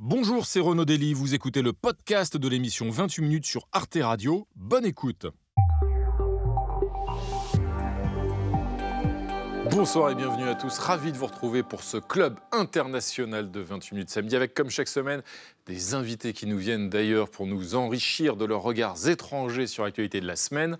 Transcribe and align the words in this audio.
Bonjour, 0.00 0.46
c'est 0.46 0.60
Renaud 0.60 0.84
Dely, 0.84 1.12
vous 1.12 1.34
écoutez 1.34 1.60
le 1.60 1.72
podcast 1.72 2.36
de 2.36 2.48
l'émission 2.48 2.88
28 2.88 3.20
minutes 3.20 3.46
sur 3.46 3.66
Arte 3.72 3.98
Radio. 4.00 4.46
Bonne 4.54 4.84
écoute. 4.84 5.26
Bonsoir 9.72 10.10
et 10.10 10.14
bienvenue 10.14 10.48
à 10.48 10.54
tous, 10.54 10.78
ravi 10.78 11.10
de 11.10 11.16
vous 11.16 11.26
retrouver 11.26 11.64
pour 11.64 11.82
ce 11.82 11.96
club 11.96 12.38
international 12.52 13.50
de 13.50 13.58
28 13.58 13.92
minutes 13.96 14.10
samedi 14.10 14.36
avec 14.36 14.54
comme 14.54 14.70
chaque 14.70 14.86
semaine 14.86 15.22
des 15.66 15.94
invités 15.94 16.32
qui 16.32 16.46
nous 16.46 16.58
viennent 16.58 16.88
d'ailleurs 16.88 17.28
pour 17.28 17.48
nous 17.48 17.74
enrichir 17.74 18.36
de 18.36 18.44
leurs 18.44 18.62
regards 18.62 19.08
étrangers 19.08 19.66
sur 19.66 19.82
l'actualité 19.82 20.20
de 20.20 20.28
la 20.28 20.36
semaine. 20.36 20.78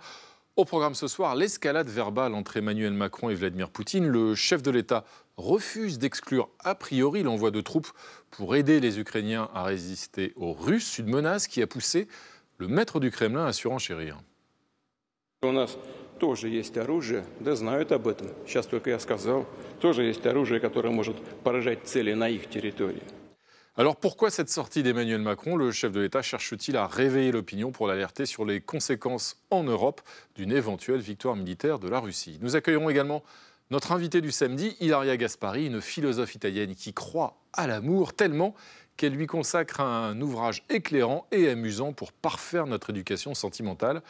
Au 0.58 0.66
programme 0.66 0.94
ce 0.94 1.08
soir, 1.08 1.36
l'escalade 1.36 1.90
verbale 1.90 2.36
entre 2.36 2.58
Emmanuel 2.58 2.94
Macron 2.94 3.32
et 3.32 3.34
Vladimir 3.34 3.72
Poutine. 3.72 4.08
Le 4.08 4.36
chef 4.36 4.62
de 4.62 4.70
l'État 4.70 5.04
refuse 5.36 5.98
d'exclure 5.98 6.48
a 6.60 6.76
priori 6.76 7.24
l'envoi 7.24 7.50
de 7.50 7.60
troupes 7.60 7.92
pour 8.30 8.56
aider 8.56 8.80
les 8.80 9.00
Ukrainiens 9.00 9.50
à 9.56 9.64
résister 9.64 10.32
aux 10.36 10.54
Russes, 10.54 11.00
une 11.00 11.10
menace 11.10 11.48
qui 11.48 11.64
a 11.64 11.68
poussé 11.68 12.08
le 12.60 12.68
maître 12.68 13.00
du 13.00 13.10
Kremlin 13.10 13.48
à 13.48 13.52
surenchérir. 13.52 14.18
У 15.42 15.52
нас 15.52 15.76
тоже 16.20 16.50
есть 16.50 16.78
оружие, 16.78 17.26
да 17.40 17.56
знают 17.56 17.92
об 17.92 18.08
этом. 18.08 18.28
Сейчас 18.46 18.68
только 18.68 18.92
я 18.92 19.00
сказал, 19.00 19.48
тоже 19.82 20.04
есть 20.04 20.26
оружие, 20.26 20.60
которое 20.60 20.92
может 20.92 21.18
поражать 21.44 21.86
цели 21.86 22.14
на 22.14 22.30
их 22.30 22.48
территории. 22.48 23.02
alors 23.81 23.95
pourquoi 23.95 24.33
cette 24.33 24.51
sortie 24.51 24.83
d'Emmanuel 24.83 25.21
Macron? 25.21 25.55
Le 25.55 25.71
chef 25.71 25.93
de 25.93 26.01
l'État 26.01 26.21
cherche-t-il 26.21 26.77
à 26.77 26.89
réveiller 26.89 27.31
l'opinion 27.31 27.71
pour 27.71 27.87
l'alerter 27.87 28.27
sur 28.27 28.45
les 28.45 28.61
conséquences 28.61 29.37
en 29.53 29.63
Europe 29.63 30.01
d'une 30.35 30.51
éventuelle 30.51 30.99
victoire 30.99 31.37
militaire 31.37 31.79
de 31.79 31.89
la 31.89 32.01
Russie? 32.01 32.41
Nous 32.43 32.57
accueillerons 32.57 32.91
également 32.91 33.23
notre 33.71 33.93
invité 33.93 34.21
du 34.21 34.33
samedi, 34.33 34.77
Ilaria 34.81 35.17
Gaspari, 35.17 35.67
une 35.67 35.81
philosophe 35.81 36.35
italienne 36.35 36.75
qui 36.75 36.93
croit 36.93 37.39
à 37.53 37.69
l'amour 37.69 38.15
tellement 38.15 38.57
qu'elle 38.97 39.13
lui 39.13 39.29
consacre 39.29 39.81
un 39.81 40.21
ouvrage 40.21 40.65
éclairant 40.71 41.29
et 41.31 41.49
amusant 41.49 41.93
pour 41.93 42.11
parfaire 42.11 42.67
notre 42.67 42.91
éducation 42.91 43.33
sentimentale. 43.35 44.03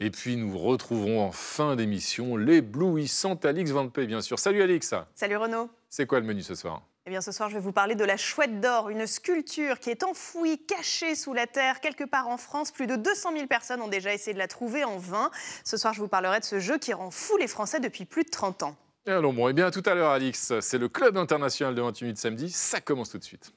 Et 0.00 0.08
puis 0.08 0.36
nous 0.36 0.56
retrouverons 0.56 1.20
en 1.22 1.30
fin 1.30 1.76
d'émission 1.76 2.38
l'éblouissante 2.38 3.44
Alix 3.44 3.70
Van 3.70 3.84
bien 3.84 4.22
sûr. 4.22 4.38
Salut 4.38 4.62
Alix. 4.62 4.94
Salut 5.14 5.36
Renaud. 5.36 5.68
C'est 5.90 6.06
quoi 6.06 6.20
le 6.20 6.26
menu 6.26 6.40
ce 6.40 6.54
soir? 6.54 6.80
Eh 7.06 7.10
bien, 7.10 7.22
ce 7.22 7.32
soir, 7.32 7.48
je 7.48 7.54
vais 7.54 7.60
vous 7.60 7.72
parler 7.72 7.94
de 7.94 8.04
la 8.04 8.18
chouette 8.18 8.60
d'or, 8.60 8.90
une 8.90 9.06
sculpture 9.06 9.78
qui 9.78 9.88
est 9.88 10.02
enfouie, 10.02 10.58
cachée 10.58 11.14
sous 11.14 11.32
la 11.32 11.46
terre, 11.46 11.80
quelque 11.80 12.04
part 12.04 12.28
en 12.28 12.36
France. 12.36 12.70
Plus 12.70 12.86
de 12.86 12.94
200 12.94 13.32
000 13.32 13.46
personnes 13.46 13.80
ont 13.80 13.88
déjà 13.88 14.12
essayé 14.12 14.34
de 14.34 14.38
la 14.38 14.48
trouver 14.48 14.84
en 14.84 14.98
vain. 14.98 15.30
Ce 15.64 15.78
soir, 15.78 15.94
je 15.94 16.00
vous 16.00 16.08
parlerai 16.08 16.40
de 16.40 16.44
ce 16.44 16.58
jeu 16.58 16.76
qui 16.76 16.92
rend 16.92 17.10
fou 17.10 17.38
les 17.38 17.48
Français 17.48 17.80
depuis 17.80 18.04
plus 18.04 18.24
de 18.24 18.28
30 18.28 18.64
ans. 18.64 18.76
Alors 19.06 19.32
bon, 19.32 19.48
et 19.48 19.54
bien 19.54 19.66
à 19.66 19.70
tout 19.70 19.82
à 19.86 19.94
l'heure, 19.94 20.10
Alix. 20.10 20.52
C'est 20.60 20.76
le 20.76 20.90
club 20.90 21.16
international 21.16 21.74
de 21.74 21.80
28 21.80 22.04
minutes 22.04 22.18
samedi. 22.18 22.50
Ça 22.50 22.82
commence 22.82 23.10
tout 23.10 23.18
de 23.18 23.24
suite. 23.24 23.50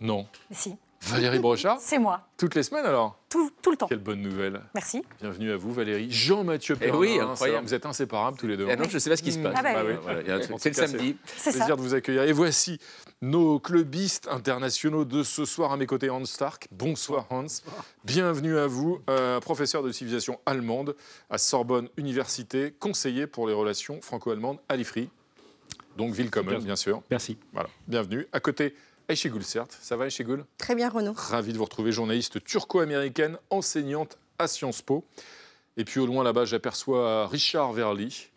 Non. 0.00 0.26
Si. 0.50 0.78
Valérie 1.06 1.38
Brochard 1.38 1.78
C'est 1.80 1.98
moi. 1.98 2.26
Toutes 2.36 2.54
les 2.54 2.62
semaines 2.62 2.84
alors 2.84 3.18
tout, 3.28 3.50
tout, 3.60 3.70
le 3.70 3.76
temps. 3.76 3.86
Quelle 3.86 3.98
bonne 3.98 4.22
nouvelle. 4.22 4.60
Merci. 4.74 5.02
Bienvenue 5.20 5.52
à 5.52 5.56
vous 5.56 5.72
Valérie. 5.72 6.10
Jean-Mathieu 6.10 6.76
Eh 6.80 6.86
Perrin. 6.86 6.98
oui, 6.98 7.18
hein, 7.20 7.30
incroyable. 7.30 7.66
Vous 7.66 7.74
êtes 7.74 7.84
inséparables 7.86 8.38
tous 8.38 8.46
les 8.46 8.56
deux. 8.56 8.66
Ah 8.70 8.76
non, 8.76 8.84
je 8.88 8.94
ne 8.94 8.98
sais 8.98 9.10
pas 9.10 9.16
ce 9.16 9.22
qui 9.22 9.32
se 9.32 9.38
passe. 9.38 9.54
Ah 9.56 9.62
bah 9.62 9.74
Bah 9.74 9.82
oui. 9.86 9.94
Voilà, 10.02 10.40
C'est 10.58 10.68
le 10.70 10.74
samedi. 10.74 11.16
C'est 11.36 11.52
ça. 11.52 11.58
Plaisir 11.58 11.76
de 11.76 11.82
vous 11.82 11.94
accueillir. 11.94 12.22
Et 12.22 12.32
voici 12.32 12.78
nos 13.20 13.58
clubistes 13.58 14.28
internationaux 14.28 15.04
de 15.04 15.22
ce 15.22 15.44
soir 15.44 15.72
à 15.72 15.76
mes 15.76 15.86
côtés, 15.86 16.08
Hans 16.08 16.24
Stark. 16.24 16.68
Bonsoir 16.70 17.26
Hans. 17.30 17.46
Bienvenue 18.04 18.58
à 18.58 18.66
vous, 18.66 19.00
euh, 19.10 19.38
professeur 19.40 19.82
de 19.82 19.92
civilisation 19.92 20.40
allemande 20.46 20.96
à 21.30 21.38
Sorbonne 21.38 21.88
Université, 21.98 22.74
conseiller 22.78 23.26
pour 23.26 23.46
les 23.46 23.54
relations 23.54 24.00
franco-allemandes 24.00 24.58
à 24.68 24.76
l'IFRI. 24.76 25.10
Donc 25.96 26.14
ville 26.14 26.30
commune, 26.30 26.58
bien 26.60 26.76
sûr. 26.76 27.02
Merci. 27.10 27.38
Voilà, 27.52 27.68
bienvenue. 27.88 28.26
À 28.32 28.40
côté, 28.40 28.74
Aïchegoul, 29.08 29.44
certes. 29.44 29.76
Ça 29.80 29.96
va 29.96 30.04
Aïchegoul 30.04 30.44
Très 30.58 30.74
bien, 30.74 30.88
Renaud. 30.88 31.14
Ravi 31.16 31.52
de 31.52 31.58
vous 31.58 31.64
retrouver, 31.64 31.92
journaliste 31.92 32.42
turco-américaine, 32.42 33.38
enseignante 33.50 34.18
à 34.38 34.48
Sciences 34.48 34.82
Po. 34.82 35.04
Et 35.76 35.84
puis 35.84 36.00
au 36.00 36.06
loin 36.06 36.24
là-bas, 36.24 36.44
j'aperçois 36.44 37.26
Richard 37.28 37.72
Verly. 37.72 38.28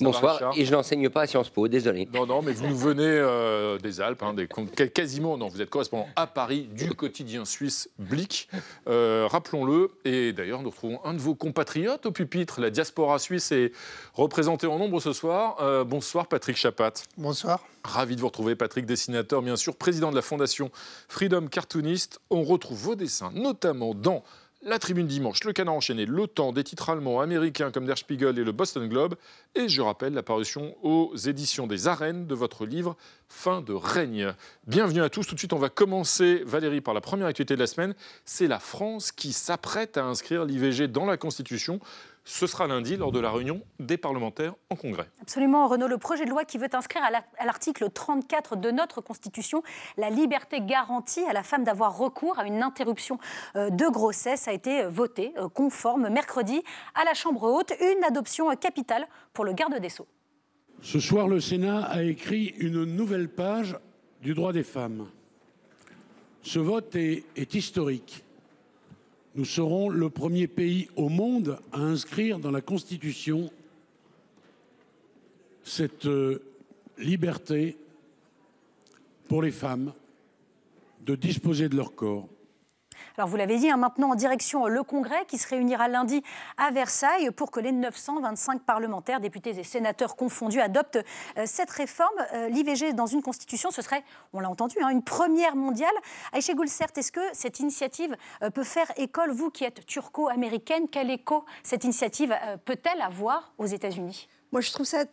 Va, 0.00 0.04
Bonsoir. 0.10 0.52
Et 0.56 0.64
je 0.64 0.72
n'enseigne 0.72 1.08
pas 1.08 1.22
à 1.22 1.26
Sciences 1.26 1.48
Po, 1.48 1.68
désolé. 1.68 2.08
Non, 2.12 2.26
non, 2.26 2.42
mais 2.42 2.52
vous 2.52 2.66
nous 2.66 2.76
venez 2.76 3.02
euh, 3.06 3.78
des 3.78 4.00
Alpes, 4.00 4.22
hein, 4.22 4.34
des- 4.34 4.46
quasiment, 4.90 5.38
non, 5.38 5.48
vous 5.48 5.62
êtes 5.62 5.70
correspondant 5.70 6.06
à 6.16 6.26
Paris 6.26 6.68
du 6.72 6.90
quotidien 6.94 7.44
suisse 7.44 7.88
Blick, 7.98 8.48
euh, 8.88 9.26
rappelons-le. 9.30 9.90
Et 10.04 10.32
d'ailleurs, 10.32 10.62
nous 10.62 10.70
retrouvons 10.70 11.00
un 11.04 11.14
de 11.14 11.18
vos 11.18 11.34
compatriotes 11.34 12.04
au 12.06 12.12
pupitre. 12.12 12.60
La 12.60 12.70
diaspora 12.70 13.18
suisse 13.18 13.52
est 13.52 13.72
représentée 14.14 14.66
en 14.66 14.78
nombre 14.78 15.00
ce 15.00 15.12
soir. 15.12 15.56
Euh, 15.60 15.84
bonsoir, 15.84 16.26
Patrick 16.26 16.56
Chapat. 16.56 16.92
Bonsoir. 17.16 17.64
Ravi 17.84 18.16
de 18.16 18.20
vous 18.20 18.26
retrouver, 18.26 18.56
Patrick, 18.56 18.84
dessinateur, 18.84 19.42
bien 19.42 19.56
sûr, 19.56 19.76
président 19.76 20.10
de 20.10 20.16
la 20.16 20.22
fondation 20.22 20.70
Freedom 21.08 21.46
Cartoonist. 21.46 22.20
On 22.30 22.42
retrouve 22.42 22.78
vos 22.78 22.94
dessins, 22.96 23.30
notamment 23.34 23.94
dans 23.94 24.24
La 24.68 24.80
Tribune 24.80 25.06
Dimanche, 25.06 25.44
Le 25.44 25.52
Canard 25.52 25.74
Enchaîné, 25.74 26.06
Temps, 26.34 26.50
des 26.50 26.64
titres 26.64 26.90
allemands, 26.90 27.20
américains 27.20 27.70
comme 27.70 27.86
Der 27.86 27.96
Spiegel 27.96 28.36
et 28.36 28.42
le 28.42 28.50
Boston 28.50 28.88
Globe. 28.88 29.14
Et 29.54 29.68
je 29.68 29.80
rappelle 29.80 30.12
la 30.12 30.24
parution 30.24 30.74
aux 30.82 31.14
éditions 31.14 31.68
des 31.68 31.86
Arènes 31.86 32.26
de 32.26 32.34
votre 32.34 32.66
livre 32.66 32.96
Fin 33.28 33.60
de 33.60 33.72
règne. 33.72 34.34
Bienvenue 34.66 35.02
à 35.02 35.08
tous. 35.08 35.24
Tout 35.24 35.34
de 35.34 35.38
suite, 35.38 35.52
on 35.52 35.58
va 35.58 35.68
commencer, 35.68 36.42
Valérie, 36.44 36.80
par 36.80 36.94
la 36.94 37.00
première 37.00 37.28
activité 37.28 37.54
de 37.54 37.60
la 37.60 37.68
semaine. 37.68 37.94
C'est 38.24 38.48
la 38.48 38.58
France 38.58 39.12
qui 39.12 39.32
s'apprête 39.32 39.98
à 39.98 40.04
inscrire 40.04 40.44
l'IVG 40.44 40.88
dans 40.88 41.06
la 41.06 41.16
Constitution. 41.16 41.78
Ce 42.28 42.48
sera 42.48 42.66
lundi 42.66 42.96
lors 42.96 43.12
de 43.12 43.20
la 43.20 43.30
réunion 43.30 43.62
des 43.78 43.96
parlementaires 43.96 44.54
en 44.68 44.74
congrès. 44.74 45.08
Absolument, 45.22 45.68
Renaud. 45.68 45.86
Le 45.86 45.96
projet 45.96 46.24
de 46.24 46.30
loi 46.30 46.44
qui 46.44 46.58
veut 46.58 46.66
inscrire 46.72 47.04
à 47.04 47.10
la- 47.12 47.22
à 47.38 47.44
l'article 47.46 47.88
34 47.88 48.56
de 48.56 48.72
notre 48.72 49.00
Constitution 49.00 49.62
la 49.96 50.10
liberté 50.10 50.60
garantie 50.60 51.22
à 51.28 51.32
la 51.32 51.44
femme 51.44 51.62
d'avoir 51.62 51.96
recours 51.96 52.36
à 52.40 52.44
une 52.44 52.64
interruption 52.64 53.20
euh, 53.54 53.70
de 53.70 53.86
grossesse 53.88 54.48
a 54.48 54.52
été 54.52 54.82
euh, 54.82 54.88
voté 54.88 55.34
euh, 55.38 55.48
conforme 55.48 56.08
mercredi 56.08 56.62
à 56.96 57.04
la 57.04 57.14
Chambre 57.14 57.44
haute. 57.44 57.72
Une 57.80 58.02
adoption 58.02 58.54
capitale 58.56 59.06
pour 59.32 59.44
le 59.44 59.52
garde 59.52 59.78
des 59.78 59.88
Sceaux. 59.88 60.08
Ce 60.82 60.98
soir, 60.98 61.28
le 61.28 61.40
Sénat 61.40 61.84
a 61.86 62.02
écrit 62.02 62.46
une 62.58 62.82
nouvelle 62.84 63.28
page 63.28 63.78
du 64.20 64.34
droit 64.34 64.52
des 64.52 64.64
femmes. 64.64 65.06
Ce 66.42 66.58
vote 66.58 66.96
est, 66.96 67.22
est 67.36 67.54
historique. 67.54 68.24
Nous 69.36 69.44
serons 69.44 69.90
le 69.90 70.08
premier 70.08 70.46
pays 70.46 70.88
au 70.96 71.10
monde 71.10 71.58
à 71.70 71.80
inscrire 71.80 72.38
dans 72.38 72.50
la 72.50 72.62
Constitution 72.62 73.50
cette 75.62 76.06
euh, 76.06 76.40
liberté 76.96 77.76
pour 79.28 79.42
les 79.42 79.50
femmes 79.50 79.92
de 81.04 81.14
disposer 81.16 81.68
de 81.68 81.76
leur 81.76 81.94
corps. 81.94 82.28
Alors 83.18 83.30
vous 83.30 83.36
l'avez 83.36 83.56
dit, 83.56 83.70
hein, 83.70 83.78
maintenant 83.78 84.10
en 84.10 84.14
direction 84.14 84.66
le 84.66 84.82
Congrès 84.82 85.24
qui 85.26 85.38
se 85.38 85.48
réunira 85.48 85.88
lundi 85.88 86.22
à 86.58 86.70
Versailles 86.70 87.30
pour 87.30 87.50
que 87.50 87.60
les 87.60 87.72
925 87.72 88.60
parlementaires, 88.62 89.20
députés 89.20 89.58
et 89.58 89.64
sénateurs 89.64 90.16
confondus 90.16 90.60
adoptent 90.60 90.98
euh, 91.38 91.44
cette 91.46 91.70
réforme. 91.70 92.14
Euh, 92.34 92.48
L'IVG 92.48 92.92
dans 92.92 93.06
une 93.06 93.22
constitution, 93.22 93.70
ce 93.70 93.80
serait, 93.80 94.04
on 94.34 94.40
l'a 94.40 94.50
entendu, 94.50 94.76
hein, 94.82 94.90
une 94.90 95.02
première 95.02 95.56
mondiale. 95.56 95.94
Aïcha 96.32 96.52
Goulsert, 96.52 96.88
est-ce 96.94 97.10
que 97.10 97.20
cette 97.32 97.58
initiative 97.60 98.14
euh, 98.42 98.50
peut 98.50 98.64
faire 98.64 98.92
école, 98.98 99.30
vous 99.30 99.50
qui 99.50 99.64
êtes 99.64 99.86
turco-américaine, 99.86 100.86
quel 100.90 101.10
écho 101.10 101.44
cette 101.62 101.84
initiative 101.84 102.36
peut-elle 102.66 103.00
avoir 103.00 103.54
aux 103.56 103.66
États-Unis? 103.66 104.28
Moi, 104.52 104.60
je 104.60 104.70
trouve 104.72 104.86
ça 104.86 105.04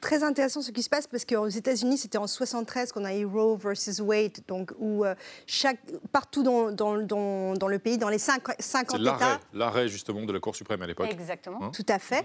très 0.00 0.22
intéressant 0.24 0.62
ce 0.62 0.70
qui 0.70 0.82
se 0.82 0.88
passe 0.88 1.06
parce 1.06 1.24
qu'aux 1.24 1.46
États-Unis, 1.48 1.98
c'était 1.98 2.18
en 2.18 2.26
73 2.26 2.90
qu'on 2.90 3.04
a 3.04 3.14
eu 3.14 3.26
Roe 3.26 3.56
versus 3.56 4.00
Wade, 4.00 4.38
donc 4.48 4.72
où 4.78 5.04
euh, 5.04 5.14
chaque, 5.46 5.78
partout 6.10 6.42
dans, 6.42 6.72
dans- 6.72 6.96
dans- 6.96 7.54
dans 7.54 7.68
le 7.68 7.78
pays, 7.78 7.98
dans 7.98 8.08
les 8.08 8.18
cinq- 8.18 8.42
50 8.58 8.96
C'est 8.96 9.02
l'arrêt, 9.04 9.24
États, 9.34 9.40
l'arrêt 9.52 9.88
justement 9.88 10.22
de 10.22 10.32
la 10.32 10.40
Cour 10.40 10.56
suprême 10.56 10.80
à 10.82 10.86
l'époque. 10.86 11.08
Exactement. 11.10 11.64
Hein 11.64 11.70
tout 11.72 11.84
à 11.88 11.98
fait. 11.98 12.24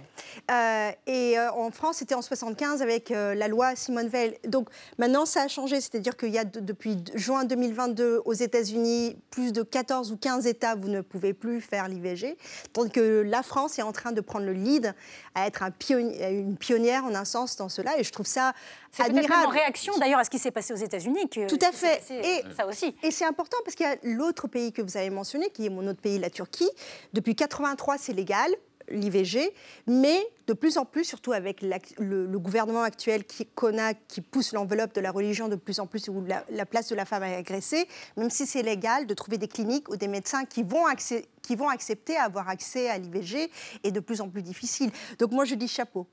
Euh, 0.50 0.92
et 1.06 1.38
euh, 1.38 1.52
en 1.52 1.70
France, 1.72 1.98
c'était 1.98 2.16
en 2.16 2.22
75 2.22 2.82
avec 2.82 3.12
euh, 3.12 3.36
la 3.36 3.48
loi 3.50 3.76
Simone 3.76 4.08
Veil. 4.08 4.38
Donc 4.48 4.70
maintenant, 4.98 5.26
ça 5.26 5.42
a 5.44 5.48
changé, 5.50 5.82
c'est-à-dire 5.82 6.16
qu'il 6.18 6.32
y 6.32 6.38
a 6.40 6.46
de- 6.46 6.60
depuis 6.62 6.98
juin 7.14 7.44
2022 7.44 8.22
aux 8.26 8.34
États-Unis 8.34 9.18
plus 9.32 9.52
de 9.52 9.64
14 9.64 10.12
ou 10.12 10.18
15 10.18 10.48
États, 10.48 10.76
vous 10.76 10.88
ne 10.90 11.02
pouvez 11.02 11.34
plus 11.34 11.60
faire 11.62 11.88
l'IVG, 11.90 12.38
tandis 12.72 12.90
que 12.90 13.22
la 13.22 13.44
France 13.44 13.78
est 13.80 13.84
en 13.84 13.92
train 13.92 14.12
de 14.14 14.22
prendre 14.22 14.46
le 14.46 14.54
lead 14.54 14.94
à 15.36 15.46
être 15.48 15.62
un 15.62 15.70
pionnier- 15.72 16.30
une 16.32 16.53
pionnière 16.58 17.04
en 17.06 17.16
un 17.16 17.26
sens 17.26 17.56
dans 17.56 17.70
cela, 17.70 17.98
et 18.00 18.04
je 18.04 18.12
trouve 18.12 18.26
ça 18.28 18.54
C'est 18.92 19.04
peut-être 19.04 19.16
même 19.16 19.24
en 19.26 19.28
admirable. 19.28 19.54
réaction 19.54 19.98
d'ailleurs 19.98 20.20
à 20.20 20.24
ce 20.24 20.30
qui 20.30 20.40
s'est 20.40 20.52
passé 20.52 20.74
aux 20.74 20.78
États-Unis 20.78 21.30
Tout 21.30 21.60
à 21.62 21.72
c'est 21.74 22.00
fait. 22.00 22.40
Et- 22.40 22.46
euh, 22.46 22.54
ça 22.56 22.68
aussi. 22.68 22.96
Et 23.04 23.12
c'est 23.12 23.26
important 23.26 23.58
parce 23.64 23.76
qu'il 23.76 23.86
y 23.86 23.90
a 23.90 23.96
l'autre 24.04 24.48
pays 24.48 24.72
que 24.72 24.82
vous 24.82 24.98
avez 24.98 25.10
mentionné, 25.10 25.50
qui 25.50 25.66
est 25.66 25.70
mon 25.70 25.86
autre 25.88 26.02
pays, 26.02 26.20
la 26.20 26.30
Turquie. 26.30 26.70
Depuis 27.14 27.36
83, 27.36 27.98
c'est 27.98 28.14
légal. 28.14 28.52
l'IVG, 28.90 29.54
mais 29.88 30.28
de 30.46 30.52
plus 30.52 30.78
en 30.78 30.84
plus, 30.84 31.06
surtout 31.06 31.32
avec 31.32 31.62
le, 31.62 32.38
gouvernement 32.38 32.84
actuel 32.84 33.24
qu'on 33.56 33.78
a, 33.78 33.94
qui 33.94 34.20
pousse 34.20 34.52
l'enveloppe 34.52 34.94
de 34.94 35.00
la 35.00 35.10
religion 35.10 35.48
de 35.48 35.56
plus 35.56 35.80
en 35.80 35.88
plus, 35.88 36.10
où 36.10 36.22
la, 36.50 36.66
place 36.66 36.90
de 36.90 36.96
la 36.96 37.06
femme 37.06 37.24
est 37.24 37.36
agressée, 37.36 37.88
même 38.18 38.30
si 38.30 38.46
c'est 38.46 38.62
légal, 38.62 39.08
de 39.08 39.14
trouver 39.14 39.38
des 39.38 39.48
cliniques 39.48 39.88
ou 39.90 39.96
des 39.96 40.10
médecins 40.10 40.44
qui 40.44 40.64
vont, 40.64 40.84
qui 41.42 41.56
vont 41.56 41.70
accepter 41.70 42.18
avoir 42.18 42.50
accès 42.50 42.90
à 42.90 42.98
l'IVG 42.98 43.50
est 43.86 43.92
de 43.92 44.00
plus 44.02 44.20
en 44.20 44.28
plus 44.28 44.42
difficile. 44.42 44.92
Donc 45.18 45.32
moi, 45.32 45.46
je 45.46 45.56
dis 45.56 45.70
chapeau. 45.70 46.06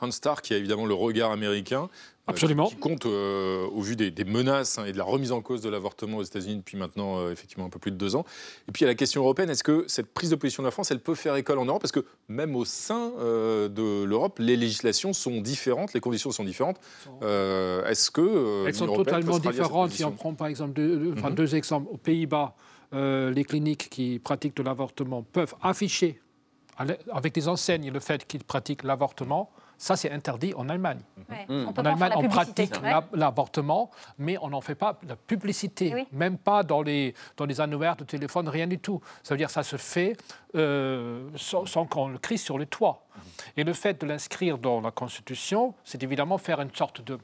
Hans 0.00 0.10
Stark, 0.10 0.44
qui 0.44 0.54
a 0.54 0.56
évidemment 0.56 0.86
le 0.86 0.94
regard 0.94 1.30
américain, 1.30 1.88
euh, 2.28 2.32
Absolument. 2.32 2.66
qui 2.66 2.76
compte 2.76 3.06
euh, 3.06 3.66
au 3.68 3.80
vu 3.80 3.96
des, 3.96 4.12
menaces 4.24 4.78
hein, 4.78 4.84
et 4.84 4.92
de 4.92 4.98
la 4.98 5.04
remise 5.04 5.32
en 5.32 5.40
cause 5.40 5.62
de 5.62 5.70
l'avortement 5.70 6.18
aux 6.18 6.22
États-Unis 6.22 6.56
depuis 6.56 6.76
maintenant 6.76 7.18
euh, 7.18 7.32
effectivement 7.32 7.64
un 7.64 7.70
peu 7.70 7.78
plus 7.78 7.92
de 7.92 7.96
deux 7.96 8.16
ans. 8.16 8.24
Et 8.68 8.72
puis 8.72 8.80
il 8.80 8.84
y 8.84 8.88
a 8.88 8.90
la 8.90 8.94
question 8.94 9.22
européenne 9.22 9.48
est-ce 9.48 9.62
que 9.62 9.84
cette 9.86 10.12
prise 10.12 10.30
de 10.30 10.36
position 10.36 10.62
de 10.62 10.66
la 10.66 10.70
France, 10.70 10.90
elle 10.90 11.00
peut 11.00 11.14
faire 11.14 11.36
école 11.36 11.58
en 11.58 11.64
Europe? 11.64 11.80
Parce 11.80 11.92
que 11.92 12.04
même 12.28 12.56
au 12.56 12.64
sein 12.64 13.10
de 13.18 14.04
l'Europe, 14.04 14.38
les 14.38 14.56
législations 14.56 15.12
sont 15.12 15.40
différentes, 15.40 15.94
les 15.94 16.00
conditions 16.00 16.30
sont 16.30 16.44
différentes. 16.44 16.80
est-ce 17.22 18.10
que 18.10 18.66
elles 18.66 18.74
sont 18.74 18.92
totalement 18.92 19.38
différentes 19.38 19.92
Si 19.92 20.04
on 20.04 20.12
prend 20.12 20.34
par 20.34 20.48
exemple 20.48 20.74
deux, 20.74 21.14
mhm. 21.14 21.34
deux 21.34 21.54
exemples 21.54 21.88
aux 21.90 21.96
Pays-Bas, 21.96 22.54
les 22.92 23.44
cliniques 23.44 23.88
qui 23.88 24.18
pratiquent 24.18 24.56
de 24.56 24.62
l'avortement 24.62 25.22
peuvent 25.22 25.54
afficher 25.62 26.20
avec 26.76 27.32
des 27.32 27.48
enseignes 27.48 27.90
le 27.90 28.00
fait 28.00 28.26
qu'ils 28.26 28.44
pratiquent 28.44 28.82
l'avortement. 28.82 29.50
Ça, 29.78 29.96
c'est 29.96 30.10
interdit 30.10 30.54
en 30.54 30.68
Allemagne. 30.68 31.00
Mmh. 31.48 31.68
En 31.76 31.84
Allemagne, 31.84 32.12
on 32.16 32.28
pratique 32.28 32.74
l'avortement, 33.12 33.90
mais 34.18 34.38
on 34.40 34.48
n'en 34.48 34.60
fait 34.60 34.74
pas 34.74 34.98
la 35.06 35.16
publicité, 35.16 36.06
même 36.12 36.38
pas 36.38 36.62
dans 36.62 36.82
les, 36.82 37.14
dans 37.36 37.44
les 37.44 37.60
annuaires 37.60 37.96
de 37.96 38.04
téléphone, 38.04 38.48
rien 38.48 38.66
du 38.66 38.78
tout. 38.78 39.00
Ça 39.22 39.34
veut 39.34 39.38
dire 39.38 39.48
que 39.48 39.52
ça 39.52 39.62
se 39.62 39.76
fait 39.76 40.16
euh, 40.54 41.28
sans, 41.36 41.66
sans 41.66 41.84
qu'on 41.84 42.08
le 42.08 42.18
crie 42.18 42.38
sur 42.38 42.58
les 42.58 42.66
toits. 42.66 43.06
Et 43.56 43.64
le 43.64 43.72
fait 43.72 44.00
de 44.00 44.06
l'inscrire 44.06 44.58
dans 44.58 44.80
la 44.80 44.90
Constitution, 44.90 45.74
c'est 45.84 46.02
évidemment 46.02 46.38
faire 46.38 46.60
une 46.60 46.74
sorte 46.74 47.02
de 47.02 47.18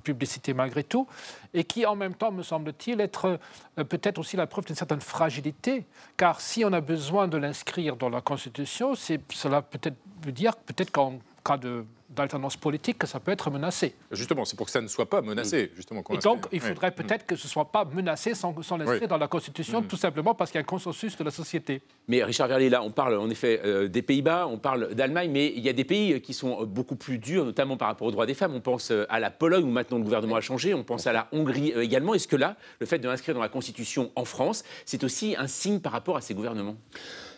publicité 0.00 0.54
malgré 0.54 0.82
tout, 0.82 1.06
et 1.54 1.64
qui 1.64 1.86
en 1.86 1.94
même 1.94 2.14
temps, 2.14 2.32
me 2.32 2.42
semble-t-il, 2.42 3.00
être 3.00 3.38
euh, 3.78 3.84
peut-être 3.84 4.18
aussi 4.18 4.36
la 4.36 4.46
preuve 4.46 4.64
d'une 4.64 4.76
certaine 4.76 5.00
fragilité, 5.00 5.86
car 6.16 6.40
si 6.40 6.64
on 6.64 6.72
a 6.72 6.80
besoin 6.80 7.28
de 7.28 7.36
l'inscrire 7.36 7.96
dans 7.96 8.08
la 8.08 8.20
Constitution, 8.20 8.94
cela 8.94 9.62
peut-être 9.62 9.96
veut 10.24 10.32
dire 10.32 10.56
peut-être 10.56 10.90
qu'en 10.90 11.18
cas 11.44 11.56
de 11.56 11.84
d'alternance 12.10 12.56
politique 12.56 12.98
que 12.98 13.06
ça 13.06 13.20
peut 13.20 13.30
être 13.30 13.50
menacé. 13.50 13.94
Justement, 14.10 14.44
c'est 14.44 14.56
pour 14.56 14.66
que 14.66 14.72
ça 14.72 14.80
ne 14.80 14.88
soit 14.88 15.08
pas 15.08 15.22
menacé. 15.22 15.70
Justement, 15.76 16.02
Et 16.10 16.18
donc, 16.18 16.46
il 16.50 16.60
faudrait 16.60 16.90
peut-être 16.90 17.24
que 17.24 17.36
ce 17.36 17.46
ne 17.46 17.50
soit 17.50 17.70
pas 17.70 17.84
menacé 17.84 18.34
sans, 18.34 18.60
sans 18.62 18.76
l'inscrire 18.76 19.06
dans 19.06 19.16
la 19.16 19.28
Constitution, 19.28 19.80
mm. 19.80 19.86
tout 19.86 19.96
simplement 19.96 20.34
parce 20.34 20.50
qu'il 20.50 20.58
y 20.58 20.60
a 20.60 20.62
un 20.62 20.64
consensus 20.64 21.16
de 21.16 21.22
la 21.22 21.30
société. 21.30 21.82
Mais 22.08 22.24
Richard 22.24 22.48
Verlier, 22.48 22.68
là, 22.68 22.82
on 22.82 22.90
parle 22.90 23.16
en 23.16 23.30
effet 23.30 23.60
euh, 23.64 23.86
des 23.86 24.02
Pays-Bas, 24.02 24.48
on 24.48 24.58
parle 24.58 24.94
d'Allemagne, 24.94 25.30
mais 25.30 25.52
il 25.54 25.62
y 25.62 25.68
a 25.68 25.72
des 25.72 25.84
pays 25.84 26.20
qui 26.20 26.34
sont 26.34 26.64
beaucoup 26.64 26.96
plus 26.96 27.18
durs, 27.18 27.44
notamment 27.44 27.76
par 27.76 27.88
rapport 27.88 28.08
aux 28.08 28.12
droits 28.12 28.26
des 28.26 28.34
femmes. 28.34 28.54
On 28.54 28.60
pense 28.60 28.90
euh, 28.90 29.06
à 29.08 29.20
la 29.20 29.30
Pologne, 29.30 29.64
où 29.64 29.70
maintenant 29.70 29.98
le 29.98 30.04
gouvernement 30.04 30.36
a 30.36 30.40
changé, 30.40 30.74
on 30.74 30.82
pense 30.82 31.06
à 31.06 31.12
la 31.12 31.28
Hongrie 31.30 31.72
euh, 31.76 31.82
également. 31.82 32.14
Est-ce 32.14 32.28
que 32.28 32.36
là, 32.36 32.56
le 32.80 32.86
fait 32.86 32.98
de 32.98 33.08
l'inscrire 33.08 33.36
dans 33.36 33.40
la 33.40 33.48
Constitution 33.48 34.10
en 34.16 34.24
France, 34.24 34.64
c'est 34.84 35.04
aussi 35.04 35.36
un 35.38 35.46
signe 35.46 35.78
par 35.78 35.92
rapport 35.92 36.16
à 36.16 36.20
ces 36.20 36.34
gouvernements? 36.34 36.76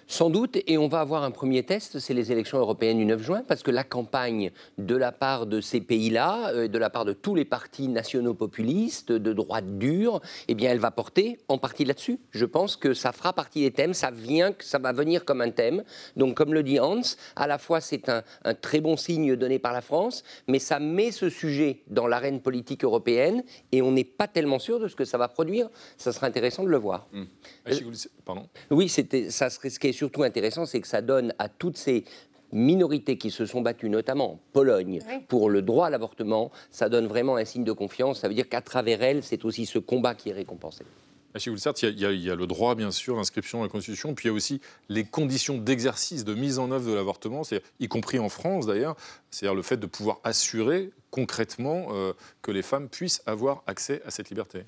Sans 0.06 0.30
doute, 0.30 0.58
et 0.66 0.78
on 0.78 0.88
va 0.88 1.00
avoir 1.00 1.22
un 1.22 1.30
premier 1.30 1.62
test, 1.62 1.98
c'est 1.98 2.14
les 2.14 2.32
élections 2.32 2.58
européennes 2.58 2.98
du 2.98 3.04
9 3.04 3.22
juin, 3.22 3.42
parce 3.46 3.62
que 3.62 3.70
la 3.70 3.84
campagne 3.84 4.50
de 4.78 4.96
la 4.96 5.12
part 5.12 5.46
de 5.46 5.60
ces 5.60 5.80
pays-là, 5.80 6.50
euh, 6.52 6.68
de 6.68 6.78
la 6.78 6.90
part 6.90 7.04
de 7.04 7.12
tous 7.12 7.34
les 7.34 7.44
partis 7.44 7.88
nationaux 7.88 8.34
populistes, 8.34 9.12
de 9.12 9.32
droite 9.32 9.78
dure, 9.78 10.20
eh 10.48 10.54
bien, 10.54 10.70
elle 10.70 10.78
va 10.78 10.90
porter 10.90 11.38
en 11.48 11.58
partie 11.58 11.84
là-dessus. 11.84 12.18
Je 12.30 12.44
pense 12.44 12.76
que 12.76 12.94
ça 12.94 13.12
fera 13.12 13.32
partie 13.32 13.62
des 13.62 13.70
thèmes, 13.70 13.94
ça, 13.94 14.10
vient, 14.10 14.54
ça 14.60 14.78
va 14.78 14.92
venir 14.92 15.24
comme 15.24 15.40
un 15.40 15.50
thème. 15.50 15.82
Donc, 16.16 16.36
comme 16.36 16.54
le 16.54 16.62
dit 16.62 16.80
Hans, 16.80 17.02
à 17.36 17.46
la 17.46 17.58
fois 17.58 17.80
c'est 17.80 18.08
un, 18.08 18.22
très 18.60 18.80
bon 18.80 18.96
signe 18.96 19.36
donné 19.36 19.58
par 19.58 19.72
la 19.72 19.80
France, 19.80 20.24
mais 20.48 20.58
ça 20.58 20.78
met 20.78 21.10
ce 21.10 21.28
sujet 21.28 21.82
dans 21.88 22.06
l'arène 22.06 22.40
politique 22.40 22.84
européenne, 22.84 23.42
et 23.70 23.82
on 23.82 23.92
n'est 23.92 24.04
pas 24.04 24.28
tellement 24.28 24.58
sûr 24.58 24.80
de 24.80 24.88
ce 24.88 24.96
que 24.96 25.04
ça 25.04 25.18
va 25.18 25.28
produire. 25.28 25.68
Ça 25.96 26.12
sera 26.12 26.26
intéressant 26.26 26.64
de 26.64 26.68
le 26.68 26.78
voir. 26.78 27.08
Mmh. 27.12 27.24
Pardon 28.24 28.48
Oui, 28.70 28.88
c'était, 28.88 29.30
ça 29.30 29.50
serait 29.50 29.70
ce 29.70 29.78
qui 29.78 29.91
est 29.92 29.98
surtout 29.98 30.22
intéressant, 30.22 30.66
c'est 30.66 30.80
que 30.80 30.88
ça 30.88 31.02
donne 31.02 31.34
à 31.38 31.48
toutes 31.48 31.76
ces 31.76 32.04
minorités 32.52 33.16
qui 33.16 33.30
se 33.30 33.46
sont 33.46 33.62
battues, 33.62 33.88
notamment 33.88 34.32
en 34.32 34.40
Pologne, 34.52 35.00
pour 35.28 35.50
le 35.50 35.62
droit 35.62 35.86
à 35.86 35.90
l'avortement, 35.90 36.50
ça 36.70 36.88
donne 36.88 37.06
vraiment 37.06 37.36
un 37.36 37.44
signe 37.44 37.64
de 37.64 37.72
confiance. 37.72 38.20
Ça 38.20 38.28
veut 38.28 38.34
dire 38.34 38.48
qu'à 38.48 38.60
travers 38.60 39.02
elles, 39.02 39.22
c'est 39.22 39.44
aussi 39.44 39.66
ce 39.66 39.78
combat 39.78 40.14
qui 40.14 40.30
est 40.30 40.34
récompensé. 40.34 40.84
Achille 41.34 41.54
il 41.54 41.98
y, 42.00 42.04
a, 42.04 42.12
il 42.12 42.20
y 42.20 42.30
a 42.30 42.34
le 42.34 42.46
droit, 42.46 42.74
bien 42.74 42.90
sûr, 42.90 43.16
l'inscription 43.16 43.58
dans 43.58 43.64
la 43.64 43.70
Constitution, 43.70 44.14
puis 44.14 44.26
il 44.26 44.28
y 44.28 44.30
a 44.30 44.34
aussi 44.34 44.60
les 44.90 45.04
conditions 45.04 45.56
d'exercice, 45.56 46.24
de 46.24 46.34
mise 46.34 46.58
en 46.58 46.70
œuvre 46.70 46.90
de 46.90 46.94
l'avortement, 46.94 47.40
y 47.80 47.88
compris 47.88 48.18
en 48.18 48.28
France 48.28 48.66
d'ailleurs, 48.66 48.96
c'est-à-dire 49.30 49.54
le 49.54 49.62
fait 49.62 49.78
de 49.78 49.86
pouvoir 49.86 50.20
assurer 50.24 50.90
concrètement 51.10 51.86
euh, 51.92 52.12
que 52.42 52.50
les 52.50 52.60
femmes 52.60 52.90
puissent 52.90 53.22
avoir 53.24 53.62
accès 53.66 54.02
à 54.04 54.10
cette 54.10 54.28
liberté 54.28 54.64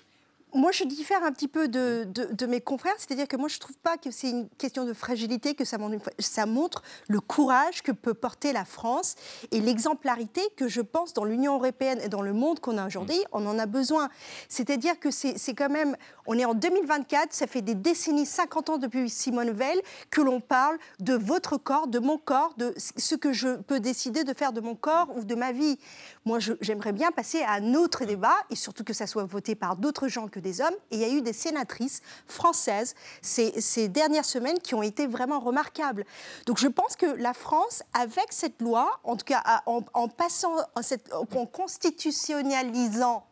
moi, 0.54 0.70
je 0.70 0.84
diffère 0.84 1.22
un 1.24 1.32
petit 1.32 1.48
peu 1.48 1.66
de, 1.68 2.06
de, 2.06 2.46
mes 2.46 2.60
confrères, 2.60 2.94
c'est-à-dire 2.98 3.26
que 3.26 3.36
moi, 3.36 3.48
je 3.48 3.56
ne 3.56 3.60
trouve 3.60 3.76
pas 3.78 3.96
que 3.96 4.10
c'est 4.10 4.30
une 4.30 4.48
question 4.50 4.84
de 4.84 4.92
fragilité, 4.92 5.54
que 5.54 5.64
ça 5.64 5.78
montre, 5.78 6.10
ça 6.18 6.46
montre 6.46 6.82
le 7.08 7.20
courage 7.20 7.82
que 7.82 7.90
peut 7.90 8.14
porter 8.14 8.52
la 8.52 8.64
France 8.64 9.16
et 9.50 9.60
l'exemplarité 9.60 10.40
que 10.56 10.68
je 10.68 10.80
pense 10.80 11.12
dans 11.12 11.24
l'Union 11.24 11.54
européenne 11.54 11.98
et 12.02 12.08
dans 12.08 12.22
le 12.22 12.32
monde 12.32 12.60
qu'on 12.60 12.78
a 12.78 12.86
aujourd'hui, 12.86 13.18
mm. 13.18 13.28
on 13.32 13.46
en 13.46 13.58
a 13.58 13.66
besoin. 13.66 14.08
C'est-à-dire 14.48 14.98
que 15.00 15.10
c'est 15.10 15.54
quand 15.54 15.70
même, 15.70 15.96
on 16.26 16.38
est 16.38 16.44
en 16.44 16.54
2024, 16.54 17.32
ça 17.32 17.46
fait 17.46 17.62
des 17.62 17.74
décennies, 17.74 18.26
50 18.26 18.70
ans 18.70 18.78
depuis 18.78 19.10
Simone 19.10 19.50
Veil, 19.50 19.80
que 20.10 20.20
l'on 20.20 20.40
parle 20.40 20.78
de 21.00 21.14
votre 21.14 21.56
corps, 21.56 21.88
de 21.88 21.98
mon 21.98 22.16
corps, 22.16 22.54
de 22.56 22.74
ce 22.76 23.16
que 23.16 23.32
je 23.32 23.56
peux 23.56 23.80
décider 23.80 24.22
de 24.22 24.32
faire 24.32 24.52
de 24.52 24.60
mon 24.60 24.76
corps 24.76 25.08
ou 25.16 25.24
de 25.24 25.34
ma 25.34 25.50
vie. 25.50 25.78
Moi, 26.24 26.38
j'aimerais 26.60 26.92
bien 26.92 27.10
passer 27.10 27.42
à 27.42 27.54
un 27.54 27.74
autre 27.74 28.04
débat, 28.04 28.36
et 28.50 28.56
surtout 28.56 28.84
que 28.84 28.92
ça 28.92 29.06
soit 29.06 29.24
voté 29.24 29.56
par 29.56 29.76
d'autres 29.76 30.08
gens 30.08 30.28
que 30.28 30.43
des 30.44 30.60
hommes. 30.60 30.74
Et 30.92 30.96
il 30.96 31.00
y 31.00 31.04
a 31.04 31.08
eu 31.08 31.22
des 31.22 31.32
sénatrices 31.32 32.00
françaises 32.28 32.94
ces, 33.20 33.60
ces 33.60 33.88
dernières 33.88 34.24
semaines 34.24 34.60
qui 34.60 34.74
ont 34.76 34.82
été 34.82 35.08
vraiment 35.08 35.40
remarquables. 35.40 36.04
Donc 36.46 36.58
je 36.58 36.68
pense 36.68 36.94
que 36.94 37.06
la 37.06 37.34
France, 37.34 37.82
avec 37.92 38.26
cette 38.30 38.62
loi, 38.62 39.00
en 39.02 39.16
tout 39.16 39.24
cas 39.24 39.42
en, 39.66 40.08
passant, 40.08 40.56
en, 40.76 40.82
cette, 40.82 41.12
en 41.12 41.46
constitutionnalisant 41.46 43.26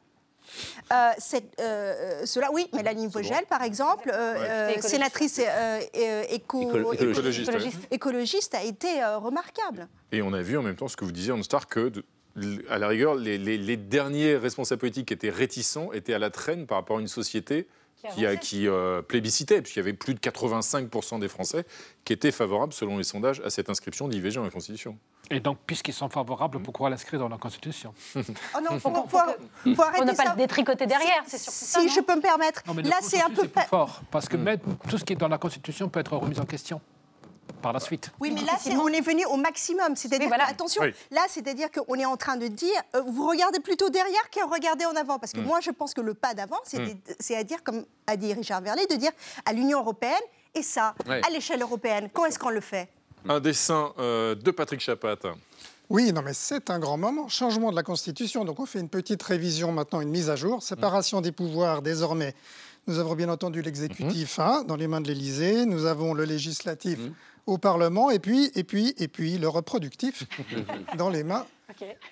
euh, 0.93 1.11
cette, 1.19 1.59
euh, 1.61 2.27
cela, 2.27 2.51
oui, 2.53 2.69
Mélanie 2.73 3.07
Vogel, 3.07 3.45
par 3.49 3.63
exemple, 3.63 4.11
euh, 4.13 4.75
sénatrice 4.81 5.41
éco, 6.29 6.93
écologiste, 6.93 7.89
écologiste, 7.91 8.55
a 8.55 8.63
été 8.63 9.05
remarquable. 9.17 9.89
Et 10.11 10.23
on 10.23 10.33
a 10.33 10.43
vu 10.43 10.59
en 10.59 10.63
même 10.63 10.77
temps 10.77 10.89
ce 10.89 10.97
que 10.97 11.05
vous 11.05 11.13
disiez, 11.13 11.33
en 11.33 11.43
Star, 11.43 11.67
que 11.67 11.93
à 12.69 12.79
la 12.79 12.89
rigueur, 12.89 13.15
les, 13.15 13.77
derniers 13.77 14.37
responsables 14.37 14.81
politiques 14.81 15.09
qui 15.09 15.15
étaient 15.15 15.31
réticents 15.31 15.93
étaient 15.93 16.15
à 16.15 16.19
la 16.19 16.31
traîne 16.31 16.67
par 16.67 16.79
rapport 16.79 16.99
à 16.99 17.01
une 17.01 17.09
société 17.09 17.67
qui, 18.15 18.27
a, 18.27 18.37
qui 18.37 18.67
euh, 18.67 19.01
plébiscitait, 19.01 19.63
puisqu'il 19.63 19.79
y 19.79 19.83
avait 19.83 19.93
plus 19.93 20.15
de 20.15 20.19
85% 20.19 21.21
des 21.21 21.29
Français 21.29 21.65
qui 22.05 22.13
étaient 22.13 22.33
favorables, 22.33 22.73
selon 22.73 22.99
les 22.99 23.05
sondages, 23.05 23.41
à 23.45 23.51
cette 23.51 23.71
inscription 23.71 24.09
d'IVG 24.09 24.37
dans 24.37 24.45
la 24.45 24.51
Constitution. 24.51 24.99
Et 25.31 25.39
donc, 25.39 25.59
puisqu'ils 25.67 25.95
sont 25.95 26.09
favorables, 26.09 26.59
mmh. 26.59 26.63
pourquoi 26.63 26.91
l'inscrire 26.91 27.21
dans 27.21 27.29
la 27.29 27.39
Constitution 27.39 27.95
Oh 28.17 28.59
non, 28.61 28.79
faut, 28.81 28.93
faut, 28.93 29.07
faut, 29.09 29.83
arrêter 29.83 30.03
On 30.03 30.05
n'a 30.05 30.15
pas 30.15 30.31
le 30.31 30.37
détricoter 30.37 30.87
derrière, 30.87 31.23
c'est 31.27 31.39
surtout 31.39 31.89
Si 31.89 31.95
je 31.95 32.01
peux 32.01 32.17
me 32.17 32.23
permettre, 32.23 32.63
là 32.83 32.97
c'est 33.03 33.23
un 33.23 33.31
peu... 33.31 33.47
Plus 33.47 33.63
fort, 33.67 34.03
parce 34.11 34.29
que 34.29 34.37
mmh. 34.37 34.59
tout 34.89 34.99
ce 34.99 35.05
qui 35.05 35.13
est 35.13 35.17
dans 35.17 35.29
la 35.29 35.39
Constitution 35.39 35.89
peut 35.89 36.01
être 36.01 36.17
remis 36.17 36.41
en 36.41 36.45
question 36.45 36.81
par 37.63 37.73
la 37.73 37.81
suite. 37.81 38.11
Oui, 38.21 38.31
mais 38.31 38.43
là, 38.43 38.59
on 38.81 38.89
est 38.89 39.01
venu 39.01 39.25
au 39.27 39.37
maximum. 39.37 39.97
C'est-à-dire, 39.97 40.29
attention, 40.47 40.83
là, 41.11 41.23
c'est-à-dire 41.29 41.69
qu'on 41.71 41.95
est 41.95 42.05
en 42.05 42.17
train 42.17 42.37
de 42.37 42.49
dire, 42.49 42.69
euh, 42.95 43.03
vous 43.07 43.27
regardez 43.27 43.61
plutôt 43.61 43.89
derrière 43.89 44.29
qu'à 44.31 44.45
regarder 44.45 44.85
en 44.85 44.95
avant. 44.97 45.19
Parce 45.19 45.33
que 45.33 45.41
mm. 45.41 45.45
moi, 45.45 45.61
je 45.61 45.71
pense 45.71 45.95
que 45.95 46.01
le 46.01 46.15
pas 46.15 46.35
d'avant, 46.35 46.61
mm. 46.73 46.79
c'est 47.19 47.37
à 47.37 47.45
dire, 47.45 47.63
comme 47.63 47.85
a 48.07 48.17
dit 48.17 48.35
Richard 48.35 48.61
Verlet, 48.61 48.87
de 48.87 48.97
dire 48.97 49.13
à 49.47 49.53
l'Union 49.53 49.79
européenne, 49.79 50.13
et 50.55 50.63
ça, 50.63 50.95
à 51.09 51.31
l'échelle 51.31 51.63
européenne, 51.63 52.11
quand 52.13 52.27
est-ce 52.27 52.39
qu'on 52.39 52.51
le 52.51 52.61
fait? 52.61 52.89
Un 53.29 53.41
dessin 53.41 53.93
euh, 53.99 54.35
de 54.35 54.51
Patrick 54.51 54.81
Chapat. 54.81 55.17
Oui, 55.89 56.13
non, 56.13 56.23
mais 56.23 56.35
c'est 56.35 56.71
un 56.71 56.79
grand 56.79 56.97
moment. 56.97 57.29
Changement 57.29 57.71
de 57.71 57.77
la 57.77 57.83
Constitution. 57.83 58.45
Donc, 58.45 58.61
on 58.61 58.67
fait 58.67 58.81
une 58.81 58.89
petite 58.89 59.23
révision 59.23 59.73
maintenant, 59.73 60.01
une 60.01 60.11
mise 60.11 60.31
à 60.31 60.37
jour. 60.37 60.63
Séparation 60.63 61.21
des 61.21 61.33
pouvoirs 61.33 61.83
désormais. 61.83 62.35
Nous 62.89 62.99
avons 62.99 63.15
bien 63.15 63.29
entendu 63.29 63.63
l'exécutif 63.63 64.41
hein, 64.41 64.65
dans 64.67 64.75
les 64.75 64.89
mains 64.89 65.01
de 65.01 65.09
l'Élysée. 65.09 65.67
Nous 65.67 65.85
avons 65.85 66.15
le 66.15 66.25
législatif 66.25 66.99
au 67.47 67.59
Parlement 67.59 68.11
et 68.11 68.19
puis, 68.19 68.51
et 68.55 68.65
puis, 68.65 68.95
et 68.99 69.09
puis 69.09 69.39
le 69.39 69.49
reproductif 69.49 70.25
dans 70.97 71.11
les 71.11 71.25
mains. 71.25 71.47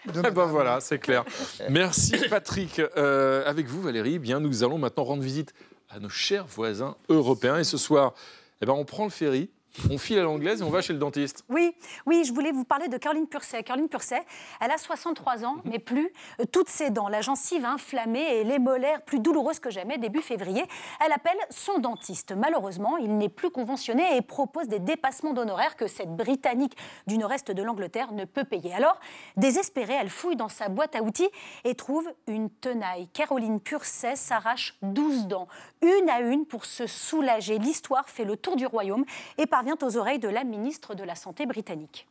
De 0.07 0.23
eh 0.27 0.31
ben 0.31 0.47
voilà, 0.47 0.81
c'est 0.81 0.99
clair. 0.99 1.25
Merci 1.69 2.17
Patrick. 2.31 2.81
Euh, 2.97 3.45
avec 3.47 3.67
vous 3.67 3.83
Valérie, 3.83 4.15
eh 4.15 4.19
bien 4.19 4.41
nous 4.41 4.65
allons 4.65 4.79
maintenant 4.79 5.05
rendre 5.05 5.23
visite 5.23 5.53
à 5.91 6.01
nos 6.01 6.09
chers 6.09 6.47
voisins 6.47 6.97
européens. 7.09 7.59
Et 7.59 7.65
ce 7.65 7.77
soir, 7.77 8.15
eh 8.63 8.67
ben, 8.67 8.73
on 8.73 8.85
prend 8.85 9.05
le 9.05 9.11
ferry 9.11 9.51
On 9.89 9.99
file 9.99 10.19
à 10.19 10.23
l'anglaise 10.23 10.61
et 10.61 10.65
on 10.65 10.71
va 10.71 10.83
chez 10.83 10.93
le 10.93 10.99
dentiste. 10.99 11.45
Oui, 11.49 11.75
oui, 12.05 12.25
je 12.25 12.33
voulais 12.33 12.51
vous 12.51 12.65
parler 12.65 12.89
de 12.89 12.97
Caroline 12.97 13.29
Purset. 13.29 13.63
Caroline 13.63 13.89
Purset, 13.89 14.23
elle 14.61 14.71
a 14.73 14.79
63 14.79 15.45
ans, 15.45 15.59
mais 15.65 15.79
plus 15.79 16.11
euh, 16.41 16.45
toutes 16.51 16.69
ses 16.69 16.91
dents, 16.91 17.09
la 17.09 17.21
gencive 17.21 17.65
inflammée 17.65 18.41
et 18.41 18.45
les 18.45 18.59
molaires 18.59 19.03
plus 19.03 19.21
douloureuses 19.21 19.61
que 19.61 19.71
jamais 19.71 19.97
début 19.97 20.23
février. 20.23 20.65
Elle 21.05 21.13
appelle 21.13 21.39
son 21.51 21.79
dentiste. 21.79 22.33
Malheureusement, 22.37 22.97
il 22.97 23.17
n'est 23.17 23.29
plus 23.29 23.51
conventionné 23.51 24.17
et 24.17 24.23
propose 24.23 24.67
des 24.67 24.81
dépassements 24.81 25.33
d'honoraires 25.33 25.77
que 25.77 25.87
cette 25.87 26.17
Britannique 26.17 26.77
du 27.07 27.17
nord-est 27.17 27.53
de 27.53 27.63
l'Angleterre 27.63 28.13
ne 28.13 28.25
peut 28.25 28.45
payer. 28.45 28.75
Alors, 28.75 28.99
désespérée, 29.37 29.95
elle 30.01 30.11
fouille 30.11 30.37
dans 30.37 30.49
sa 30.49 30.69
boîte 30.69 30.97
à 30.97 31.03
outils 31.03 31.31
et 31.63 31.77
trouve 31.77 32.11
une 32.27 32.51
tenaille. 32.51 33.09
Caroline 33.13 33.61
Purset 33.61 34.17
s'arrache 34.17 34.77
12 34.83 35.27
dents, 35.27 35.47
une 35.83 36.11
à 36.11 36.21
une 36.21 36.45
pour 36.45 36.65
se 36.65 36.89
soulager. 36.89 37.59
L'histoire 37.59 38.09
fait 38.09 38.25
le 38.25 38.37
tour 38.37 38.57
du 38.57 38.67
royaume 38.67 39.05
et 39.39 39.47
parvient 39.61 39.77
aux 39.83 39.99
oreilles 39.99 40.19
de 40.19 40.29
la 40.29 40.43
ministre 40.43 40.95
de 40.95 41.05
la 41.05 41.15
Santé 41.15 41.45
britannique. 41.45 42.09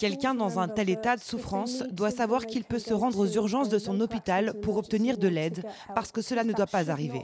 Quelqu'un 0.00 0.34
dans 0.34 0.58
un 0.58 0.66
tel 0.66 0.90
état 0.90 1.14
de 1.14 1.20
souffrance 1.20 1.84
doit 1.92 2.10
savoir 2.10 2.46
qu'il 2.46 2.64
peut 2.64 2.80
se 2.80 2.92
rendre 2.92 3.20
aux 3.20 3.28
urgences 3.28 3.68
de 3.68 3.78
son 3.78 4.00
hôpital 4.00 4.54
pour 4.60 4.76
obtenir 4.78 5.18
de 5.18 5.28
l'aide, 5.28 5.64
parce 5.94 6.10
que 6.10 6.20
cela 6.20 6.42
ne 6.42 6.52
doit 6.52 6.66
pas 6.66 6.90
arriver. 6.90 7.22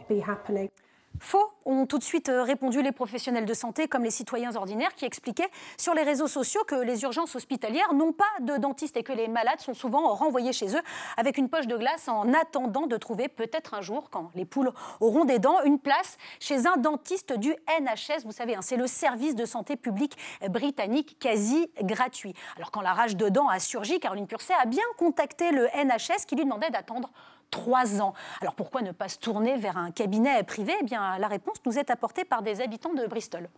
Faux, 1.21 1.53
ont 1.65 1.87
tout 1.87 1.99
de 1.99 2.05
suite 2.05 2.29
euh, 2.29 2.43
répondu 2.43 2.81
les 2.83 2.93
professionnels 2.93 3.45
de 3.45 3.55
santé 3.55 3.89
comme 3.89 4.05
les 4.05 4.11
citoyens 4.11 4.55
ordinaires 4.57 4.95
qui 4.95 5.05
expliquaient 5.05 5.51
sur 5.77 5.95
les 5.95 6.03
réseaux 6.03 6.29
sociaux 6.29 6.63
que 6.65 6.77
les 6.77 7.03
urgences 7.03 7.35
hospitalières 7.35 7.93
n'ont 7.93 8.13
pas 8.13 8.25
de 8.41 8.57
dentiste 8.57 8.97
et 8.97 9.03
que 9.03 9.13
les 9.13 9.29
malades 9.29 9.61
sont 9.61 9.75
souvent 9.75 10.15
renvoyés 10.15 10.53
chez 10.53 10.77
eux 10.77 10.81
avec 11.17 11.37
une 11.37 11.49
poche 11.49 11.67
de 11.67 11.77
glace 11.77 12.09
en 12.09 12.33
attendant 12.33 12.87
de 12.87 12.97
trouver 12.97 13.29
peut-être 13.29 13.75
un 13.75 13.81
jour, 13.81 14.11
quand 14.11 14.31
les 14.35 14.45
poules 14.45 14.73
auront 15.01 15.25
des 15.25 15.39
dents, 15.39 15.63
une 15.65 15.79
place 15.79 16.17
chez 16.41 16.67
un 16.67 16.77
dentiste 16.77 17.33
du 17.33 17.51
NHS. 17.81 18.25
Vous 18.25 18.33
savez, 18.33 18.55
hein, 18.55 18.63
c'est 18.63 18.77
le 18.77 18.87
service 18.87 19.35
de 19.35 19.45
santé 19.45 19.77
publique 19.77 20.17
britannique 20.49 21.19
quasi 21.19 21.71
gratuit. 21.83 22.35
Alors 22.57 22.71
quand 22.71 22.81
la 22.81 22.93
rage 22.93 23.17
de 23.17 23.29
dents 23.29 23.49
a 23.49 23.59
surgi, 23.59 24.01
Caroline 24.01 24.27
Purcey 24.27 24.55
a 24.61 24.67
bien 24.67 24.85
contacté 24.97 25.51
le 25.51 25.67
NHS 25.75 26.27
qui 26.27 26.37
lui 26.37 26.45
demandait 26.45 26.71
d'attendre 26.71 27.11
trois 27.51 28.01
ans. 28.01 28.15
Alors 28.41 28.55
pourquoi 28.55 28.83
ne 28.83 28.93
pas 28.93 29.09
se 29.09 29.19
tourner 29.19 29.57
vers 29.57 29.77
un 29.77 29.91
cabinet 29.91 30.43
privé? 30.43 30.75
Eh 30.81 30.85
bien, 30.85 31.19
la 31.19 31.29
réponse 31.29 31.57
nous 31.67 31.79
est 31.79 31.91
apportée 31.91 32.25
par 32.25 32.43
des 32.43 32.61
habitants 32.61 32.95
de 32.95 33.07
Bristol. 33.07 33.49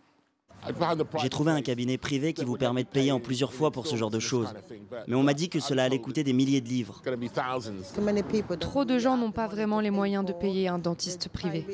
J'ai 1.21 1.29
trouvé 1.29 1.51
un 1.51 1.61
cabinet 1.61 1.97
privé 1.97 2.33
qui 2.33 2.45
vous 2.45 2.57
permet 2.57 2.83
de 2.83 2.89
payer 2.89 3.11
en 3.11 3.19
plusieurs 3.19 3.53
fois 3.53 3.71
pour 3.71 3.87
ce 3.87 3.95
genre 3.95 4.11
de 4.11 4.19
choses. 4.19 4.53
Mais 5.07 5.15
on 5.15 5.23
m'a 5.23 5.33
dit 5.33 5.49
que 5.49 5.59
cela 5.59 5.85
allait 5.85 5.99
coûter 5.99 6.23
des 6.23 6.33
milliers 6.33 6.61
de 6.61 6.69
livres. 6.69 7.01
Trop 8.59 8.85
de 8.85 8.99
gens 8.99 9.17
n'ont 9.17 9.31
pas 9.31 9.47
vraiment 9.47 9.79
les 9.79 9.89
moyens 9.89 10.23
de 10.23 10.33
payer 10.33 10.67
un 10.67 10.77
dentiste 10.77 11.29
privé. 11.29 11.65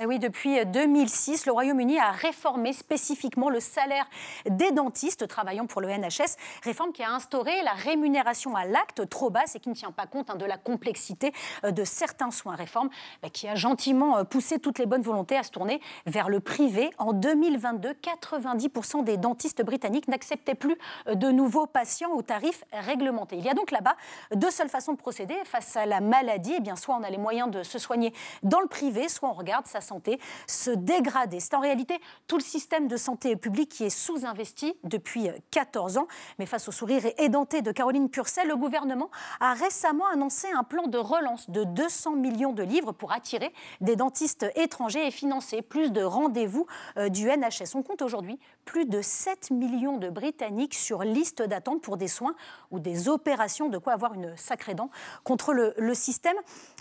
Et 0.00 0.06
oui, 0.06 0.18
depuis 0.18 0.66
2006, 0.66 1.46
le 1.46 1.52
Royaume-Uni 1.52 2.00
a 2.00 2.10
réformé 2.10 2.72
spécifiquement 2.72 3.48
le 3.48 3.60
salaire 3.60 4.04
des 4.44 4.72
dentistes 4.72 5.28
travaillant 5.28 5.66
pour 5.66 5.80
le 5.80 5.88
NHS, 5.88 6.34
réforme 6.64 6.92
qui 6.92 7.04
a 7.04 7.12
instauré 7.12 7.62
la 7.62 7.74
rémunération 7.74 8.56
à 8.56 8.64
l'acte 8.64 9.08
trop 9.08 9.30
basse 9.30 9.54
et 9.54 9.60
qui 9.60 9.68
ne 9.68 9.74
tient 9.74 9.92
pas 9.92 10.06
compte 10.06 10.30
hein, 10.30 10.34
de 10.34 10.44
la 10.46 10.56
complexité 10.56 11.32
euh, 11.62 11.70
de 11.70 11.84
certains 11.84 12.32
soins. 12.32 12.56
Réforme 12.56 12.90
bah, 13.22 13.30
qui 13.30 13.46
a 13.46 13.54
gentiment 13.54 14.18
euh, 14.18 14.24
poussé 14.24 14.58
toutes 14.58 14.80
les 14.80 14.86
bonnes 14.86 15.02
volontés 15.02 15.36
à 15.36 15.44
se 15.44 15.52
tourner 15.52 15.80
vers 16.06 16.28
le 16.28 16.40
privé. 16.40 16.90
En 16.98 17.12
2022, 17.12 17.92
90% 17.92 19.04
des 19.04 19.16
dentistes 19.16 19.64
britanniques 19.64 20.08
n'acceptaient 20.08 20.56
plus 20.56 20.76
euh, 21.06 21.14
de 21.14 21.30
nouveaux 21.30 21.66
patients 21.66 22.10
aux 22.10 22.22
tarifs 22.22 22.64
réglementés. 22.72 23.36
Il 23.36 23.44
y 23.44 23.48
a 23.48 23.54
donc 23.54 23.70
là-bas 23.70 23.94
deux 24.34 24.50
seules 24.50 24.68
façons 24.68 24.92
de 24.92 24.98
procéder 24.98 25.36
face 25.44 25.76
à 25.76 25.86
la 25.86 26.00
maladie. 26.00 26.54
Eh 26.56 26.60
bien, 26.60 26.74
soit 26.74 26.96
on 26.96 27.04
a 27.04 27.10
les 27.10 27.18
moyens 27.18 27.48
de 27.48 27.62
se 27.62 27.78
soigner 27.78 28.12
dans 28.42 28.60
le 28.60 28.66
privé, 28.66 29.08
soit 29.08 29.28
on 29.28 29.34
regarde 29.34 29.68
sa 29.68 29.83
santé 29.84 30.18
se 30.48 30.70
dégrader. 30.70 31.38
C'est 31.38 31.54
en 31.54 31.60
réalité 31.60 32.00
tout 32.26 32.36
le 32.36 32.42
système 32.42 32.88
de 32.88 32.96
santé 32.96 33.36
publique 33.36 33.70
qui 33.70 33.84
est 33.84 33.90
sous-investi 33.90 34.74
depuis 34.82 35.28
14 35.52 35.98
ans. 35.98 36.08
Mais 36.38 36.46
face 36.46 36.68
au 36.68 36.72
sourire 36.72 37.02
édenté 37.18 37.62
de 37.62 37.70
Caroline 37.70 38.10
Purcell, 38.10 38.48
le 38.48 38.56
gouvernement 38.56 39.10
a 39.40 39.54
récemment 39.54 40.06
annoncé 40.08 40.48
un 40.50 40.64
plan 40.64 40.86
de 40.86 40.98
relance 40.98 41.48
de 41.50 41.64
200 41.64 42.16
millions 42.16 42.52
de 42.52 42.62
livres 42.62 42.92
pour 42.92 43.12
attirer 43.12 43.52
des 43.80 43.96
dentistes 43.96 44.46
étrangers 44.56 45.06
et 45.06 45.10
financer 45.10 45.62
plus 45.62 45.92
de 45.92 46.02
rendez-vous 46.02 46.66
euh, 46.96 47.08
du 47.08 47.26
NHS. 47.26 47.74
On 47.74 47.82
compte 47.82 48.02
aujourd'hui 48.02 48.38
plus 48.64 48.86
de 48.86 49.02
7 49.02 49.50
millions 49.50 49.98
de 49.98 50.08
Britanniques 50.08 50.74
sur 50.74 51.02
liste 51.02 51.42
d'attente 51.42 51.82
pour 51.82 51.96
des 51.96 52.08
soins 52.08 52.34
ou 52.70 52.80
des 52.80 53.08
opérations, 53.08 53.68
de 53.68 53.78
quoi 53.78 53.92
avoir 53.92 54.14
une 54.14 54.36
sacrée 54.36 54.74
dent 54.74 54.90
contre 55.22 55.52
le, 55.52 55.74
le 55.76 55.94
système. 55.94 56.36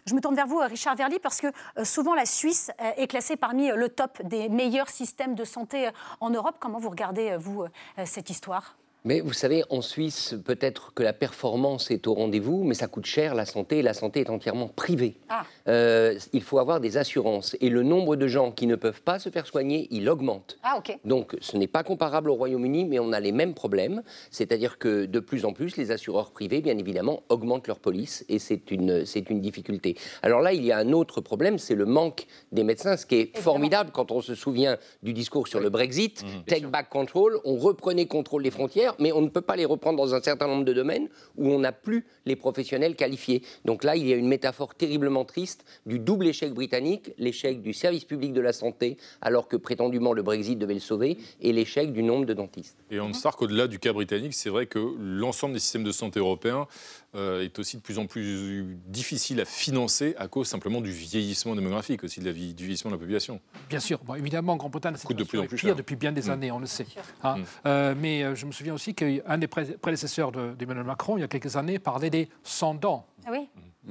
Je 0.06 0.16
me 0.16 0.20
tourne 0.20 0.36
vers 0.36 0.48
vous, 0.48 0.60
Richard 0.60 0.96
Verly, 0.96 1.20
parce 1.20 1.40
que 1.40 1.48
euh, 1.78 1.86
souvent 1.86 2.14
la 2.14 2.26
Suisse 2.26 2.72
euh, 2.82 2.92
est 2.98 3.08
classée 3.08 3.38
parmi 3.38 3.72
euh, 3.72 3.76
le 3.76 3.88
top 3.88 4.22
des 4.24 4.50
meilleurs 4.50 4.90
systèmes 4.90 5.34
de 5.34 5.46
santé 5.46 5.90
en 6.20 6.30
Europe. 6.30 6.58
Comment 6.60 6.80
vous 6.80 6.90
regardez, 6.90 7.38
vous, 7.38 7.66
cette 8.06 8.30
histoire? 8.30 8.76
Mais 9.06 9.20
vous 9.20 9.34
savez, 9.34 9.64
en 9.70 9.82
Suisse, 9.82 10.36
peut-être 10.46 10.94
que 10.94 11.04
la 11.04 11.12
performance 11.12 11.92
est 11.92 12.08
au 12.08 12.14
rendez-vous, 12.14 12.64
mais 12.64 12.74
ça 12.74 12.88
coûte 12.88 13.06
cher 13.06 13.36
la 13.36 13.46
santé, 13.46 13.80
et 13.80 13.82
la 13.82 13.94
santé 13.94 14.22
est 14.22 14.30
entièrement 14.30 14.70
privée. 14.70 15.16
Ah. 15.30 15.46
Euh, 15.68 16.18
il 16.32 16.42
faut 16.42 16.60
avoir 16.60 16.80
des 16.80 16.98
assurances, 16.98 17.58
et 17.60 17.70
le 17.70 17.84
nombre 17.84 18.16
de 18.16 18.28
gens 18.28 18.52
qui 18.52 18.66
ne 18.66 18.76
peuvent 18.76 19.02
pas 19.02 19.20
se 19.20 19.30
faire 19.30 19.46
soigner, 19.46 19.88
il 19.92 20.10
augmente. 20.10 20.58
Ah, 20.64 20.80
Donc 21.04 21.36
ce 21.42 21.58
n'est 21.58 21.68
pas 21.68 21.84
comparable 21.84 22.30
au 22.30 22.36
Royaume-Uni, 22.36 22.86
mais 22.86 23.00
on 23.00 23.12
a 23.12 23.20
les 23.20 23.34
mêmes 23.34 23.54
problèmes, 23.54 24.04
c'est-à-dire 24.32 24.78
que 24.78 25.06
de 25.06 25.20
plus 25.20 25.44
en 25.44 25.52
plus, 25.52 25.76
les 25.76 25.92
assureurs 25.92 26.32
privés, 26.32 26.62
bien 26.62 26.78
évidemment, 26.78 27.24
augmentent 27.28 27.68
leur 27.68 27.80
police, 27.80 28.24
et 28.30 28.40
c'est 28.40 28.72
une, 28.72 29.06
c'est 29.06 29.30
une 29.30 29.42
difficulté. 29.42 29.98
Alors 30.22 30.40
là, 30.40 30.54
il 30.54 30.64
y 30.64 30.72
a 30.72 30.78
un 30.78 30.94
autre 30.94 31.20
problème, 31.20 31.58
c'est 31.58 31.76
le 31.76 31.86
manque 31.86 32.26
des 32.54 32.64
médecins, 32.64 32.96
ce 32.96 33.06
qui 33.06 33.16
est 33.16 33.38
formidable 33.38 33.92
quand 33.94 34.12
on 34.12 34.22
se 34.22 34.34
souvient 34.34 34.78
du 35.02 35.12
discours 35.12 35.50
sur 35.50 35.60
le 35.60 35.70
Brexit, 35.70 36.24
mmh, 36.24 36.44
take 36.48 36.68
back 36.68 36.90
control, 36.90 37.40
on 37.44 37.58
reprenait 37.58 38.06
contrôle 38.06 38.44
des 38.44 38.52
frontières, 38.52 38.93
mais 39.00 39.12
on 39.12 39.22
ne 39.22 39.30
peut 39.30 39.42
pas 39.42 39.56
les 39.56 39.66
reprendre 39.66 39.98
dans 39.98 40.16
un 40.16 40.22
certain 40.22 40.48
nombre 40.48 40.66
de 40.66 40.74
domaines 40.74 41.08
où 41.38 41.50
on 41.50 41.60
n'a 41.60 41.72
plus 41.72 42.06
les 42.26 42.36
professionnels 42.36 42.96
qualifiés. 42.96 43.44
Donc 43.66 43.84
là, 43.84 43.96
il 43.96 44.08
y 44.08 44.14
a 44.14 44.16
une 44.16 44.28
métaphore 44.28 44.76
terriblement 44.76 45.26
triste 45.26 45.66
du 45.86 46.00
double 46.00 46.28
échec 46.28 46.54
britannique, 46.54 47.12
l'échec 47.18 47.62
du 47.62 47.74
service 47.74 48.06
public 48.06 48.34
de 48.34 48.42
la 48.42 48.54
santé, 48.54 48.98
alors 49.22 49.48
que 49.48 49.58
prétendument 49.58 50.14
le 50.14 50.24
Brexit 50.24 50.58
devait 50.58 50.74
le 50.74 50.80
sauver, 50.80 51.18
et 51.42 51.54
l'échec 51.54 51.92
du 51.92 52.04
nombre 52.04 52.26
de 52.26 52.34
dentistes. 52.34 52.78
Et 52.92 53.00
on 53.00 53.14
sait 53.14 53.30
qu'au-delà 53.38 53.68
du 53.68 53.80
cas 53.80 53.94
britannique, 53.94 54.34
c'est 54.34 54.50
vrai 54.50 54.66
que 54.66 54.80
l'ensemble 55.00 55.54
des 55.54 55.60
systèmes 55.60 55.84
de 55.84 55.92
santé 55.92 56.20
européens 56.20 56.68
est 57.16 57.60
aussi 57.60 57.78
de 57.78 57.82
plus 57.82 58.00
en 58.00 58.08
plus 58.08 58.78
difficile 58.88 59.40
à 59.42 59.46
financer 59.46 60.16
à 60.18 60.28
cause 60.28 60.48
simplement 60.48 60.82
du 60.82 60.92
vieillissement 60.92 61.56
démographique, 61.56 62.04
aussi 62.04 62.20
de 62.20 62.26
la 62.26 62.32
vie, 62.32 62.54
du 62.54 62.64
vieillissement 62.64 62.92
de 62.92 62.96
la 62.96 63.00
population. 63.00 63.40
Bien 63.70 63.80
sûr, 63.80 64.00
bon, 64.04 64.16
évidemment, 64.16 64.56
Grand-Bretagne, 64.56 64.96
c'est 64.98 65.14
de 65.14 65.24
plus 65.24 65.40
en 65.40 65.46
plus 65.46 65.58
pire 65.58 65.76
depuis 65.76 65.96
bien 65.96 66.12
des 66.12 66.24
mm. 66.24 66.32
années, 66.32 66.52
on 66.52 66.60
le 66.60 66.66
sait. 66.66 66.88
Hein. 67.24 67.38
Mm. 67.38 67.44
Euh, 67.66 67.96
mais 67.98 68.24
euh, 68.24 68.36
je 68.36 68.46
me 68.46 68.52
souviens 68.52 68.74
aussi 68.74 68.94
qu'un 68.94 69.38
des 69.38 69.48
prédécesseurs 69.48 70.32
d'Emmanuel 70.32 70.86
Macron, 70.86 71.18
il 71.18 71.22
y 71.22 71.24
a 71.24 71.28
quelques 71.28 71.56
années, 71.56 71.80
parlait 71.80 72.10
des 72.10 72.30
sans 72.44 72.74
dents. 72.74 73.06
Ah 73.26 73.30
oui. 73.32 73.48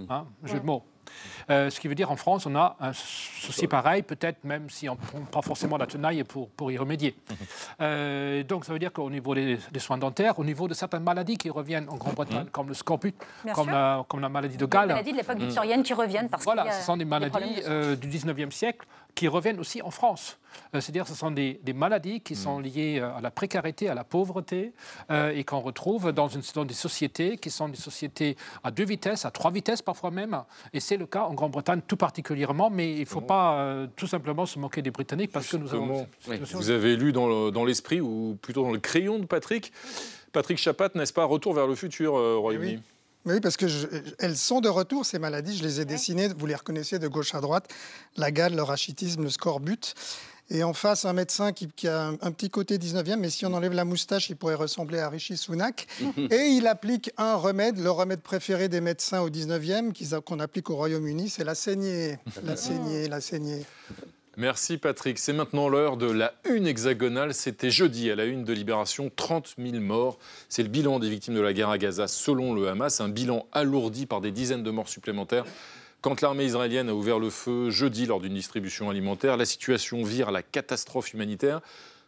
Hein, 0.08 0.26
jeu 0.44 0.58
de 0.58 0.64
mots. 0.64 0.84
Euh, 1.50 1.70
ce 1.70 1.80
qui 1.80 1.88
veut 1.88 1.94
dire 1.94 2.10
en 2.10 2.16
France, 2.16 2.46
on 2.46 2.54
a 2.54 2.76
un 2.80 2.92
souci 2.92 3.66
pareil, 3.66 4.02
peut-être 4.02 4.44
même 4.44 4.70
si 4.70 4.88
on 4.88 4.94
ne 4.94 4.98
prend 4.98 5.20
pas 5.20 5.42
forcément 5.42 5.76
la 5.76 5.86
tenaille 5.86 6.24
pour, 6.24 6.48
pour 6.50 6.70
y 6.70 6.78
remédier. 6.78 7.14
Euh, 7.80 8.42
donc 8.44 8.64
ça 8.64 8.72
veut 8.72 8.78
dire 8.78 8.92
qu'au 8.92 9.10
niveau 9.10 9.34
des, 9.34 9.58
soins 9.78 9.98
dentaires, 9.98 10.38
au 10.38 10.44
niveau 10.44 10.68
de 10.68 10.74
certaines 10.74 11.02
maladies 11.02 11.36
qui 11.36 11.50
reviennent 11.50 11.88
en 11.88 11.96
Grande-Bretagne, 11.96 12.44
mhm. 12.44 12.50
comme 12.50 12.68
le 12.68 12.74
scorbut, 12.74 13.14
comme 13.54 13.70
la, 13.70 14.04
comme 14.08 14.20
la, 14.20 14.28
maladie 14.28 14.56
de 14.56 14.66
Galles. 14.66 14.88
Les 14.88 14.94
maladies 14.94 15.12
de 15.12 15.16
l'époque 15.16 15.38
mhm. 15.38 15.46
victorienne 15.46 15.82
qui 15.82 15.94
reviennent 15.94 16.28
parce 16.28 16.44
Voilà, 16.44 16.70
ce 16.70 16.84
sont 16.84 16.96
des 16.96 17.04
maladies 17.04 17.62
euh, 17.66 17.96
du 17.96 18.08
19e 18.08 18.50
siècle 18.50 18.86
qui 19.14 19.26
reviennent 19.26 19.58
aussi 19.58 19.82
en 19.82 19.90
France. 19.90 20.38
C'est-à-dire 20.72 21.06
ce 21.06 21.14
sont 21.14 21.30
des, 21.30 21.60
maladies 21.74 22.20
qui 22.20 22.36
sont 22.36 22.58
liées 22.58 23.00
à 23.00 23.20
la 23.20 23.30
précarité, 23.30 23.88
à 23.88 23.94
la 23.94 24.04
pauvreté, 24.04 24.72
et 25.10 25.44
qu'on 25.44 25.60
retrouve 25.60 26.12
dans, 26.12 26.28
une, 26.28 26.42
dans 26.54 26.64
des 26.64 26.74
sociétés 26.74 27.36
qui 27.36 27.50
sont 27.50 27.68
des 27.68 27.76
sociétés 27.76 28.36
à 28.64 28.70
deux 28.70 28.84
vitesses, 28.84 29.24
à 29.24 29.30
trois 29.30 29.50
vitesses 29.50 29.82
parfois 29.82 30.10
même. 30.10 30.42
Et 30.72 30.80
c'est 30.80 30.96
le 30.96 31.06
cas 31.06 31.22
en 31.24 31.34
Grande-Bretagne 31.34 31.80
tout 31.86 31.96
particulièrement, 31.96 32.70
mais 32.70 32.92
il 32.92 33.00
ne 33.00 33.04
faut 33.04 33.20
pas 33.20 33.54
euh, 33.54 33.86
tout 33.96 34.06
simplement 34.06 34.46
se 34.46 34.58
moquer 34.58 34.82
des 34.82 34.90
Britanniques 34.90 35.32
parce 35.32 35.48
que 35.48 35.56
nous 35.56 35.74
avons... 35.74 36.06
Vous 36.52 36.70
avez 36.70 36.96
lu 36.96 37.12
dans 37.12 37.64
l'esprit, 37.64 38.00
ou 38.00 38.38
plutôt 38.40 38.62
dans 38.62 38.72
le 38.72 38.78
crayon 38.78 39.18
de 39.18 39.26
Patrick, 39.26 39.72
Patrick 40.32 40.58
Chapat, 40.58 40.90
n'est-ce 40.94 41.12
pas, 41.12 41.24
Retour 41.24 41.54
vers 41.54 41.66
le 41.66 41.74
futur, 41.74 42.16
euh, 42.16 42.36
Royaume-Uni? 42.38 42.80
Oui. 43.24 43.40
parce 43.40 43.56
que 43.56 43.66
elles 44.18 44.36
sont 44.36 44.60
de 44.60 44.68
retour, 44.68 45.04
ces 45.04 45.18
maladies. 45.18 45.56
Je 45.56 45.62
les 45.62 45.80
ai 45.80 45.84
dessinées, 45.84 46.28
vous 46.28 46.46
les 46.46 46.54
reconnaissez 46.54 46.98
de 46.98 47.06
gauche 47.06 47.34
à 47.34 47.40
droite. 47.40 47.72
La 48.16 48.30
gale, 48.30 48.54
le 48.56 48.62
rachitisme, 48.62 49.22
le 49.22 49.30
scorbut. 49.30 49.94
Et 50.54 50.62
en 50.64 50.74
face, 50.74 51.06
un 51.06 51.14
médecin 51.14 51.52
qui, 51.52 51.88
a 51.88 52.08
un, 52.08 52.30
petit 52.30 52.50
côté 52.50 52.76
19e, 52.76 53.16
mais 53.16 53.30
si 53.30 53.46
on 53.46 53.54
enlève 53.54 53.72
la 53.72 53.86
moustache, 53.86 54.28
il 54.28 54.36
pourrait 54.36 54.54
ressembler 54.54 54.98
à 54.98 55.08
Rishi 55.08 55.38
Sunak. 55.38 55.86
et 56.30 56.48
il 56.48 56.66
applique 56.66 57.10
un 57.16 57.36
remède, 57.36 57.78
le 57.78 57.90
remède 57.90 58.20
préféré 58.20 58.68
des 58.68 58.82
médecins 58.82 59.22
au 59.22 59.30
19e, 59.30 60.20
qu'on 60.20 60.40
applique 60.40 60.68
au 60.68 60.76
Royaume-Uni, 60.76 61.30
c'est 61.30 61.44
la 61.44 61.54
saignée. 61.54 62.18
La 62.44 62.56
saignée, 62.56 63.08
la 63.08 63.22
saignée. 63.22 63.64
Merci 64.36 64.76
Patrick. 64.76 65.18
C'est 65.18 65.32
maintenant 65.32 65.70
l'heure 65.70 65.96
de 65.96 66.10
la 66.10 66.34
une 66.48 66.66
hexagonale. 66.66 67.32
C'était 67.32 67.70
jeudi 67.70 68.10
à 68.10 68.16
la 68.16 68.24
une 68.26 68.44
de 68.44 68.52
Libération, 68.52 69.10
30 69.14 69.54
000 69.58 69.80
morts. 69.82 70.18
C'est 70.50 70.62
le 70.62 70.68
bilan 70.68 70.98
des 70.98 71.08
victimes 71.08 71.34
de 71.34 71.40
la 71.40 71.54
guerre 71.54 71.70
à 71.70 71.78
Gaza 71.78 72.08
selon 72.08 72.52
le 72.52 72.68
Hamas, 72.68 73.00
un 73.00 73.08
bilan 73.08 73.46
alourdi 73.52 74.04
par 74.04 74.20
des 74.20 74.32
dizaines 74.32 74.62
de 74.62 74.70
morts 74.70 74.88
supplémentaires 74.88 75.44
Quand 76.02 76.20
l'armée 76.20 76.46
israélienne 76.46 76.88
a 76.88 76.94
ouvert 76.94 77.20
le 77.20 77.30
feu 77.30 77.70
jeudi 77.70 78.06
lors 78.06 78.20
d'une 78.20 78.34
distribution 78.34 78.90
alimentaire, 78.90 79.36
la 79.36 79.44
situation 79.44 80.02
vire 80.02 80.30
à 80.30 80.32
la 80.32 80.42
catastrophe 80.42 81.14
humanitaire. 81.14 81.60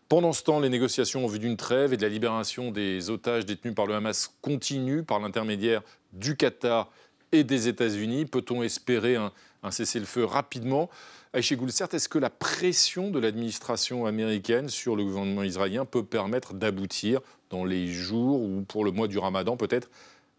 Pendant 0.09 0.33
ce 0.33 0.43
temps, 0.43 0.59
les 0.59 0.69
négociations 0.69 1.25
en 1.25 1.29
vue 1.29 1.39
d'une 1.39 1.57
trêve 1.57 1.93
et 1.93 1.97
de 1.97 2.03
la 2.03 2.09
libération 2.09 2.73
des 2.73 3.09
otages 3.11 3.47
détenus 3.47 3.73
par 3.73 3.87
le 3.87 3.95
Hamas 3.95 4.35
continuent 4.43 5.05
par 5.05 5.21
l'intermédiaire 5.21 5.81
du 6.13 6.37
Qatar 6.37 6.91
et 7.31 7.45
des 7.45 7.69
États-Unis. 7.69 8.27
Peut-on 8.27 8.65
espérer 8.65 9.15
un, 9.15 9.31
cessez-le-feu 9.71 10.25
rapidement? 10.25 10.91
Aïché 11.33 11.57
certes, 11.69 11.95
est-ce 11.95 12.09
que 12.09 12.19
la 12.19 12.31
pression 12.31 13.13
de 13.13 13.21
l'administration 13.21 14.07
américaine 14.07 14.69
sur 14.69 14.97
le 14.97 15.05
gouvernement 15.05 15.45
israélien 15.45 15.85
peut 15.85 16.05
permettre 16.05 16.53
d'aboutir 16.53 17.21
dans 17.51 17.65
les 17.65 17.87
jours 17.87 18.43
ou 18.43 18.63
pour 18.63 18.85
le 18.85 18.91
mois 18.91 19.07
du 19.07 19.19
ramadan 19.19 19.57
peut-être 19.57 19.89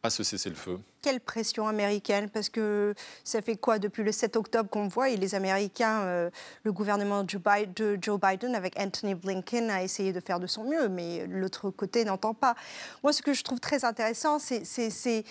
à 0.06 0.10
ce 0.10 0.24
cessez-le-feu 0.24 0.80
Quelle 1.02 1.20
pression 1.20 1.68
américaine 1.68 2.30
Parce 2.30 2.50
que 2.50 2.94
ça 3.24 3.42
fait 3.42 3.56
quoi 3.56 3.80
depuis 3.80 4.04
le 4.04 4.12
7 4.12 4.36
octobre 4.36 4.70
qu'on 4.70 4.88
voit 4.88 5.10
et 5.10 5.18
les 5.18 5.36
Américains, 5.36 6.02
euh, 6.02 6.30
le 6.64 6.72
gouvernement 6.72 7.24
de 7.24 7.98
Joe 8.02 8.20
Biden 8.20 8.56
avec 8.56 8.80
Anthony 8.80 9.16
Blinken 9.16 9.70
a 9.70 9.84
essayé 9.84 10.14
de 10.14 10.20
faire 10.20 10.40
de 10.40 10.48
son 10.48 10.64
mieux, 10.64 10.88
mais 10.88 11.28
l'autre 11.28 11.70
côté 11.70 12.06
n'entend 12.06 12.34
pas. 12.34 12.56
Moi, 13.04 13.14
ce 13.14 13.22
que 13.22 13.34
je 13.34 13.44
trouve 13.44 13.60
très 13.60 13.84
intéressant, 13.84 14.40
c'est 14.40 15.24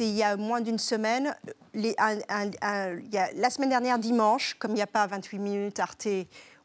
il 0.00 0.14
y 0.14 0.22
a 0.22 0.36
moins 0.36 0.60
d'une 0.60 0.78
semaine, 0.78 1.34
les, 1.74 1.90
y 1.90 1.96
a, 1.98 3.32
la 3.34 3.50
semaine 3.50 3.70
dernière, 3.70 3.98
dimanche, 3.98 4.54
comme 4.58 4.72
il 4.72 4.76
n'y 4.76 4.82
a 4.82 4.86
pas 4.86 5.06
28 5.06 5.38
minutes 5.38 5.80
Arte, 5.80 6.08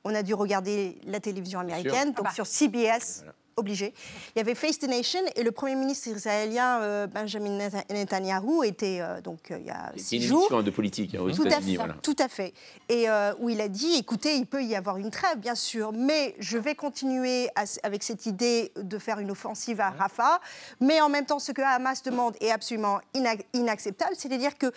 on 0.04 0.14
a 0.14 0.22
dû 0.22 0.34
regarder 0.34 0.98
la 1.06 1.20
télévision 1.20 1.60
américaine, 1.60 2.10
donc 2.10 2.26
ah 2.26 2.30
bah. 2.30 2.32
sur 2.34 2.46
CBS 2.46 3.24
obligé. 3.58 3.94
Il 4.36 4.40
y 4.40 4.42
avait 4.42 4.56
Face 4.56 4.80
the 4.80 4.88
Nation 4.88 5.20
et 5.36 5.44
le 5.44 5.52
Premier 5.52 5.76
ministre 5.76 6.08
israélien 6.08 6.82
euh, 6.82 7.08
Benjamin 7.08 7.70
Netanyahu 7.90 8.66
était 8.66 9.00
euh, 9.02 9.22
donc 9.22 9.52
euh, 9.52 9.58
il 9.60 9.66
y 9.66 9.70
a 9.70 9.92
six 9.96 10.18
une 10.18 10.24
jours. 10.24 10.64
de 10.64 10.72
politique 10.72 11.16
hein, 11.16 11.22
aux 11.22 11.32
tout, 11.32 11.44
à 11.46 11.62
fait, 11.62 11.78
tout 12.02 12.16
à 12.20 12.28
fait. 12.28 12.54
Et 12.90 13.08
où 13.40 13.50
il 13.50 13.62
a 13.62 13.68
dit, 13.68 13.96
écoutez, 13.98 14.36
il 14.36 14.46
peut 14.46 14.64
y 14.64 14.76
avoir 14.76 14.98
une 14.98 15.10
trêve, 15.10 15.38
bien 15.38 15.56
sûr, 15.56 15.92
mais 15.92 16.36
je 16.40 16.58
vais 16.58 16.76
continuer 16.76 17.50
avec 17.84 18.04
cette 18.04 18.26
idée 18.26 18.72
de 18.76 18.98
faire 18.98 19.20
une 19.20 19.32
offensive 19.32 19.82
à 19.82 19.90
Rafah. 19.90 20.40
Mais 20.80 21.02
en 21.02 21.10
même 21.10 21.26
temps, 21.26 21.40
ce 21.40 21.52
que 21.52 21.62
Hamas 21.62 22.04
demande 22.04 22.36
est 22.40 22.52
absolument 22.52 23.00
inacceptable, 23.54 24.14
c'est-à-dire 24.18 24.58
que 24.58 24.72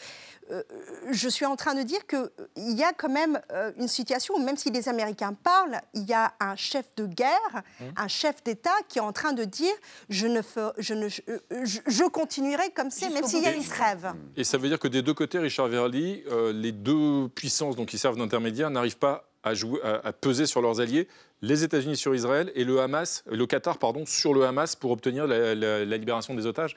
euh, 0.50 0.62
je 1.10 1.28
suis 1.28 1.44
en 1.44 1.56
train 1.56 1.74
de 1.74 1.82
dire 1.82 2.06
qu'il 2.06 2.28
y 2.56 2.82
a 2.82 2.92
quand 2.92 3.08
même 3.08 3.40
euh, 3.52 3.72
une 3.78 3.88
situation 3.88 4.34
où 4.34 4.38
même 4.38 4.56
si 4.56 4.70
les 4.70 4.88
Américains 4.88 5.32
parlent, 5.32 5.80
il 5.94 6.04
y 6.04 6.12
a 6.12 6.34
un 6.40 6.54
chef 6.54 6.84
de 6.96 7.06
guerre, 7.06 7.62
mmh. 7.80 7.84
un 7.96 8.08
chef 8.08 8.42
d'État 8.44 8.74
qui 8.88 8.98
est 8.98 9.02
en 9.02 9.12
train 9.12 9.32
de 9.32 9.44
dire 9.44 9.72
je, 10.08 10.26
ne 10.26 10.40
je, 10.78 10.94
ne, 10.94 11.08
je, 11.08 12.08
continuerai 12.08 12.70
comme 12.70 12.90
c'est, 12.90 13.10
même 13.10 13.24
s'il 13.24 13.42
y 13.42 13.46
a 13.46 13.54
une 13.54 13.64
trêve. 13.64 14.12
Et 14.36 14.44
ça 14.44 14.58
veut 14.58 14.68
dire 14.68 14.78
que 14.78 14.88
des 14.88 15.02
deux 15.02 15.14
côtés, 15.14 15.38
Richard 15.38 15.68
Verly, 15.68 16.22
euh, 16.30 16.52
les 16.52 16.72
deux 16.72 17.28
puissances 17.34 17.74
donc, 17.74 17.88
qui 17.88 17.98
servent 17.98 18.18
d'intermédiaire 18.18 18.70
n'arrivent 18.70 18.98
pas 18.98 19.28
à, 19.42 19.54
jouer, 19.54 19.80
à, 19.82 20.12
peser 20.12 20.46
sur 20.46 20.60
leurs 20.60 20.80
alliés, 20.80 21.08
les 21.40 21.62
États-Unis 21.64 21.96
sur 21.96 22.14
Israël 22.14 22.50
et 22.54 22.64
le 22.64 22.80
Hamas, 22.80 23.22
le 23.30 23.46
Qatar 23.46 23.78
pardon, 23.78 24.04
sur 24.06 24.34
le 24.34 24.44
Hamas 24.44 24.74
pour 24.74 24.90
obtenir 24.90 25.26
la, 25.26 25.54
la 25.54 25.96
libération 25.96 26.34
des 26.34 26.46
otages 26.46 26.76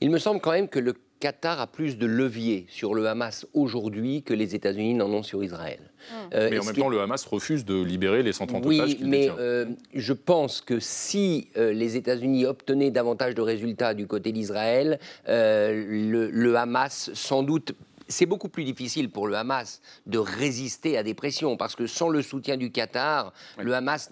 Il 0.00 0.10
me 0.10 0.18
semble 0.18 0.40
quand 0.40 0.52
même 0.52 0.68
que 0.68 0.78
le 0.78 0.94
Qatar 1.20 1.60
a 1.60 1.66
plus 1.66 1.98
de 1.98 2.06
levier 2.06 2.64
sur 2.68 2.94
le 2.94 3.06
Hamas 3.06 3.46
aujourd'hui 3.52 4.22
que 4.22 4.32
les 4.32 4.54
États-Unis 4.54 4.94
n'en 4.94 5.10
ont 5.10 5.22
sur 5.22 5.44
Israël. 5.44 5.78
Mmh. 5.80 6.14
Euh, 6.32 6.48
mais 6.50 6.58
en 6.58 6.64
même 6.64 6.74
temps, 6.74 6.88
le 6.88 7.00
Hamas 7.00 7.26
refuse 7.26 7.66
de 7.66 7.82
libérer 7.82 8.22
les 8.22 8.32
130 8.32 8.64
oui, 8.64 8.80
otages 8.80 8.96
qu'il 8.96 9.08
mais 9.08 9.30
euh, 9.38 9.66
je 9.94 10.14
pense 10.14 10.62
que 10.62 10.80
si 10.80 11.48
euh, 11.58 11.74
les 11.74 11.96
États-Unis 11.96 12.46
obtenaient 12.46 12.90
davantage 12.90 13.34
de 13.34 13.42
résultats 13.42 13.92
du 13.92 14.06
côté 14.06 14.32
d'Israël, 14.32 14.98
le, 15.26 16.54
Hamas, 16.56 17.10
sans 17.12 17.42
doute, 17.42 17.74
c'est 18.10 18.26
beaucoup 18.26 18.48
plus 18.48 18.64
difficile 18.64 19.10
pour 19.10 19.26
le 19.26 19.36
Hamas 19.36 19.80
de 20.06 20.18
résister 20.18 20.98
à 20.98 21.02
des 21.02 21.14
pressions 21.14 21.56
parce 21.56 21.76
que 21.76 21.86
sans 21.86 22.08
le 22.08 22.22
soutien 22.22 22.56
du 22.56 22.70
Qatar, 22.70 23.32
le 23.58 23.74
Hamas 23.74 24.10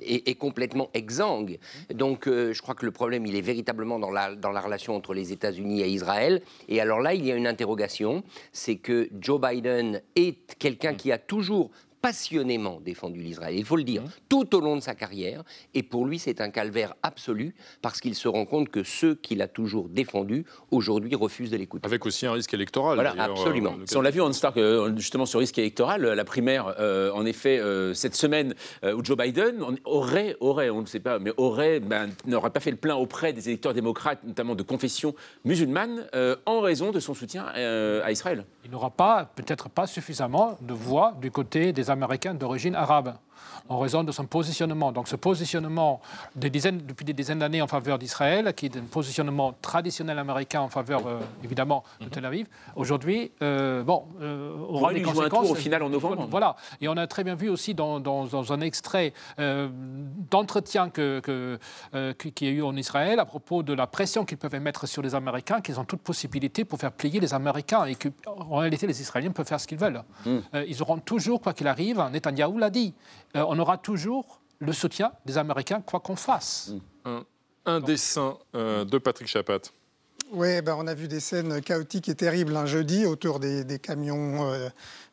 est, 0.00 0.34
complètement 0.36 0.90
exsangue. 0.92 1.58
Donc 1.92 2.28
euh, 2.28 2.52
je 2.52 2.60
crois 2.60 2.74
que 2.74 2.84
le 2.84 2.92
problème, 2.92 3.24
il 3.24 3.36
est 3.36 3.40
véritablement 3.40 3.98
dans 3.98 4.10
la, 4.10 4.34
dans 4.34 4.50
la 4.50 4.60
relation 4.60 4.94
entre 4.94 5.14
les 5.14 5.32
États-Unis 5.32 5.80
et 5.80 5.88
Israël. 5.88 6.42
Et 6.68 6.80
alors 6.80 7.00
là, 7.00 7.14
il 7.14 7.24
y 7.24 7.32
a 7.32 7.36
une 7.36 7.46
interrogation, 7.46 8.22
c'est 8.52 8.76
que 8.76 9.08
Joe 9.18 9.40
Biden 9.40 10.02
est 10.16 10.56
quelqu'un 10.58 10.94
qui 10.94 11.12
a 11.12 11.18
toujours 11.18 11.70
passionnément 12.06 12.78
défendu 12.80 13.20
l'Israël, 13.20 13.56
il 13.58 13.64
faut 13.64 13.74
le 13.74 13.82
dire, 13.82 14.02
mmh. 14.02 14.10
tout 14.28 14.54
au 14.54 14.60
long 14.60 14.76
de 14.76 14.80
sa 14.80 14.94
carrière. 14.94 15.42
Et 15.74 15.82
pour 15.82 16.06
lui, 16.06 16.20
c'est 16.20 16.40
un 16.40 16.50
calvaire 16.50 16.94
absolu 17.02 17.52
parce 17.82 18.00
qu'il 18.00 18.14
se 18.14 18.28
rend 18.28 18.46
compte 18.46 18.68
que 18.68 18.84
ceux 18.84 19.16
qu'il 19.16 19.42
a 19.42 19.48
toujours 19.48 19.88
défendus, 19.88 20.44
aujourd'hui, 20.70 21.16
refusent 21.16 21.50
de 21.50 21.56
l'écouter. 21.56 21.84
Avec 21.84 22.06
aussi 22.06 22.24
un 22.24 22.30
risque 22.30 22.54
électoral. 22.54 22.94
Voilà, 22.94 23.16
absolument. 23.18 23.72
Euh, 23.72 23.86
si 23.86 23.96
on 23.96 24.02
l'a 24.02 24.12
vu, 24.12 24.20
en 24.20 24.32
Stark, 24.32 24.56
euh, 24.56 24.94
justement, 24.94 25.26
sur 25.26 25.40
risque 25.40 25.58
électoral, 25.58 26.02
la 26.02 26.24
primaire, 26.24 26.76
euh, 26.78 27.10
en 27.10 27.26
effet, 27.26 27.60
cette 27.94 28.14
semaine 28.14 28.54
où 28.84 29.02
Joe 29.02 29.16
Biden 29.16 29.56
aurait, 29.84 30.36
aurait, 30.38 30.70
on 30.70 30.82
ne 30.82 30.86
sait 30.86 31.00
pas, 31.00 31.18
mais 31.18 31.32
aurait, 31.38 31.80
ben, 31.80 32.10
n'aurait 32.24 32.50
pas 32.50 32.60
fait 32.60 32.70
le 32.70 32.76
plein 32.76 32.94
auprès 32.94 33.32
des 33.32 33.48
électeurs 33.48 33.74
démocrates, 33.74 34.22
notamment 34.22 34.54
de 34.54 34.62
confession 34.62 35.12
musulmane, 35.44 36.06
en 36.46 36.60
raison 36.60 36.92
de 36.92 37.00
son 37.00 37.14
soutien 37.14 37.46
à 37.46 38.12
Israël. 38.12 38.44
Il 38.64 38.70
n'aura 38.70 38.90
pas, 38.90 39.32
peut-être 39.34 39.68
pas 39.68 39.88
suffisamment 39.88 40.56
de 40.60 40.72
voix 40.72 41.16
du 41.20 41.32
côté 41.32 41.72
des 41.72 41.90
Américains 41.90 41.95
d'origine 42.38 42.74
arabe 42.74 43.14
en 43.68 43.78
raison 43.78 44.04
de 44.04 44.12
son 44.12 44.26
positionnement. 44.26 44.92
Donc 44.92 45.08
ce 45.08 45.16
positionnement 45.16 46.00
des 46.34 46.50
dizaines, 46.50 46.78
depuis 46.78 47.04
des 47.04 47.12
dizaines 47.12 47.38
d'années 47.38 47.62
en 47.62 47.66
faveur 47.66 47.98
d'Israël, 47.98 48.52
qui 48.54 48.66
est 48.66 48.76
un 48.76 48.82
positionnement 48.82 49.54
traditionnel 49.60 50.18
américain 50.18 50.60
en 50.60 50.68
faveur, 50.68 51.06
euh, 51.06 51.20
évidemment, 51.44 51.84
de 52.00 52.08
Tel 52.08 52.24
Aviv, 52.24 52.46
aujourd'hui, 52.74 53.32
euh, 53.42 53.82
bon, 53.82 54.04
euh, 54.20 54.56
aura 54.68 54.92
des 54.92 55.02
conséquences. 55.02 55.50
au 55.50 55.54
final 55.54 55.82
en 55.82 55.88
novembre. 55.88 56.26
Voilà. 56.30 56.56
Et 56.80 56.88
on 56.88 56.96
a 56.96 57.06
très 57.06 57.24
bien 57.24 57.34
vu 57.34 57.48
aussi 57.48 57.74
dans, 57.74 58.00
dans, 58.00 58.26
un 58.52 58.60
extrait 58.60 59.12
d'entretien 60.30 60.90
que, 60.90 61.20
que 61.20 61.58
qu'il 62.12 62.48
y 62.48 62.50
a 62.50 62.54
eu 62.54 62.62
en 62.62 62.76
Israël 62.76 63.18
à 63.18 63.24
propos 63.24 63.62
de 63.62 63.72
la 63.72 63.86
pression 63.86 64.24
qu'ils 64.24 64.38
peuvent 64.38 64.54
mettre 64.60 64.86
sur 64.86 65.02
les 65.02 65.14
Américains, 65.14 65.60
qu'ils 65.60 65.80
ont 65.80 65.84
toute 65.84 66.00
possibilité 66.00 66.64
pour 66.64 66.78
faire 66.78 66.92
plier 66.92 67.18
les 67.18 67.34
Américains 67.34 67.84
et 67.86 67.94
qu'en 67.94 68.56
réalité 68.56 68.86
les 68.86 69.00
Israéliens 69.00 69.32
peuvent 69.32 69.46
faire 69.46 69.60
ce 69.60 69.66
qu'ils 69.66 69.78
veulent. 69.78 70.02
Hmm. 70.24 70.38
ils 70.66 70.82
auront 70.82 70.98
toujours, 70.98 71.40
quoi 71.40 71.52
qu'il 71.52 71.66
arrive, 71.66 71.85
Netanyahou 71.94 72.58
l'a 72.58 72.70
dit, 72.70 72.94
on 73.34 73.58
aura 73.58 73.78
toujours 73.78 74.40
le 74.58 74.72
soutien 74.72 75.12
des 75.24 75.38
Américains, 75.38 75.80
quoi 75.80 76.00
qu'on 76.00 76.16
fasse. 76.16 76.72
Un, 77.66 77.80
dessin 77.80 78.38
euh, 78.54 78.84
de 78.84 78.98
Patrick 78.98 79.28
Chapat. 79.28 79.60
Oui, 80.32 80.60
ben 80.60 80.76
on 80.78 80.86
a 80.86 80.94
vu 80.94 81.08
des 81.08 81.20
scènes 81.20 81.60
chaotiques 81.60 82.08
et 82.08 82.14
terribles 82.14 82.56
un 82.56 82.66
jeudi 82.66 83.06
autour 83.06 83.38
des, 83.38 83.78
camions 83.80 84.52
euh, 84.52 84.68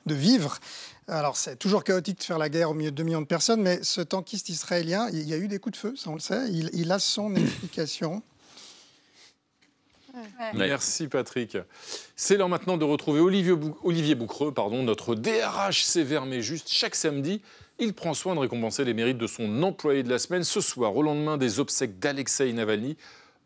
de 0.05 0.15
vivres. 0.15 0.57
Alors, 1.07 1.35
c'est 1.35 1.55
toujours 1.57 1.83
chaotique 1.83 2.19
de 2.19 2.23
faire 2.23 2.37
la 2.37 2.49
guerre 2.49 2.71
au 2.71 2.73
milieu 2.73 2.91
de 2.91 2.95
2 2.95 3.03
millions 3.03 3.21
de 3.21 3.27
personnes, 3.27 3.61
mais 3.61 3.83
ce 3.83 4.01
tankiste 4.01 4.49
israélien, 4.49 5.09
il 5.11 5.27
y 5.27 5.33
a 5.33 5.37
eu 5.37 5.47
des 5.47 5.59
coups 5.59 5.73
de 5.73 5.77
feu, 5.77 5.95
ça 5.95 6.09
on 6.09 6.13
le 6.13 6.19
sait, 6.19 6.51
il, 6.51 6.91
a 6.91 6.99
son 6.99 7.35
explication. 7.35 8.23
Merci 10.53 11.07
Patrick. 11.07 11.57
C'est 12.15 12.37
l'heure 12.37 12.49
maintenant 12.49 12.77
de 12.77 12.85
retrouver 12.85 13.19
Olivier, 13.19 13.55
Olivier 13.83 14.15
Boucreux, 14.15 14.53
pardon, 14.53 14.83
notre 14.83 15.15
DRH 15.15 15.83
sévère 15.83 16.25
mais 16.25 16.41
juste. 16.41 16.69
Chaque 16.69 16.95
samedi, 16.95 17.41
il 17.79 17.93
prend 17.93 18.13
soin 18.13 18.35
de 18.35 18.39
récompenser 18.39 18.83
les 18.85 18.93
mérites 18.93 19.17
de 19.17 19.27
son 19.27 19.63
employé 19.63 20.03
de 20.03 20.09
la 20.09 20.19
semaine. 20.19 20.43
Ce 20.43 20.61
soir, 20.61 20.95
au 20.95 21.01
lendemain 21.01 21.37
des 21.37 21.59
obsèques 21.59 21.99
d'Alexei 21.99 22.53
Navalny, 22.53 22.97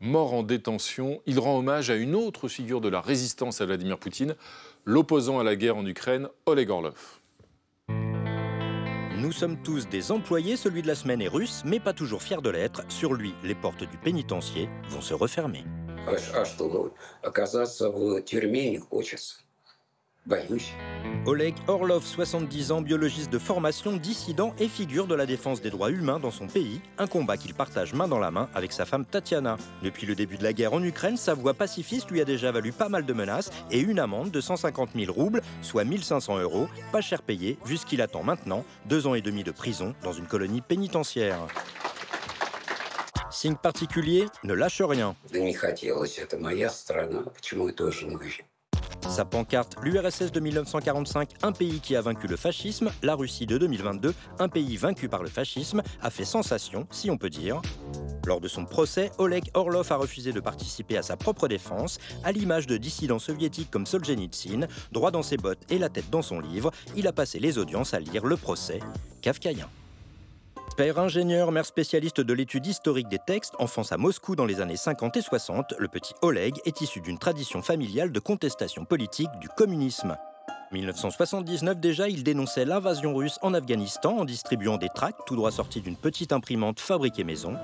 mort 0.01 0.33
en 0.33 0.43
détention, 0.43 1.21
il 1.25 1.39
rend 1.39 1.57
hommage 1.57 1.89
à 1.89 1.95
une 1.95 2.15
autre 2.15 2.47
figure 2.47 2.81
de 2.81 2.89
la 2.89 3.01
résistance 3.01 3.61
à 3.61 3.65
Vladimir 3.65 3.97
Poutine, 3.97 4.35
l'opposant 4.85 5.39
à 5.39 5.43
la 5.43 5.55
guerre 5.55 5.77
en 5.77 5.85
Ukraine, 5.85 6.27
Oleg 6.45 6.69
Orlov. 6.69 7.19
Nous 9.17 9.31
sommes 9.31 9.57
tous 9.63 9.87
des 9.89 10.11
employés, 10.11 10.57
celui 10.57 10.83
de 10.83 10.87
la 10.87 10.95
semaine 10.95 11.21
est 11.21 11.27
russe, 11.27 11.63
mais 11.65 11.79
pas 11.79 11.93
toujours 11.93 12.21
fier 12.21 12.41
de 12.41 12.51
l'être. 12.51 12.83
Sur 12.87 13.13
lui, 13.15 13.33
les 13.43 13.55
portes 13.55 13.83
du 13.83 13.97
pénitencier 13.97 14.69
vont 14.89 15.01
se 15.01 15.15
refermer. 15.15 15.63
Oleg 21.25 21.55
Orlov, 21.67 22.03
70 22.05 22.71
ans, 22.71 22.81
biologiste 22.81 23.31
de 23.31 23.39
formation, 23.39 23.95
dissident 23.95 24.53
et 24.59 24.67
figure 24.67 25.07
de 25.07 25.15
la 25.15 25.25
défense 25.25 25.61
des 25.61 25.69
droits 25.69 25.89
humains 25.89 26.19
dans 26.19 26.31
son 26.31 26.47
pays, 26.47 26.81
un 26.97 27.07
combat 27.07 27.37
qu'il 27.37 27.53
partage 27.53 27.93
main 27.93 28.07
dans 28.09 28.19
la 28.19 28.29
main 28.29 28.49
avec 28.53 28.73
sa 28.73 28.85
femme 28.85 29.05
Tatiana. 29.05 29.57
Depuis 29.83 30.05
le 30.05 30.15
début 30.15 30.37
de 30.37 30.43
la 30.43 30.51
guerre 30.51 30.73
en 30.73 30.83
Ukraine, 30.83 31.15
sa 31.15 31.33
voix 31.33 31.53
pacifiste 31.53 32.11
lui 32.11 32.19
a 32.19 32.25
déjà 32.25 32.51
valu 32.51 32.73
pas 32.73 32.89
mal 32.89 33.05
de 33.05 33.13
menaces 33.13 33.51
et 33.71 33.79
une 33.79 33.99
amende 33.99 34.31
de 34.31 34.41
150 34.41 34.89
000 34.95 35.13
roubles, 35.13 35.41
soit 35.61 35.85
1500 35.85 36.39
euros, 36.39 36.67
pas 36.91 37.01
cher 37.01 37.21
payé, 37.21 37.57
vu 37.65 37.77
ce 37.77 37.85
qu'il 37.85 38.01
attend 38.01 38.23
maintenant, 38.23 38.65
deux 38.85 39.07
ans 39.07 39.15
et 39.15 39.21
demi 39.21 39.43
de 39.43 39.51
prison 39.51 39.95
dans 40.03 40.13
une 40.13 40.27
colonie 40.27 40.61
pénitentiaire. 40.61 41.39
Signe 43.37 43.55
particulier, 43.55 44.25
ne 44.43 44.55
lâche 44.55 44.81
rien. 44.81 45.15
Sa 49.07 49.25
pancarte, 49.25 49.75
l'URSS 49.83 50.31
de 50.31 50.39
1945, 50.39 51.29
un 51.43 51.51
pays 51.51 51.79
qui 51.79 51.95
a 51.95 52.01
vaincu 52.01 52.25
le 52.25 52.35
fascisme, 52.35 52.91
la 53.03 53.13
Russie 53.13 53.45
de 53.45 53.59
2022, 53.59 54.15
un 54.39 54.49
pays 54.49 54.75
vaincu 54.77 55.07
par 55.07 55.21
le 55.21 55.29
fascisme, 55.29 55.83
a 56.01 56.09
fait 56.09 56.25
sensation, 56.25 56.87
si 56.89 57.11
on 57.11 57.17
peut 57.19 57.29
dire. 57.29 57.61
Lors 58.25 58.41
de 58.41 58.47
son 58.47 58.65
procès, 58.65 59.11
Oleg 59.19 59.51
Orlov 59.53 59.91
a 59.91 59.97
refusé 59.97 60.31
de 60.31 60.39
participer 60.39 60.97
à 60.97 61.03
sa 61.03 61.15
propre 61.15 61.47
défense, 61.47 61.99
à 62.23 62.31
l'image 62.31 62.65
de 62.65 62.77
dissidents 62.77 63.19
soviétiques 63.19 63.69
comme 63.69 63.85
Solzhenitsyn, 63.85 64.67
droit 64.91 65.11
dans 65.11 65.21
ses 65.21 65.37
bottes 65.37 65.61
et 65.69 65.77
la 65.77 65.89
tête 65.89 66.09
dans 66.09 66.23
son 66.23 66.39
livre, 66.39 66.71
il 66.95 67.07
a 67.07 67.13
passé 67.13 67.37
les 67.37 67.59
audiences 67.59 67.93
à 67.93 67.99
lire 67.99 68.25
le 68.25 68.35
procès 68.35 68.79
kafkaïen. 69.21 69.69
Père 70.75 70.99
ingénieur, 70.99 71.51
mère 71.51 71.65
spécialiste 71.65 72.21
de 72.21 72.33
l'étude 72.33 72.67
historique 72.67 73.07
des 73.07 73.19
textes, 73.19 73.53
enfance 73.57 73.91
à 73.91 73.97
Moscou 73.97 74.35
dans 74.35 74.45
les 74.45 74.61
années 74.61 74.77
50 74.77 75.17
et 75.17 75.21
60, 75.21 75.73
le 75.79 75.87
petit 75.87 76.13
Oleg 76.21 76.59
est 76.65 76.81
issu 76.81 77.01
d'une 77.01 77.17
tradition 77.17 77.61
familiale 77.61 78.11
de 78.11 78.19
contestation 78.19 78.85
politique 78.85 79.29
du 79.39 79.49
communisme. 79.49 80.15
1979 80.71 81.79
déjà, 81.79 82.09
il 82.09 82.23
dénonçait 82.23 82.65
l'invasion 82.65 83.15
russe 83.15 83.39
en 83.41 83.53
Afghanistan 83.53 84.17
en 84.17 84.25
distribuant 84.25 84.77
des 84.77 84.89
tracts 84.89 85.21
tout 85.25 85.35
droit 85.35 85.51
sortis 85.51 85.81
d'une 85.81 85.95
petite 85.95 86.33
imprimante 86.33 86.79
fabriquée 86.79 87.23
maison. 87.23 87.55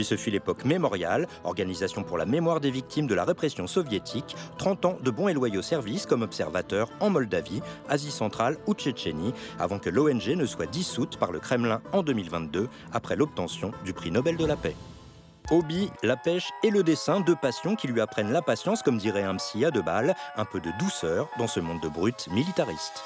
Puis 0.00 0.06
ce 0.06 0.16
fut 0.16 0.30
l'époque 0.30 0.64
mémoriale, 0.64 1.26
organisation 1.44 2.04
pour 2.04 2.16
la 2.16 2.24
mémoire 2.24 2.60
des 2.60 2.70
victimes 2.70 3.06
de 3.06 3.14
la 3.14 3.26
répression 3.26 3.66
soviétique, 3.66 4.34
30 4.56 4.84
ans 4.86 4.96
de 4.98 5.10
bons 5.10 5.28
et 5.28 5.34
loyaux 5.34 5.60
services 5.60 6.06
comme 6.06 6.22
observateur 6.22 6.88
en 7.00 7.10
Moldavie, 7.10 7.60
Asie 7.86 8.10
centrale 8.10 8.56
ou 8.66 8.72
Tchétchénie, 8.72 9.34
avant 9.58 9.78
que 9.78 9.90
l'ONG 9.90 10.28
ne 10.28 10.46
soit 10.46 10.64
dissoute 10.64 11.18
par 11.18 11.32
le 11.32 11.38
Kremlin 11.38 11.82
en 11.92 12.02
2022 12.02 12.70
après 12.94 13.14
l'obtention 13.14 13.72
du 13.84 13.92
prix 13.92 14.10
Nobel 14.10 14.38
de 14.38 14.46
la 14.46 14.56
paix. 14.56 14.74
Hobby, 15.50 15.90
la 16.02 16.16
pêche 16.16 16.48
et 16.64 16.70
le 16.70 16.82
dessin, 16.82 17.20
deux 17.20 17.36
passions 17.36 17.76
qui 17.76 17.86
lui 17.86 18.00
apprennent 18.00 18.32
la 18.32 18.40
patience, 18.40 18.82
comme 18.82 18.96
dirait 18.96 19.24
un 19.24 19.36
psy 19.36 19.66
à 19.66 19.70
deux 19.70 19.82
balles, 19.82 20.14
un 20.34 20.46
peu 20.46 20.60
de 20.60 20.70
douceur 20.78 21.28
dans 21.38 21.46
ce 21.46 21.60
monde 21.60 21.82
de 21.82 21.90
brutes 21.90 22.26
militariste. 22.32 23.04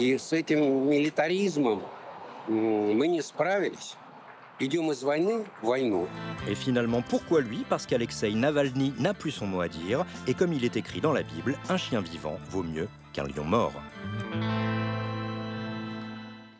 Et 0.00 0.18
ce 0.18 0.34
militarisme, 0.52 1.78
nous 2.48 2.94
et 6.46 6.54
finalement, 6.54 7.00
pourquoi 7.00 7.40
lui? 7.40 7.64
Parce 7.68 7.86
qu'Alexei 7.86 8.34
Navalny 8.34 8.92
n'a 8.98 9.14
plus 9.14 9.30
son 9.30 9.46
mot 9.46 9.62
à 9.62 9.68
dire, 9.68 10.04
et 10.26 10.34
comme 10.34 10.52
il 10.52 10.64
est 10.64 10.76
écrit 10.76 11.00
dans 11.00 11.12
la 11.12 11.22
Bible, 11.22 11.58
un 11.70 11.78
chien 11.78 12.02
vivant 12.02 12.38
vaut 12.50 12.62
mieux 12.62 12.88
qu'un 13.14 13.24
lion 13.24 13.44
mort. 13.44 13.72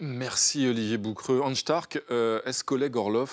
Merci 0.01 0.67
Olivier 0.67 0.97
Boucreux. 0.97 1.43
Hans 1.45 1.55
Stark, 1.55 2.03
euh, 2.11 2.41
est-ce 2.47 2.65
qu'Oleg 2.65 2.97
Orlov 2.97 3.31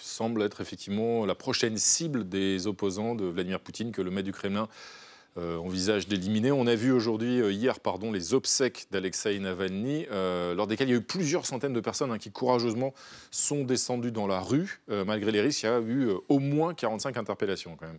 semble 0.00 0.42
être 0.42 0.60
effectivement 0.60 1.24
la 1.24 1.34
prochaine 1.34 1.76
cible 1.76 2.28
des 2.28 2.66
opposants 2.66 3.14
de 3.14 3.26
Vladimir 3.26 3.60
Poutine 3.60 3.92
que 3.92 4.02
le 4.02 4.10
maître 4.10 4.26
du 4.26 4.32
Kremlin 4.32 4.64
euh, 4.64 5.01
envisage 5.36 6.08
d'éliminer. 6.08 6.52
On 6.52 6.66
a 6.66 6.74
vu 6.74 6.92
aujourd'hui, 6.92 7.40
euh, 7.40 7.52
hier, 7.52 7.80
pardon, 7.80 8.12
les 8.12 8.34
obsèques 8.34 8.86
d'Alexei 8.90 9.38
Navalny, 9.38 10.06
euh, 10.10 10.54
lors 10.54 10.66
desquelles 10.66 10.88
il 10.88 10.92
y 10.92 10.94
a 10.94 10.98
eu 10.98 11.02
plusieurs 11.02 11.46
centaines 11.46 11.72
de 11.72 11.80
personnes 11.80 12.10
hein, 12.10 12.18
qui 12.18 12.30
courageusement 12.30 12.92
sont 13.30 13.64
descendues 13.64 14.12
dans 14.12 14.26
la 14.26 14.40
rue. 14.40 14.80
malgré 14.88 15.30
les 15.32 15.40
risques, 15.40 15.62
il 15.62 15.66
y 15.66 15.68
a 15.68 15.80
eu 15.80 16.10
au 16.28 16.38
moins 16.38 16.74
45 16.74 17.16
interpellations 17.16 17.76
quand 17.78 17.86
même. 17.86 17.98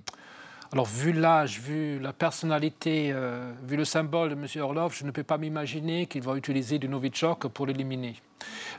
Alors, 0.74 0.88
vu 0.88 1.14
l'âge, 1.14 1.60
vu 1.60 2.00
la 2.00 2.14
personnalité, 2.14 3.14
vu 3.64 3.78
le 3.78 3.86
symbole 3.86 4.30
de 4.30 4.34
M. 4.34 4.48
Orlov, 4.62 4.94
je 4.96 5.06
ne 5.06 5.12
peux 5.12 5.24
pas 5.24 5.38
m'imaginer 5.38 6.08
qu'il 6.08 6.24
va 6.24 6.36
utiliser 6.36 6.80
du 6.80 6.90
Novichok 6.90 7.48
pour 7.50 7.68
l'éliminer. 7.68 8.16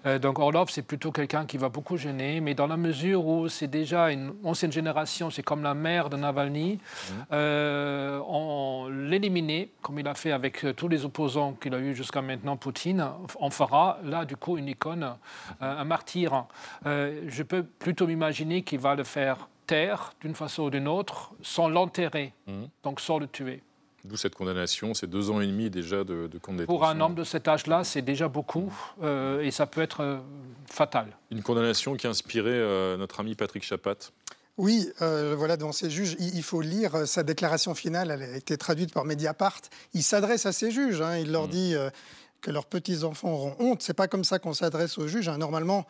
Euh, 0.07 0.19
donc 0.19 0.39
Orlov, 0.39 0.69
c'est 0.71 0.83
plutôt 0.83 1.13
quelqu'un 1.13 1.47
qui 1.47 1.57
va 1.57 1.69
beaucoup 1.69 1.97
gêner, 1.97 2.41
mais 2.41 2.55
dans 2.55 2.67
la 2.67 2.77
mesure 2.77 3.27
où 3.27 3.49
c'est 3.49 3.69
déjà 3.69 4.11
une 4.11 4.35
ancienne 4.45 4.73
génération, 4.73 5.31
c'est 5.31 5.43
comme 5.43 5.63
la 5.63 5.75
mère 5.75 6.11
de 6.11 6.17
Navalny, 6.17 6.75
mmh. 6.75 7.13
euh, 7.33 8.21
on 8.29 8.89
l'éliminer, 8.89 9.71
comme 9.83 9.99
il 9.99 10.09
a 10.09 10.15
fait 10.15 10.33
avec 10.33 10.67
tous 10.77 10.89
les 10.89 11.05
opposants 11.05 11.53
qu'il 11.53 11.75
a 11.75 11.79
eu 11.79 11.95
jusqu'à 11.95 12.23
maintenant, 12.23 12.57
Poutine, 12.57 13.07
on 13.41 13.51
fera 13.51 13.99
là, 14.05 14.25
du 14.25 14.37
coup, 14.37 14.59
une 14.59 14.69
icône, 14.69 15.15
euh, 15.63 15.81
un 15.81 15.85
martyr. 15.85 16.47
je 16.85 17.43
peux 17.43 17.63
plutôt 17.63 18.07
m'imaginer 18.07 18.63
qu'il 18.63 18.79
va 18.79 18.95
le 18.95 19.05
faire 19.05 19.49
taire 19.67 20.13
d'une 20.21 20.35
façon 20.35 20.65
ou 20.65 20.71
d'une 20.71 20.89
autre, 20.89 21.33
sans 21.43 21.69
l'enterrer, 21.69 22.33
mmh. 22.47 22.65
donc 22.83 23.01
sans 23.01 23.19
le 23.19 23.27
tuer. 23.27 23.63
D'où 24.05 24.17
cette 24.17 24.35
condamnation, 24.35 24.93
c'est 24.93 25.07
deux 25.07 25.31
ans 25.31 25.41
et 25.41 25.47
demi 25.47 25.71
déjà 25.71 26.05
de, 26.05 26.27
de 26.27 26.39
condamnation. 26.39 26.67
Pour 26.67 26.85
un 26.85 27.01
homme 27.01 27.15
de 27.15 27.25
cet 27.25 27.49
âge-là, 27.49 27.85
c'est 27.85 28.03
déjà 28.03 28.29
beaucoup 28.29 28.71
euh, 29.03 29.41
et 29.41 29.51
ça 29.51 29.67
peut 29.67 29.81
être 29.81 30.03
euh, 30.03 30.19
fatal. 30.67 31.17
Une 31.31 31.43
condamnation 31.43 31.97
qui 31.97 32.07
a 32.07 32.11
inspiré 32.11 32.51
euh, 32.51 32.99
notre 32.99 33.21
ami 33.21 33.35
Patrick 33.35 33.65
Chapat. 33.65 33.97
Oui, 34.57 34.89
voilà, 35.01 35.57
dans 35.57 35.73
ces 35.73 35.91
juges, 35.91 36.15
il, 36.21 36.43
faut 36.45 36.61
lire 36.61 37.09
sa 37.09 37.25
déclaration 37.25 37.75
finale, 37.75 38.13
elle 38.13 38.23
a 38.23 38.37
été 38.37 38.57
traduite 38.57 38.93
par 38.93 39.05
Mediapart. 39.05 39.61
Il 39.95 40.05
s'adresse 40.05 40.47
à 40.47 40.53
ces 40.53 40.71
juges, 40.71 41.01
hein. 41.01 41.17
il 41.17 41.33
leur 41.33 41.49
mmh. 41.49 41.51
dit 41.51 41.75
que 42.41 42.53
leurs 42.53 42.67
petits-enfants 42.67 43.33
auront 43.33 43.57
honte. 43.59 43.83
C'est 43.83 43.95
pas 43.95 44.07
comme 44.07 44.23
ça 44.23 44.39
qu'on 44.39 44.53
s'adresse 44.53 44.97
aux 44.97 45.09
juges. 45.09 45.29
Hein. 45.29 45.39
Normalement, 45.39 45.87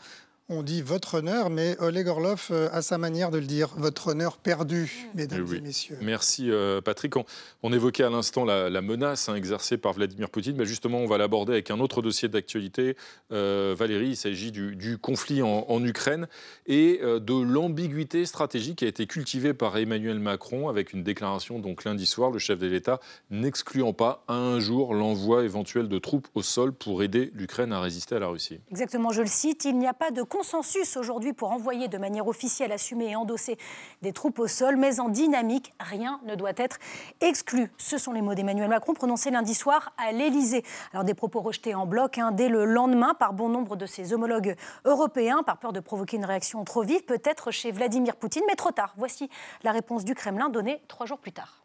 on 0.51 0.63
dit 0.63 0.83
votre 0.83 1.15
honneur, 1.15 1.49
mais 1.49 1.75
Oleg 1.81 2.07
Orlov 2.07 2.49
euh, 2.51 2.69
a 2.71 2.83
sa 2.83 2.99
manière 2.99 3.31
de 3.31 3.39
le 3.39 3.47
dire, 3.47 3.71
votre 3.79 4.09
honneur 4.09 4.37
perdu, 4.37 5.09
mesdames 5.15 5.47
et 5.55 5.61
messieurs. 5.61 5.97
Merci 6.03 6.51
euh, 6.51 6.83
Patrick. 6.83 7.15
On, 7.63 7.73
évoquait 7.73 8.05
à 8.05 8.11
l'instant 8.11 8.45
la, 8.45 8.69
menace 8.83 9.31
hein, 9.31 9.37
exercée 9.37 9.79
par 9.79 9.95
Vladimir 9.95 10.29
Poutine, 10.29 10.57
mais 10.57 10.67
justement 10.67 10.99
on 10.99 11.07
va 11.07 11.17
l'aborder 11.17 11.55
avec 11.55 11.71
un 11.71 11.81
autre 11.81 12.03
dossier 12.03 12.29
d'actualité. 12.29 12.95
Euh, 13.33 13.75
Valérie, 13.77 14.09
il 14.09 14.17
s'agit 14.17 14.53
du, 14.53 14.99
conflit 14.99 15.43
en, 15.43 15.85
Ukraine 15.85 16.29
et 16.67 17.01
de 17.03 17.43
l'ambiguïté 17.43 18.27
stratégique 18.27 18.79
qui 18.79 18.85
a 18.85 18.89
été 18.89 19.07
cultivée 19.07 19.55
par 19.55 19.77
Emmanuel 19.77 20.19
Macron 20.19 20.69
avec 20.69 20.93
une 20.93 21.03
déclaration 21.03 21.59
donc 21.59 21.85
lundi 21.85 22.07
soir, 22.07 22.31
le 22.31 22.39
chef 22.39 22.59
de 22.59 22.67
l'État 22.67 23.01
n'excluant 23.31 23.93
pas 23.93 24.25
à 24.29 24.35
un 24.35 24.61
jour 24.61 24.95
l'envoi 24.95 25.45
éventuel 25.45 25.89
de 25.89 25.99
troupes 25.99 26.29
au 26.35 26.43
sol 26.43 26.73
pour 26.73 27.03
aider 27.03 27.31
l'Ukraine 27.35 27.73
à 27.73 27.81
résister 27.81 28.15
à 28.15 28.19
la 28.19 28.29
Russie. 28.29 28.61
Exactement, 28.71 29.11
je 29.11 29.23
le 29.23 29.27
cite, 29.27 29.65
il 29.65 29.79
n'y 29.79 29.87
a 29.87 29.95
pas 29.95 30.11
de 30.11 30.23
consensus 30.34 30.98
aujourd'hui 30.98 31.34
pour 31.34 31.52
envoyer 31.52 31.88
de 31.88 31.98
manière 31.98 32.28
officielle, 32.28 32.72
assumer 32.72 33.12
et 33.12 33.16
endosser 33.16 33.58
des 34.02 34.14
troupes 34.14 34.40
au 34.40 34.48
sol, 34.48 34.78
mais 34.78 35.00
en 35.00 35.10
dynamique, 35.10 35.74
rien 35.80 36.20
ne 36.26 36.36
doit 36.36 36.54
être 36.58 36.78
exclu. 37.22 37.72
Ce 37.78 37.98
sont 37.98 38.12
les 38.12 38.22
mots 38.22 38.36
d'Emmanuel 38.36 38.70
Macron 38.70 38.94
prononcés 38.94 39.32
lundi 39.32 39.54
soir 39.54 39.94
à 39.98 40.12
l'Élysée. 40.12 40.64
Alors 40.94 41.04
des 41.04 41.14
propos 41.14 41.42
rejetés 41.42 41.76
en 41.76 41.86
bloc 41.86 42.18
hein, 42.18 42.32
dès 42.32 42.50
le 42.50 42.66
lendemain 42.66 43.14
par 43.14 43.34
bon 43.34 43.50
nombre 43.50 43.76
de 43.76 43.86
ses 43.86 44.14
homologues 44.14 44.56
européens, 44.86 45.44
par 45.44 45.58
peur 45.58 45.74
de 45.74 45.80
provoquer 45.80 46.18
une 46.18 46.26
réaction 46.26 46.64
trop 46.64 46.84
vive, 46.84 47.04
peut-être 47.04 47.52
chez 47.52 47.72
Vladimir 47.72 48.16
Poutine, 48.16 48.44
mais 48.48 48.56
trop 48.56 48.72
tard. 48.72 48.94
Voici 48.98 49.30
la 49.64 49.72
réponse 49.72 50.06
du 50.06 50.16
Kremlin 50.16 50.50
donnée 50.50 50.82
trois 50.88 51.06
jours 51.06 51.20
plus 51.20 51.32
tard. 51.32 51.64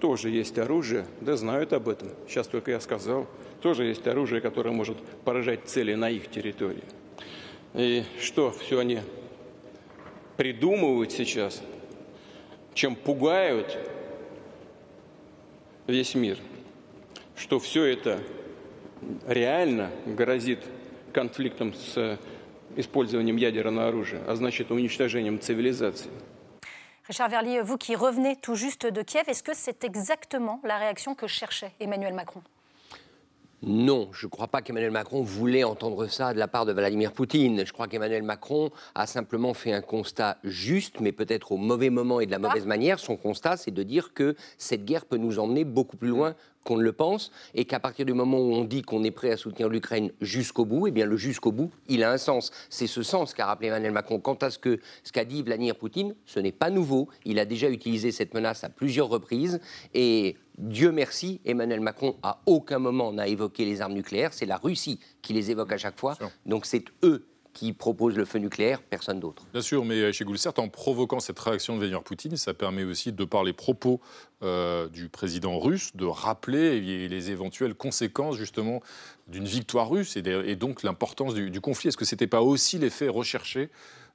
тоже 0.00 0.30
есть 0.30 0.58
оружие, 0.58 1.06
да 1.20 1.36
знают 1.36 1.72
об 1.72 1.88
этом. 1.88 2.08
Сейчас 2.26 2.46
только 2.46 2.70
я 2.70 2.80
сказал, 2.80 3.26
тоже 3.60 3.84
есть 3.84 4.06
оружие, 4.06 4.40
которое 4.40 4.70
может 4.70 4.98
поражать 5.24 5.66
цели 5.66 5.94
на 5.94 6.08
их 6.08 6.30
территории. 6.30 6.84
И 7.73 8.03
что 8.19 8.51
все 8.51 8.79
они 8.79 8.99
придумывают 10.37 11.11
сейчас, 11.11 11.61
чем 12.73 12.95
пугают 12.95 13.77
весь 15.87 16.13
мир, 16.13 16.37
что 17.35 17.59
все 17.59 17.85
это 17.85 18.19
реально 19.27 19.91
грозит 20.05 20.59
конфликтом 21.11 21.73
с 21.73 22.19
использованием 22.75 23.37
ядерного 23.37 23.87
оружия, 23.87 24.21
а 24.27 24.35
значит 24.35 24.71
уничтожением 24.71 25.39
цивилизации. 25.39 26.11
Richard 27.09 27.31
Verlier, 27.31 27.61
vous 27.63 27.77
qui 27.77 27.95
revenez 27.95 28.37
tout 28.37 28.55
juste 28.55 28.85
de 28.85 29.01
Kiev, 29.03 29.27
est-ce 29.27 29.43
que 29.43 29.53
c'est 29.53 29.83
exactement 29.83 30.61
la 30.63 30.77
réaction 30.77 31.15
que 31.15 31.27
cherchait 31.27 31.73
Emmanuel 31.79 32.13
Macron 32.13 32.41
Non, 33.65 34.09
je 34.11 34.25
ne 34.25 34.29
crois 34.29 34.49
pas 34.49 34.61
qu'Emmanuel 34.61 34.91
Macron 34.91 35.21
voulait 35.21 35.63
entendre 35.63 36.07
ça 36.07 36.33
de 36.33 36.39
la 36.39 36.49
part 36.49 36.65
de 36.65 36.73
Vladimir 36.73 37.13
Poutine. 37.13 37.65
Je 37.65 37.71
crois 37.71 37.87
qu'Emmanuel 37.87 38.21
Macron 38.21 38.71
a 38.93 39.07
simplement 39.07 39.53
fait 39.53 39.71
un 39.71 39.81
constat 39.81 40.37
juste, 40.43 40.99
mais 40.99 41.13
peut-être 41.13 41.53
au 41.53 41.57
mauvais 41.57 41.89
moment 41.89 42.19
et 42.19 42.25
de 42.25 42.31
la 42.31 42.39
mauvaise 42.39 42.65
manière. 42.65 42.99
Son 42.99 43.15
constat, 43.15 43.55
c'est 43.55 43.71
de 43.71 43.83
dire 43.83 44.13
que 44.13 44.35
cette 44.57 44.83
guerre 44.83 45.05
peut 45.05 45.15
nous 45.15 45.39
emmener 45.39 45.63
beaucoup 45.63 45.95
plus 45.95 46.09
loin 46.09 46.35
qu'on 46.63 46.77
ne 46.77 46.83
le 46.83 46.93
pense, 46.93 47.31
et 47.53 47.65
qu'à 47.65 47.79
partir 47.79 48.05
du 48.05 48.13
moment 48.13 48.37
où 48.37 48.53
on 48.53 48.63
dit 48.63 48.81
qu'on 48.81 49.03
est 49.03 49.11
prêt 49.11 49.31
à 49.31 49.37
soutenir 49.37 49.69
l'Ukraine 49.69 50.11
jusqu'au 50.21 50.65
bout, 50.65 50.87
eh 50.87 50.91
bien 50.91 51.05
le 51.05 51.17
jusqu'au 51.17 51.51
bout, 51.51 51.71
il 51.87 52.03
a 52.03 52.11
un 52.11 52.17
sens. 52.17 52.51
C'est 52.69 52.87
ce 52.87 53.03
sens 53.03 53.33
qu'a 53.33 53.45
rappelé 53.45 53.67
Emmanuel 53.69 53.91
Macron. 53.91 54.19
Quant 54.19 54.35
à 54.35 54.49
ce 54.49 54.57
que 54.57 54.79
ce 55.03 55.11
qu'a 55.11 55.25
dit 55.25 55.43
Vladimir 55.43 55.75
Poutine, 55.75 56.15
ce 56.25 56.39
n'est 56.39 56.51
pas 56.51 56.69
nouveau. 56.69 57.09
Il 57.25 57.39
a 57.39 57.45
déjà 57.45 57.69
utilisé 57.69 58.11
cette 58.11 58.33
menace 58.33 58.63
à 58.63 58.69
plusieurs 58.69 59.09
reprises, 59.09 59.59
et 59.93 60.37
Dieu 60.57 60.91
merci, 60.91 61.41
Emmanuel 61.45 61.79
Macron 61.79 62.15
à 62.21 62.41
aucun 62.45 62.79
moment 62.79 63.11
n'a 63.11 63.27
évoqué 63.27 63.65
les 63.65 63.81
armes 63.81 63.93
nucléaires. 63.93 64.33
C'est 64.33 64.45
la 64.45 64.57
Russie 64.57 64.99
qui 65.21 65.33
les 65.33 65.49
évoque 65.49 65.71
à 65.71 65.77
chaque 65.77 65.99
fois. 65.99 66.15
Donc 66.45 66.65
c'est 66.65 66.85
eux 67.03 67.25
qui 67.53 67.71
propose 67.71 68.15
le 68.15 68.25
feu 68.25 68.39
nucléaire, 68.39 68.81
personne 68.81 69.19
d'autre. 69.19 69.45
Bien 69.53 69.61
sûr, 69.61 69.85
mais 69.85 70.11
chez 70.11 70.25
Goulcert, 70.25 70.53
en 70.57 70.69
provoquant 70.69 71.19
cette 71.19 71.39
réaction 71.39 71.73
de 71.75 71.79
Vladimir 71.79 72.03
Poutine, 72.03 72.35
ça 72.35 72.53
permet 72.53 72.83
aussi, 72.83 73.11
de 73.11 73.25
par 73.25 73.43
les 73.43 73.53
propos 73.53 74.01
euh, 74.41 74.89
du 74.89 75.07
président 75.07 75.59
russe, 75.59 75.95
de 75.95 76.05
rappeler 76.05 76.81
les 77.07 77.31
éventuelles 77.31 77.75
conséquences 77.75 78.35
justement 78.35 78.81
d'une 79.27 79.45
victoire 79.45 79.89
russe 79.89 80.17
et, 80.17 80.55
donc 80.55 80.83
l'importance 80.83 81.33
du, 81.33 81.61
conflit. 81.61 81.89
Est-ce 81.89 81.97
que 81.97 82.05
ce 82.05 82.15
n'était 82.15 82.27
pas 82.27 82.41
aussi 82.41 82.77
l'effet 82.77 83.07
recherché 83.07 83.69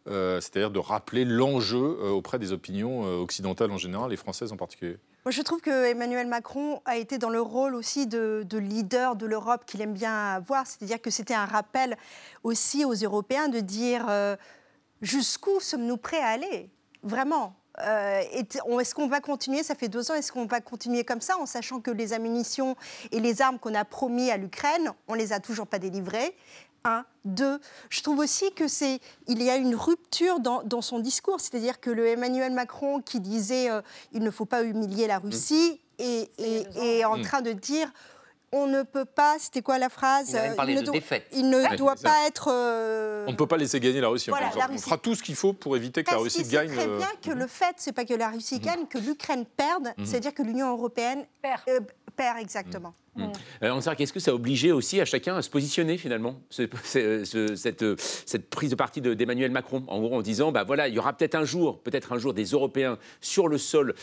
euh, 0.07 0.40
c'est-à-dire 0.40 0.70
de 0.70 0.79
rappeler 0.79 1.24
l'enjeu 1.24 1.98
euh, 2.01 2.11
auprès 2.11 2.38
des 2.38 2.53
opinions 2.53 3.03
occidentales 3.20 3.70
en 3.70 3.79
général 3.79 4.12
et 4.12 4.16
françaises 4.16 4.53
en 4.53 4.57
particulier? 4.57 4.96
Je 5.31 5.43
trouve 5.43 5.61
que 5.61 5.87
Emmanuel 5.87 6.27
Macron 6.27 6.81
a 6.85 6.97
été 6.97 7.19
dans 7.19 7.31
le 7.31 7.41
rôle 7.41 7.75
aussi 7.75 8.07
de, 8.07 8.47
leader 8.53 9.17
de 9.17 9.27
l'Europe 9.27 9.64
qu'il 9.67 9.81
aime 9.81 9.93
bien 9.93 10.35
avoir, 10.35 10.67
c'est-à-dire 10.67 11.01
que 11.01 11.11
c'était 11.11 11.35
un 11.35 11.47
rappel 11.47 11.97
aussi 12.45 12.85
aux 12.85 12.95
Européens 12.95 13.49
de 13.49 13.61
dire 13.61 14.07
euh, 14.09 14.37
jusqu'où 15.03 15.61
sommes-nous 15.61 15.97
prêts 15.97 16.21
à 16.21 16.29
aller? 16.29 16.71
Vraiment. 17.03 17.55
Euh, 17.81 18.23
est-ce 18.33 18.95
qu'on 18.95 19.07
va 19.07 19.21
continuer? 19.21 19.62
Ça 19.62 19.75
fait 19.75 19.88
deux 19.88 20.11
ans. 20.11 20.14
Est-ce 20.14 20.33
qu'on 20.33 20.47
va 20.47 20.61
continuer 20.61 21.05
comme 21.05 21.21
ça, 21.21 21.38
en 21.38 21.47
sachant 21.47 21.81
que 21.81 21.93
les 21.93 22.12
ammunitions 22.12 22.77
et 23.12 23.21
les 23.21 23.41
armes 23.41 23.59
qu'on 23.59 23.75
a 23.75 23.85
promis 23.85 24.31
à 24.31 24.37
l'Ukraine, 24.37 24.93
on 25.07 25.14
les 25.14 25.33
a 25.33 25.38
toujours 25.38 25.67
pas 25.67 25.79
délivrées? 25.79 26.35
Un, 26.88 27.05
deux. 27.24 27.61
Je 27.90 28.03
trouve 28.03 28.18
aussi 28.18 28.53
que 28.53 28.68
c'est, 28.68 29.01
il 29.27 29.42
y 29.42 29.51
a 29.51 29.57
une 29.57 29.74
rupture 29.74 30.40
dans, 30.40 30.83
son 30.83 30.98
discours, 30.98 31.40
c'est-à-dire 31.40 31.81
que 31.81 31.90
le 31.90 32.07
Emmanuel 32.07 32.53
Macron 32.53 33.01
qui 33.01 33.20
disait 33.20 33.70
euh, 33.70 33.83
il 34.12 34.22
ne 34.22 34.31
faut 34.31 34.46
pas 34.46 34.62
humilier 34.62 35.07
la 35.07 35.18
Russie 35.18 35.81
est, 35.98 36.31
est 36.38 37.05
en 37.05 37.18
mm. 37.18 37.22
train 37.22 37.40
de 37.42 37.53
dire 37.53 37.90
on 38.53 38.66
ne 38.66 38.83
peut 38.83 39.05
pas, 39.05 39.37
c'était 39.38 39.62
quoi 39.62 39.79
la 39.79 39.88
phrase 39.88 40.37
Il, 40.37 40.70
il 40.70 40.74
ne, 40.77 40.83
de 40.83 40.90
défaite. 40.90 41.27
il 41.33 41.51
ne 41.51 41.77
doit 41.77 41.96
pas 41.96 42.27
être. 42.27 42.48
Euh, 42.51 43.27
on 43.27 43.33
ne 43.33 43.37
peut 43.37 43.46
pas 43.46 43.57
laisser 43.57 43.79
gagner 43.79 44.01
la 44.01 44.09
Russie. 44.09 44.31
On 44.31 44.79
fera 44.79 44.98
tout 44.98 45.14
ce 45.14 45.22
qu'il 45.22 45.35
faut 45.35 45.53
pour 45.53 45.77
éviter 45.77 46.03
que 46.03 46.11
la 46.11 46.18
Russie 46.18 46.44
gagne. 46.44 46.70
C'est 46.70 46.77
très 46.77 46.96
bien 46.96 47.11
que 47.22 47.31
le 47.31 47.46
fait, 47.46 47.74
c'est 47.77 47.92
pas 47.92 48.05
que 48.05 48.14
la 48.14 48.31
Russie 48.31 48.59
gagne, 48.61 48.87
que 48.87 48.98
l'Ukraine 48.98 49.44
perde, 49.44 49.92
c'est-à-dire 50.05 50.35
que 50.35 50.42
l'Union 50.42 50.70
européenne 50.70 51.27
perd. 51.42 51.62
Euh, 51.68 51.81
perd 52.16 52.38
exactement. 52.38 52.94
Mmh. 53.18 53.33
Euh, 53.64 53.94
qu'est-ce 53.96 54.12
que 54.12 54.20
ça 54.20 54.31
a 54.31 54.35
obligé 54.35 54.72
aussi 54.72 55.00
à 55.00 55.04
chacun 55.04 55.37
à 55.37 55.42
se 55.42 55.50
positionner 55.50 55.98
finalement, 55.98 56.37
cette, 56.50 56.74
cette, 56.85 58.50
prise 58.50 58.70
de 58.70 58.74
parti 58.74 59.00
d'Emmanuel 59.00 59.50
Macron, 59.50 59.83
en 59.88 60.00
gros 60.00 60.16
en 60.16 60.22
disant, 60.22 60.52
bah 60.52 60.64
voilà, 60.64 60.88
il 60.88 60.94
y 60.94 60.98
aura 60.98 61.12
peut-être 61.12 61.35
un 61.35 61.44
jour, 61.44 61.81
peut-être 61.81 62.12
un 62.12 62.18
jour 62.18 62.35
des 62.35 62.44
Européens 62.44 62.98
sur 63.20 63.48
le 63.48 63.59
sol 63.59 63.94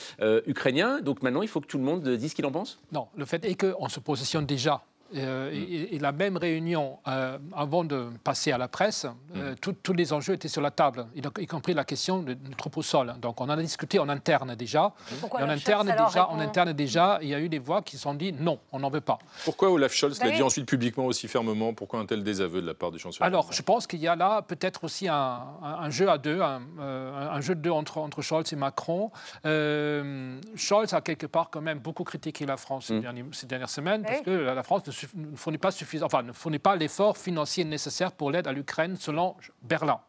ukrainien, 0.45 1.01
donc 1.01 1.23
maintenant 1.23 1.41
il 1.41 1.47
faut 1.47 1.61
que 1.61 1.67
tout 1.67 1.77
le 1.77 1.83
monde 1.83 2.07
dise 2.07 2.31
ce 2.31 2.35
qu'il 2.35 2.45
en 2.45 2.51
pense? 2.51 2.79
Non, 2.91 3.07
le 3.15 3.25
fait 3.25 3.45
est 3.45 3.55
qu'on 3.55 3.89
se 3.89 3.99
positionne 3.99 4.45
déjà 4.45 4.83
euh, 5.15 5.51
et, 5.91 5.99
la 5.99 6.11
même 6.11 6.37
réunion, 6.37 6.99
euh, 7.07 7.37
avant 7.55 7.83
de 7.83 8.09
passer 8.23 8.51
à 8.51 8.57
la 8.57 8.67
presse, 8.67 9.05
euh, 9.35 9.53
mm. 9.53 9.73
tous 9.81 9.93
les 9.93 10.13
enjeux 10.13 10.33
étaient 10.33 10.47
sur 10.47 10.61
la 10.61 10.71
table, 10.71 11.07
y, 11.15 11.47
compris 11.47 11.73
la 11.73 11.83
question 11.83 12.21
du 12.21 12.35
troupeau 12.57 12.81
au 12.81 12.83
sol. 12.83 13.15
Donc 13.21 13.39
on 13.39 13.45
en 13.45 13.49
a 13.49 13.57
discuté 13.57 13.99
en 13.99 14.09
interne 14.09 14.55
déjà. 14.55 14.93
Pourquoi 15.19 15.41
et 15.41 15.43
en 15.43 15.49
interne 15.49 15.87
déjà, 15.87 16.29
en 16.29 16.39
interne 16.39 16.73
déjà, 16.73 17.19
il 17.21 17.29
y 17.29 17.33
a 17.33 17.39
eu 17.39 17.49
des 17.49 17.59
voix 17.59 17.81
qui 17.81 17.95
se 17.95 18.03
sont 18.03 18.13
dit 18.13 18.33
non, 18.33 18.59
on 18.71 18.79
n'en 18.79 18.89
veut 18.89 19.01
pas. 19.01 19.19
Pourquoi 19.45 19.71
Olaf 19.71 19.93
Scholz 19.93 20.21
l'a 20.21 20.31
dit 20.31 20.43
ensuite 20.43 20.67
publiquement 20.67 21.05
aussi 21.05 21.27
fermement? 21.27 21.73
Pourquoi 21.73 21.99
un 21.99 22.05
tel 22.05 22.23
désaveu 22.23 22.61
de 22.61 22.67
la 22.67 22.73
part 22.73 22.91
du 22.91 22.99
chancelier 22.99 23.25
Alors, 23.25 23.51
je 23.53 23.61
pense 23.61 23.87
qu'il 23.87 23.99
y 23.99 24.07
a 24.07 24.15
là 24.15 24.41
peut-être 24.41 24.83
aussi 24.83 25.07
un, 25.07 25.89
jeu 25.89 26.09
à 26.09 26.17
deux, 26.17 26.41
un, 26.41 27.41
jeu 27.41 27.55
de 27.55 27.61
deux 27.61 27.71
entre, 27.71 27.99
entre 27.99 28.21
Scholz 28.21 28.51
et 28.51 28.55
Macron. 28.55 29.11
Scholz 29.43 30.93
a 30.93 31.01
quelque 31.01 31.27
part 31.27 31.49
quand 31.49 31.61
même 31.61 31.79
beaucoup 31.79 32.03
critiqué 32.03 32.45
la 32.45 32.57
France 32.57 32.85
ces, 32.87 32.93
mm. 32.95 33.47
dernières, 33.47 33.69
semaines, 33.69 34.03
parce 34.03 34.21
que 34.21 34.31
la 34.31 34.63
France 34.63 34.85
ne 34.85 34.91
ne 35.13 35.35
fournit 35.35 35.57
pas, 35.57 35.69
enfin, 36.01 36.23
ne 36.23 36.31
fournit 36.31 36.59
pas 36.59 36.75
l'effort 36.75 37.17
financier 37.17 37.63
nécessaire 37.63 38.11
pour 38.11 38.31
l'aide 38.31 38.47
à 38.47 38.51
l'Ukraine, 38.51 38.95
selon 38.97 39.35
Berlin, 39.61 39.99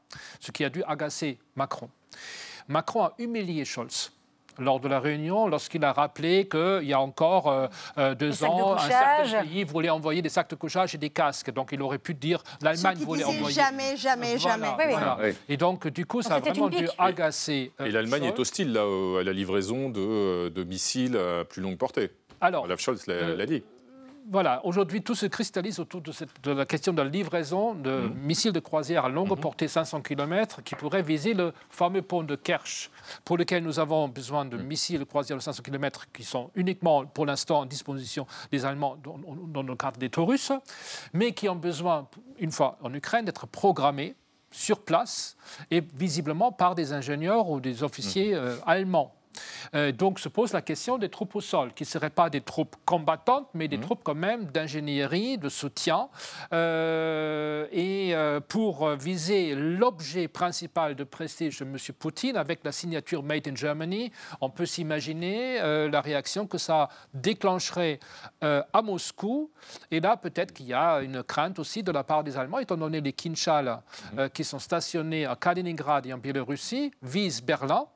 ce 0.41 0.51
qui 0.51 0.65
a 0.65 0.71
dû 0.71 0.83
agacer 0.85 1.39
Macron. 1.55 1.91
Macron 2.69 3.05
a 3.05 3.15
humilié 3.19 3.65
Scholz 3.65 4.13
lors 4.59 4.81
de 4.81 4.89
la 4.89 5.01
réunion 5.01 5.49
lorsqu'il 5.49 5.85
a 5.85 5.93
rappelé 5.93 6.49
qu'il 6.49 6.85
y 6.85 6.93
a 6.93 7.01
encore 7.01 7.49
euh, 7.49 7.67
euh, 7.99 8.15
deux 8.15 8.45
ans, 8.45 8.75
un 8.75 8.89
certain 8.89 9.43
pays 9.43 9.65
voulait 9.65 9.91
envoyer 9.91 10.23
des 10.23 10.29
sacs 10.29 10.51
de 10.51 10.55
couchage 10.55 10.95
et 10.95 10.99
des 10.99 11.11
casques. 11.11 11.53
Donc 11.53 11.71
il 11.73 11.83
aurait 11.83 11.99
pu 11.99 12.15
dire 12.15 12.43
l'Allemagne 12.63 12.99
voulait 12.99 13.25
envoyer. 13.25 13.55
Jamais, 13.55 13.97
jamais, 13.97 14.39
jamais. 14.39 15.35
Et 15.49 15.57
donc 15.57 15.89
du 15.89 16.07
coup, 16.07 16.23
ça 16.23 16.37
a 16.37 16.41
vraiment 16.41 16.69
dû 16.69 16.89
agacer. 16.99 17.73
Euh, 17.81 17.87
et 17.87 17.91
l'Allemagne 17.91 18.25
est 18.25 18.39
hostile 18.39 18.73
là, 18.73 18.85
à 19.21 19.23
la 19.23 19.33
livraison 19.33 19.91
de, 19.91 20.49
de 20.49 20.65
missiles 20.65 21.17
à 21.17 21.45
plus 21.45 21.61
longue 21.63 21.77
portée. 21.77 22.11
Alors, 22.41 22.65
Olaf 22.65 22.81
Scholz 22.81 23.07
l'a 23.07 23.47
dit 23.47 23.63
voilà, 24.31 24.65
aujourd'hui, 24.65 25.03
tout 25.03 25.15
se 25.15 25.27
cristallise 25.27 25.79
autour 25.79 26.01
de, 26.01 26.51
la 26.51 26.67
question 26.67 26.93
de 26.93 27.03
la 27.03 27.09
livraison 27.09 27.75
de 27.75 27.91
mhm. 27.91 28.15
missiles 28.15 28.53
de 28.53 28.61
croisière 28.61 29.05
à 29.05 29.09
longue 29.09 29.31
mhm. 29.31 29.41
portée 29.41 29.69
500 29.69 30.01
km 30.03 30.63
qui 30.63 30.75
pourraient 30.75 31.03
viser 31.03 31.35
le 31.35 31.53
fameux 31.71 32.03
pont 32.03 32.23
de 32.23 32.35
Kerch, 32.35 32.91
pour 33.25 33.37
lequel 33.37 33.63
nous 33.63 33.79
avons 33.79 34.09
besoin 34.09 34.45
de 34.45 34.57
mhm. 34.57 34.65
missiles 34.65 34.99
de 34.99 35.05
croisière 35.05 35.39
de 35.39 35.43
500 35.43 35.63
km 35.63 36.07
qui 36.13 36.25
sont 36.25 36.51
uniquement, 36.55 37.07
pour 37.07 37.27
l'instant, 37.27 37.61
en 37.61 37.67
disposition 37.67 38.27
des 38.51 38.65
Allemands 38.65 38.97
dans, 39.03 39.63
le 39.63 39.77
cadre 39.77 39.99
des 39.99 40.11
Taurus, 40.11 40.53
mais 41.13 41.33
qui 41.33 41.49
ont 41.49 41.57
besoin, 41.57 42.09
une 42.39 42.53
fois 42.53 42.79
en 42.83 42.93
Ukraine, 42.95 43.25
d'être 43.25 43.47
programmés 43.47 44.17
sur 44.51 44.81
place 44.81 45.37
et 45.71 45.81
visiblement 45.81 46.53
par 46.53 46.75
des 46.75 46.93
ingénieurs 46.93 47.49
ou 47.51 47.61
des 47.61 47.83
officiers 47.83 48.35
euh, 48.35 48.57
allemands. 48.67 49.16
Euh, 49.75 49.93
donc 49.93 50.19
se 50.19 50.29
pose 50.29 50.53
la 50.53 50.63
question 50.63 50.99
des 50.99 51.09
troupes 51.09 51.35
au 51.37 51.41
sol, 51.41 51.73
qui 51.75 51.83
ne 51.85 51.89
seraient 51.89 52.11
pas 52.11 52.31
des 52.31 52.41
troupes 52.41 52.77
combattantes, 52.85 53.49
mais 53.55 53.69
des 53.69 53.77
mhm. 53.77 53.83
troupes 53.83 54.01
quand 54.03 54.15
même 54.15 54.47
d'ingénierie, 54.47 55.39
de 55.39 55.49
soutien. 55.49 56.09
Euh, 56.53 57.67
et 57.73 58.15
euh, 58.15 58.41
pour 58.41 58.89
viser 58.91 59.55
l'objet 59.55 60.29
principal 60.29 60.95
de 60.95 61.05
prestige 61.05 61.59
de 61.59 61.65
M. 61.65 61.77
Poutine, 61.99 62.37
avec 62.37 62.61
la 62.65 62.73
signature 62.73 63.23
Made 63.23 63.49
in 63.49 63.55
Germany, 63.55 64.13
on 64.41 64.51
peut 64.51 64.67
s'imaginer 64.67 65.59
la 65.89 66.01
réaction 66.01 66.47
que 66.47 66.59
ça 66.59 66.89
déclencherait 67.15 67.99
à 68.41 68.83
Moscou. 68.83 69.51
Et 69.91 70.01
là, 70.01 70.17
peut-être 70.17 70.53
qu'il 70.53 70.67
y 70.67 70.75
a 70.75 71.01
une 71.01 71.23
crainte 71.23 71.59
aussi 71.59 71.83
de 71.83 71.93
la 71.93 72.05
part 72.05 72.25
des 72.25 72.37
Allemands, 72.37 72.59
étant 72.59 72.77
donné 72.77 73.01
les 73.01 73.13
Kinshal 73.13 73.81
mhm. 74.13 74.31
qui 74.31 74.45
sont 74.45 74.59
stationnés 74.59 75.27
à 75.27 75.37
Kaliningrad 75.37 76.07
et 76.07 76.13
en 76.13 76.19
Biélorussie, 76.19 76.93
visent 77.03 77.43
Berlin 77.43 77.87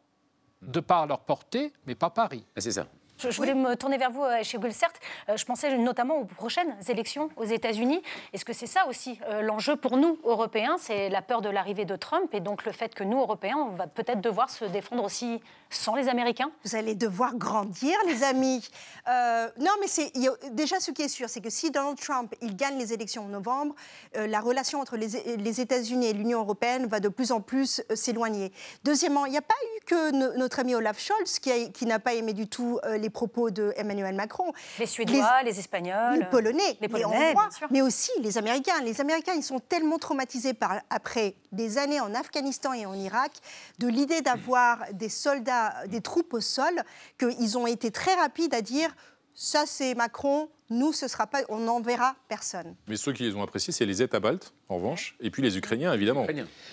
de 0.63 0.81
par 0.81 1.07
leur 1.07 1.21
portée, 1.21 1.73
mais 1.87 1.95
pas 1.95 2.11
Paris. 2.11 2.45
Ah, 2.57 2.61
c'est. 2.61 2.81
Je, 3.29 3.37
voulais 3.37 3.55
me 3.55 3.77
tourner 3.77 3.99
vers 3.99 4.11
vous, 4.11 4.23
chez 4.43 4.57
euh, 4.57 4.61
Gulsert. 4.61 4.93
Euh, 5.29 5.37
je 5.37 5.45
pensais 5.45 5.77
notamment 5.77 6.17
aux 6.19 6.25
prochaines 6.25 6.75
élections 6.89 7.29
aux 7.37 7.45
États-Unis. 7.45 8.03
Est-ce 8.33 8.47
que 8.47 8.55
c'est 8.55 8.67
ça 8.67 8.87
aussi 8.89 9.19
euh, 9.29 9.43
l'enjeu 9.43 9.77
pour 9.77 9.99
nous, 9.99 10.19
Européens? 10.25 10.77
C'est 10.79 11.11
la 11.11 11.21
peur 11.21 11.43
de 11.43 11.51
l'arrivée 11.51 11.85
de 11.85 11.97
Trump 11.97 12.33
et 12.33 12.41
donc 12.41 12.65
le 12.65 12.73
fait 12.73 12.95
que 12.95 13.05
nous, 13.05 13.19
Européens, 13.19 13.57
on 13.59 13.75
va 13.75 13.87
peut-être 13.87 14.23
devoir 14.23 14.49
se 14.49 14.65
défendre 14.65 15.05
aussi 15.05 15.41
sans 15.69 15.95
les 15.95 16.09
Américains? 16.09 16.51
Vous 16.65 16.77
allez 16.77 16.95
devoir 16.95 17.37
grandir, 17.37 17.97
les 18.07 18.25
amis. 18.31 18.67
non, 19.07 19.71
mais 19.81 19.87
c'est 19.87 20.13
déjà 20.53 20.81
ce 20.81 20.91
qui 20.91 21.03
est 21.03 21.09
sûr, 21.09 21.29
c'est 21.29 21.41
que 21.41 21.51
si 21.51 21.71
Donald 21.71 21.99
Trump 21.99 22.35
il 22.41 22.57
gagne 22.57 22.79
les 22.79 22.93
élections 22.93 23.25
en 23.25 23.29
novembre, 23.29 23.75
la 24.15 24.41
relation 24.41 24.81
entre 24.81 24.97
les, 24.97 25.61
États-Unis 25.61 26.07
et 26.07 26.13
l'Union 26.13 26.41
européenne 26.41 26.87
va 26.87 26.99
de 27.01 27.09
plus 27.09 27.31
en 27.31 27.41
plus 27.41 27.83
s'éloigner. 27.95 28.53
Deuxièmement, 28.83 29.27
il 29.27 29.33
n'y 29.33 29.39
a 29.39 29.43
pas 29.43 29.55
eu 29.77 29.85
que 29.85 30.37
notre 30.37 30.59
ami 30.59 30.75
Olaf 30.75 30.99
Scholz 30.99 31.39
qui 31.39 31.87
n'a 31.87 31.99
pas 31.99 32.15
aimé 32.15 32.33
du 32.33 32.49
tout 32.49 32.81
les 32.99 33.10
propos 33.11 33.51
de 33.51 33.73
Emmanuel 33.77 34.15
Macron. 34.15 34.53
Les 34.79 34.87
Suédois, 34.87 35.43
les, 35.45 35.59
Espagnols, 35.59 36.19
les 36.19 36.25
Polonais, 36.27 36.77
les, 36.81 36.89
Polonais, 36.89 37.35
mais 37.71 37.83
aussi 37.83 38.11
les 38.21 38.39
Américains. 38.39 38.81
Les 38.83 39.01
Américains, 39.01 39.35
ils 39.35 39.43
sont 39.43 39.61
tellement 39.61 39.99
traumatisés 39.99 40.55
par, 40.55 40.81
après 40.91 41.35
des 41.53 41.79
années 41.79 42.01
en 42.01 42.15
Afghanistan 42.15 42.73
et 42.73 42.87
en 42.87 42.95
Irak 42.95 43.33
de 43.79 43.89
l'idée 43.89 44.21
d'avoir 44.21 44.79
des 44.93 45.09
soldats, 45.09 45.75
des 45.87 46.01
troupes 46.01 46.35
au 46.35 46.41
sol, 46.41 46.83
qu'ils 47.19 47.59
ont 47.59 47.67
été 47.67 47.91
très 47.91 48.15
rapides 48.15 48.55
à 48.55 48.63
dire 48.63 48.95
ça 49.41 49.65
c'est 49.65 49.95
Macron, 49.95 50.51
nous, 50.69 50.93
ce 50.93 51.09
sera 51.09 51.27
pas, 51.27 51.41
on 51.49 51.61
n'enverra 51.61 52.15
personne. 52.29 52.77
Mais 52.89 52.97
ceux 52.97 53.15
qui 53.15 53.23
les 53.23 53.35
ont 53.35 53.43
appréciés, 53.43 53.73
c'est 53.73 53.87
les 53.87 54.03
États 54.03 54.21
baltes, 54.21 54.53
en 54.69 54.77
revanche, 54.77 55.17
et 55.19 55.31
puis 55.31 55.43
les 55.43 55.57
Ukrainiens, 55.57 55.95
évidemment. 55.95 56.27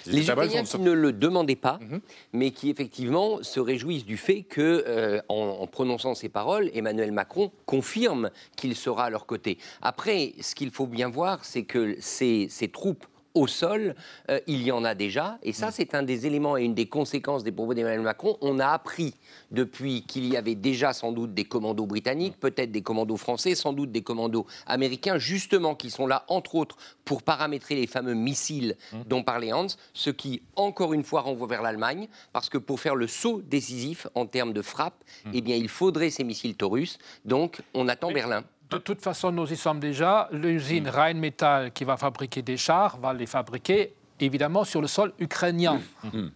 Les, 0.05 0.29
Ukrainiens 0.29 0.65
qui 0.65 0.77
ne 0.79 0.91
le 0.91 1.13
demandaient 1.13 1.55
pas, 1.55 1.79
mhm. 1.81 2.01
mais 2.33 2.51
qui 2.51 2.69
effectivement 2.69 3.41
se 3.41 3.61
réjouissent 3.61 4.03
du 4.03 4.17
fait 4.17 4.43
que, 4.43 4.83
euh, 4.85 5.21
en, 5.29 5.65
prononçant 5.65 6.13
ces 6.13 6.27
paroles, 6.27 6.69
Emmanuel 6.73 7.13
Macron 7.13 7.53
confirme 7.65 8.31
qu'il 8.57 8.75
sera 8.75 9.05
à 9.05 9.09
leur 9.09 9.27
côté. 9.27 9.57
Après, 9.81 10.33
ce 10.41 10.53
qu'il 10.53 10.71
faut 10.71 10.87
bien 10.87 11.07
voir, 11.07 11.45
c'est 11.45 11.63
que 11.63 11.95
ces 12.01 12.49
troupes 12.73 13.07
au 13.37 13.47
sol, 13.47 13.95
euh, 14.29 14.39
il 14.47 14.63
y 14.63 14.71
en 14.71 14.83
a 14.83 14.95
déjà. 14.95 15.37
Et 15.43 15.53
ça, 15.53 15.67
mm. 15.67 15.71
c'est 15.71 15.95
un 15.95 16.03
des 16.03 16.25
éléments 16.25 16.57
et 16.57 16.63
une 16.63 16.73
des 16.73 16.87
conséquences 16.87 17.43
des 17.43 17.51
propos 17.51 17.73
d'Emmanuel 17.73 18.01
Macron. 18.01 18.37
On 18.41 18.59
a 18.59 18.67
appris 18.67 19.13
depuis 19.51 20.03
qu'il 20.03 20.25
y 20.25 20.35
avait 20.35 20.55
déjà 20.55 20.93
sans 20.93 21.11
doute 21.11 21.33
des 21.33 21.45
commandos 21.45 21.85
britanniques, 21.85 22.35
mm. 22.37 22.39
peut-être 22.39 22.71
des 22.71 22.81
commandos 22.81 23.17
français, 23.17 23.55
sans 23.55 23.73
doute 23.73 23.91
des 23.91 24.01
commandos 24.01 24.45
américains, 24.65 25.17
justement, 25.17 25.75
qui 25.75 25.89
sont 25.89 26.07
là, 26.07 26.25
entre 26.27 26.55
autres, 26.55 26.77
pour 27.05 27.23
paramétrer 27.23 27.75
les 27.75 27.87
fameux 27.87 28.15
missiles 28.15 28.75
mm. 28.91 28.97
dont 29.07 29.23
parlait 29.23 29.53
Hans, 29.53 29.67
ce 29.93 30.09
qui, 30.09 30.41
encore 30.55 30.93
une 30.93 31.03
fois, 31.03 31.21
renvoie 31.21 31.47
vers 31.47 31.61
l'Allemagne, 31.61 32.07
parce 32.33 32.49
que 32.49 32.57
pour 32.57 32.79
faire 32.79 32.95
le 32.95 33.07
saut 33.07 33.41
décisif 33.41 34.07
en 34.15 34.25
termes 34.25 34.53
de 34.53 34.61
frappe, 34.61 35.03
eh 35.33 35.41
bien, 35.41 35.55
il 35.55 35.69
faudrait 35.69 36.09
ces 36.09 36.23
missiles 36.23 36.55
Taurus. 36.55 36.97
Donc, 37.25 37.61
on 37.73 37.87
attend 37.87 38.11
Berlin. 38.11 38.43
De 38.69 38.77
toute 38.77 39.01
façon, 39.01 39.31
nous 39.31 39.51
y 39.51 39.57
sommes 39.57 39.79
déjà. 39.79 40.27
L'usine 40.31 40.85
mm. 40.85 40.89
Rheinmetall 40.89 41.71
qui 41.71 41.83
va 41.83 41.97
fabriquer 41.97 42.41
des 42.41 42.57
chars 42.57 42.97
va 42.97 43.13
les 43.13 43.25
fabriquer 43.25 43.93
évidemment 44.19 44.63
sur 44.63 44.81
le 44.81 44.87
sol 44.87 45.13
ukrainien. 45.19 45.81
Mm. 46.03 46.17
Mm. 46.17 46.31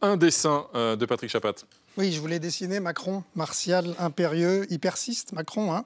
Un 0.00 0.16
dessin 0.16 0.66
euh, 0.74 0.96
de 0.96 1.06
Patrick 1.06 1.30
Chapat. 1.30 1.54
Oui, 1.96 2.12
je 2.12 2.20
voulais 2.20 2.38
dessiner 2.38 2.78
Macron, 2.78 3.24
martial, 3.34 3.94
impérieux. 3.98 4.66
Il 4.70 4.78
persiste, 4.78 5.32
Macron. 5.32 5.72
Hein. 5.74 5.84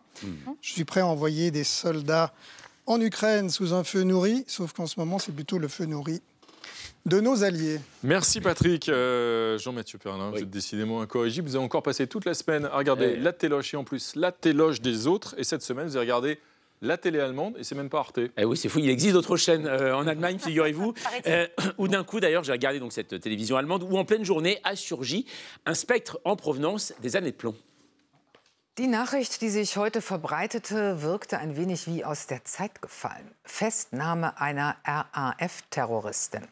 Je 0.60 0.72
suis 0.72 0.84
prêt 0.84 1.00
à 1.00 1.06
envoyer 1.06 1.50
des 1.50 1.64
soldats 1.64 2.32
en 2.86 3.00
Ukraine 3.00 3.48
sous 3.48 3.72
un 3.72 3.84
feu 3.84 4.02
nourri, 4.02 4.44
sauf 4.46 4.72
qu'en 4.74 4.86
ce 4.86 5.00
moment, 5.00 5.18
c'est 5.18 5.32
plutôt 5.32 5.58
le 5.58 5.68
feu 5.68 5.86
nourri 5.86 6.20
de 7.06 7.20
nos 7.20 7.42
alliés. 7.42 7.80
Merci 8.02 8.40
Patrick. 8.40 8.88
Euh, 8.88 9.58
Jean-Mathieu 9.58 9.98
Pernin, 9.98 10.30
vous 10.30 10.38
êtes 10.38 10.50
décidément 10.50 11.00
incorrigible. 11.00 11.48
Vous 11.48 11.56
avez 11.56 11.64
encore 11.64 11.82
passé 11.82 12.06
toute 12.06 12.24
la 12.24 12.34
semaine 12.34 12.66
à 12.66 12.76
regarder 12.76 13.16
la 13.16 13.32
téloche 13.32 13.74
et 13.74 13.76
en 13.76 13.84
plus 13.84 14.14
la 14.16 14.32
téloche 14.32 14.80
des 14.80 15.06
autres. 15.06 15.34
Et 15.38 15.44
cette 15.44 15.62
semaine, 15.62 15.86
vous 15.86 15.96
avez 15.96 16.06
regardé 16.06 16.38
la 16.82 16.98
télé 16.98 17.20
allemande, 17.20 17.54
et 17.58 17.64
c'est 17.64 17.76
même 17.76 17.88
pas 17.88 18.00
Arte. 18.00 18.18
Eh 18.36 18.44
oui, 18.44 18.56
c'est 18.56 18.68
fou, 18.68 18.80
il 18.80 18.90
existe 18.90 19.14
d'autres 19.14 19.36
chaînes 19.36 19.66
euh, 19.66 19.96
en 19.96 20.06
Allemagne, 20.06 20.38
figurez-vous. 20.44 20.92
Euh, 21.26 21.46
où 21.78 21.88
d'un 21.88 22.04
coup, 22.04 22.20
d'ailleurs, 22.20 22.42
j'ai 22.44 22.52
regardé 22.52 22.80
donc 22.80 22.92
cette 22.92 23.20
télévision 23.20 23.56
allemande, 23.56 23.84
où 23.84 23.96
en 23.96 24.04
pleine 24.04 24.24
journée 24.24 24.60
a 24.64 24.76
surgi 24.76 25.24
un 25.64 25.74
spectre 25.74 26.20
en 26.24 26.36
provenance 26.36 26.92
des 27.00 27.16
années 27.16 27.30
de 27.30 27.36
plomb. 27.36 27.54
Die 28.78 28.88
Nachricht, 28.88 29.42
die 29.42 29.50
sich 29.50 29.76
heute 29.76 30.00
verbreitete, 30.00 31.02
wirkte 31.02 31.38
ein 31.38 31.56
wenig 31.56 31.86
wie 31.86 32.06
aus 32.06 32.26
der 32.26 32.42
Zeit 32.44 32.80
gefallen. 32.80 33.30
Festnahme 33.44 34.40
einer 34.40 34.76
RAF-Terroristin. 34.86 36.48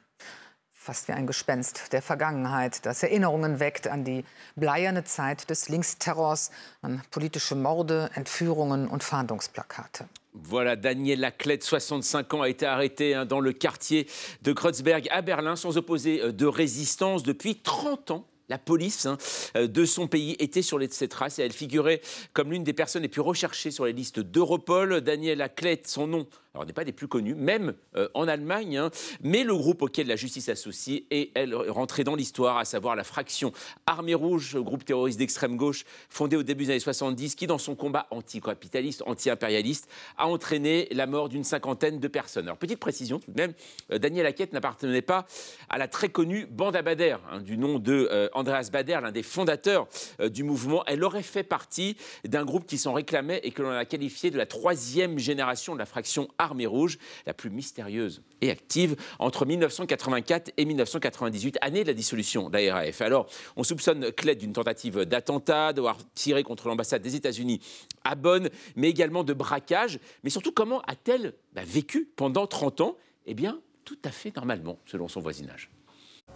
Fast 0.90 1.06
wie 1.06 1.12
ein 1.12 1.28
Gespenst 1.28 1.92
der 1.92 2.02
Vergangenheit, 2.02 2.84
das 2.84 3.04
Erinnerungen 3.04 3.60
weckt 3.60 3.86
an 3.86 4.02
die 4.02 4.24
bleierne 4.56 5.04
Zeit 5.04 5.48
des 5.48 5.68
Linksterrors, 5.68 6.50
an 6.82 7.00
politische 7.12 7.54
Morde, 7.54 8.10
Entführungen 8.14 8.88
und 8.88 9.04
Fahndungsplakate. 9.04 10.06
Voilà, 10.34 10.74
Daniel 10.74 11.20
Laclette, 11.20 11.62
65 11.62 12.34
ans, 12.34 12.42
a 12.42 12.48
été 12.48 12.66
arrêté 12.66 13.14
hein, 13.14 13.24
dans 13.24 13.38
le 13.38 13.52
quartier 13.52 14.08
de 14.42 14.52
Kreuzberg 14.52 15.06
à 15.12 15.22
Berlin 15.22 15.54
sans 15.54 15.76
opposer 15.76 16.22
euh, 16.22 16.32
de 16.32 16.46
résistance 16.46 17.22
depuis 17.22 17.60
30 17.60 18.10
ans 18.10 18.26
la 18.50 18.58
police 18.58 19.06
hein, 19.06 19.16
euh, 19.56 19.68
de 19.68 19.84
son 19.84 20.08
pays 20.08 20.34
était 20.40 20.60
sur 20.60 20.80
ses 20.90 21.08
traces 21.08 21.38
et 21.38 21.42
elle 21.42 21.52
figurait 21.52 22.00
comme 22.32 22.50
l'une 22.50 22.64
des 22.64 22.72
personnes 22.72 23.02
les 23.02 23.08
plus 23.08 23.20
recherchées 23.20 23.70
sur 23.70 23.86
les 23.86 23.92
listes 23.92 24.18
d'Europol. 24.18 25.00
Daniel 25.02 25.40
Aclet, 25.40 25.80
son 25.86 26.08
nom 26.08 26.26
alors 26.52 26.66
n'est 26.66 26.72
pas 26.72 26.84
des 26.84 26.92
plus 26.92 27.06
connus, 27.06 27.36
même 27.36 27.74
euh, 27.94 28.08
en 28.12 28.26
Allemagne, 28.26 28.76
hein. 28.76 28.90
mais 29.22 29.44
le 29.44 29.54
groupe 29.54 29.82
auquel 29.82 30.08
la 30.08 30.16
justice 30.16 30.48
associe 30.48 31.02
est, 31.12 31.30
elle, 31.36 31.56
dans 32.04 32.16
l'histoire, 32.16 32.58
à 32.58 32.64
savoir 32.64 32.96
la 32.96 33.04
fraction 33.04 33.52
Armée 33.86 34.14
Rouge, 34.14 34.56
groupe 34.56 34.84
terroriste 34.84 35.18
d'extrême 35.20 35.56
gauche, 35.56 35.84
fondé 36.08 36.36
au 36.36 36.42
début 36.42 36.64
des 36.64 36.72
années 36.72 36.80
70, 36.80 37.36
qui, 37.36 37.46
dans 37.46 37.58
son 37.58 37.76
combat 37.76 38.08
anticapitaliste, 38.10 39.04
anti-impérialiste, 39.06 39.88
a 40.18 40.26
entraîné 40.26 40.88
la 40.90 41.06
mort 41.06 41.28
d'une 41.28 41.44
cinquantaine 41.44 42.00
de 42.00 42.08
personnes. 42.08 42.46
Alors, 42.46 42.58
petite 42.58 42.80
précision 42.80 43.20
tout 43.20 43.30
de 43.30 43.40
même, 43.40 43.52
euh, 43.92 43.98
Daniel 43.98 44.26
Hackett 44.26 44.52
n'appartenait 44.52 45.02
pas 45.02 45.26
à 45.68 45.78
la 45.78 45.86
très 45.86 46.08
connue 46.08 46.46
bande 46.46 46.74
à 46.74 46.82
Bader, 46.82 47.16
hein, 47.30 47.40
du 47.40 47.58
nom 47.58 47.78
de 47.78 48.08
euh, 48.10 48.28
Andreas 48.32 48.70
Bader, 48.72 48.98
l'un 49.02 49.12
des 49.12 49.22
fondateurs 49.22 49.86
du 50.18 50.42
mouvement. 50.42 50.82
Elle 50.86 51.04
aurait 51.04 51.22
fait 51.22 51.44
partie 51.44 51.96
d'un 52.24 52.44
groupe 52.44 52.66
qui 52.66 52.76
s'en 52.76 52.92
réclamait 52.92 53.40
et 53.44 53.52
que 53.52 53.62
l'on 53.62 53.70
a 53.70 53.84
qualifié 53.84 54.32
de 54.32 54.38
la 54.38 54.46
troisième 54.46 55.18
génération 55.18 55.74
de 55.74 55.78
la 55.78 55.86
fraction 55.86 56.28
Armée 56.40 56.66
Rouge, 56.66 56.98
la 57.26 57.34
plus 57.34 57.50
mystérieuse 57.50 58.22
et 58.40 58.50
active 58.50 58.96
entre 59.18 59.44
1984 59.44 60.52
et 60.56 60.64
1998, 60.64 61.58
année 61.60 61.82
de 61.82 61.88
la 61.88 61.94
dissolution 61.94 62.48
de 62.48 62.58
la 62.58 62.74
RAF. 62.74 63.02
Alors, 63.02 63.26
on 63.56 63.62
soupçonne 63.62 64.10
Cled 64.12 64.38
d'une 64.38 64.54
tentative 64.54 65.04
d'attentat, 65.04 65.72
d'avoir 65.72 65.98
tiré 66.14 66.42
contre 66.42 66.68
l'ambassade 66.68 67.02
des 67.02 67.14
États-Unis 67.14 67.60
à 68.04 68.14
Bonn, 68.14 68.48
mais 68.74 68.88
également 68.88 69.22
de 69.22 69.34
braquage. 69.34 70.00
Mais 70.24 70.30
surtout, 70.30 70.52
comment 70.52 70.80
a-t-elle 70.86 71.34
bah, 71.52 71.62
vécu 71.64 72.08
pendant 72.16 72.46
30 72.46 72.80
ans? 72.80 72.96
Eh 73.26 73.34
bien, 73.34 73.60
tout 73.84 73.98
à 74.04 74.10
fait 74.10 74.34
normalement, 74.34 74.78
selon 74.86 75.08
son 75.08 75.20
voisinage. 75.20 75.70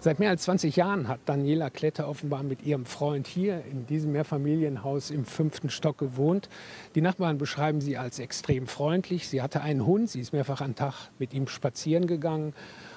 Seit 0.04 0.18
mehr 0.18 0.28
als 0.28 0.42
20 0.42 0.76
Jahren 0.76 1.08
hat 1.08 1.20
Daniela 1.24 1.70
Klette 1.70 2.06
offenbar 2.06 2.42
mit 2.42 2.62
ihrem 2.62 2.84
Freund 2.84 3.26
hier 3.26 3.64
in 3.70 3.86
diesem 3.86 4.12
Mehrfamilienhaus 4.12 5.10
im 5.10 5.24
fünften 5.24 5.70
Stock 5.70 5.96
gewohnt. 5.96 6.50
Die 6.94 7.00
Nachbarn 7.00 7.38
beschreiben 7.38 7.80
sie 7.80 7.96
als 7.96 8.18
extrem 8.18 8.66
freundlich. 8.66 9.26
Sie 9.30 9.40
hatte 9.40 9.62
einen 9.62 9.86
Hund, 9.86 10.10
sie 10.10 10.20
ist 10.20 10.34
mehrfach 10.34 10.60
am 10.60 10.74
Tag 10.74 11.08
mit 11.18 11.32
ihm 11.32 11.48
spazieren 11.48 12.06
gegangen. 12.06 12.52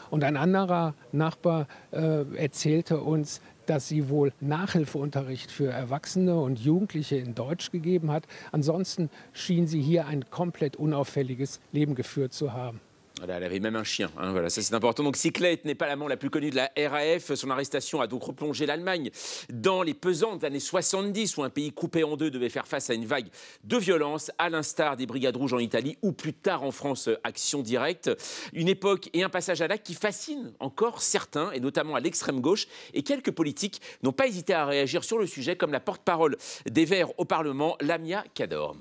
Und 0.10 0.26
ein 0.26 0.36
anderer 0.36 0.96
Nachbar 1.14 1.70
äh, 1.92 2.26
erzählte 2.36 3.00
uns, 3.00 3.40
dass 3.68 3.88
sie 3.88 4.10
wohl 4.10 4.34
Nachhilfeunterricht 4.42 5.50
für 5.50 5.72
Erwachsene 5.72 6.38
und 6.38 6.60
Jugendliche 6.60 7.16
in 7.16 7.36
Deutsch 7.36 7.72
gegeben 7.72 8.12
hat. 8.12 8.28
Ansonsten 8.52 9.10
schien 9.32 9.66
sie 9.66 9.82
hier 9.82 10.08
ein 10.08 10.30
komplett 10.30 10.76
unauffälliges 10.76 11.62
Leben 11.72 11.96
geführt 11.96 12.34
zu 12.34 12.52
haben. 12.52 12.82
Elle 13.24 13.44
avait 13.44 13.60
même 13.60 13.76
un 13.76 13.84
chien. 13.84 14.12
Hein, 14.18 14.32
voilà, 14.32 14.50
ça 14.50 14.62
c'est 14.62 14.74
important. 14.74 15.04
Donc 15.04 15.18
Cyclette 15.18 15.66
n'est 15.66 15.76
pas 15.76 15.88
l'amant 15.88 16.08
la 16.08 16.18
plus 16.18 16.30
connue 16.30 16.50
de 16.50 16.56
la 16.56 16.72
RAF. 16.78 17.34
Son 17.34 17.50
arrestation 17.50 18.02
a 18.02 18.08
donc 18.08 18.24
replongé 18.24 18.66
l'Allemagne 18.66 19.10
dans 19.52 19.84
les 19.84 19.94
pesantes 19.94 20.44
années 20.44 20.60
70 20.60 21.38
où 21.38 21.44
un 21.44 21.50
pays 21.50 21.72
coupé 21.72 22.04
en 22.04 22.18
deux 22.18 22.32
devait 22.32 22.50
faire 22.50 22.68
face 22.68 22.90
à 22.90 22.94
une 22.94 23.06
vague 23.06 23.28
de 23.64 23.78
violence, 23.78 24.32
à 24.38 24.50
l'instar 24.50 24.98
des 24.98 25.06
Brigades 25.06 25.36
Rouges 25.36 25.54
en 25.54 25.60
Italie 25.60 25.98
ou 26.02 26.12
plus 26.12 26.34
tard 26.34 26.64
en 26.64 26.72
France, 26.72 27.10
Action 27.24 27.62
Directe. 27.62 28.12
Une 28.54 28.68
époque 28.68 29.10
et 29.14 29.24
un 29.24 29.30
passage 29.30 29.62
à 29.62 29.68
l'acte 29.68 29.86
qui 29.86 29.94
fascine 29.94 30.54
encore 30.60 31.02
certains, 31.02 31.52
et 31.52 31.60
notamment 31.60 31.96
à 31.96 32.00
l'extrême 32.00 32.42
gauche. 32.42 32.68
Et 32.94 33.04
quelques 33.04 33.32
politiques 33.32 33.82
n'ont 34.04 34.12
pas 34.12 34.28
hésité 34.28 34.54
à 34.54 34.66
réagir 34.66 35.04
sur 35.04 35.18
le 35.18 35.28
sujet, 35.28 35.56
comme 35.56 35.72
la 35.72 35.80
porte-parole 35.80 36.38
des 36.70 36.86
Verts 36.86 37.18
au 37.20 37.26
Parlement, 37.26 37.78
Lamia 37.82 38.24
Cador. 38.34 38.76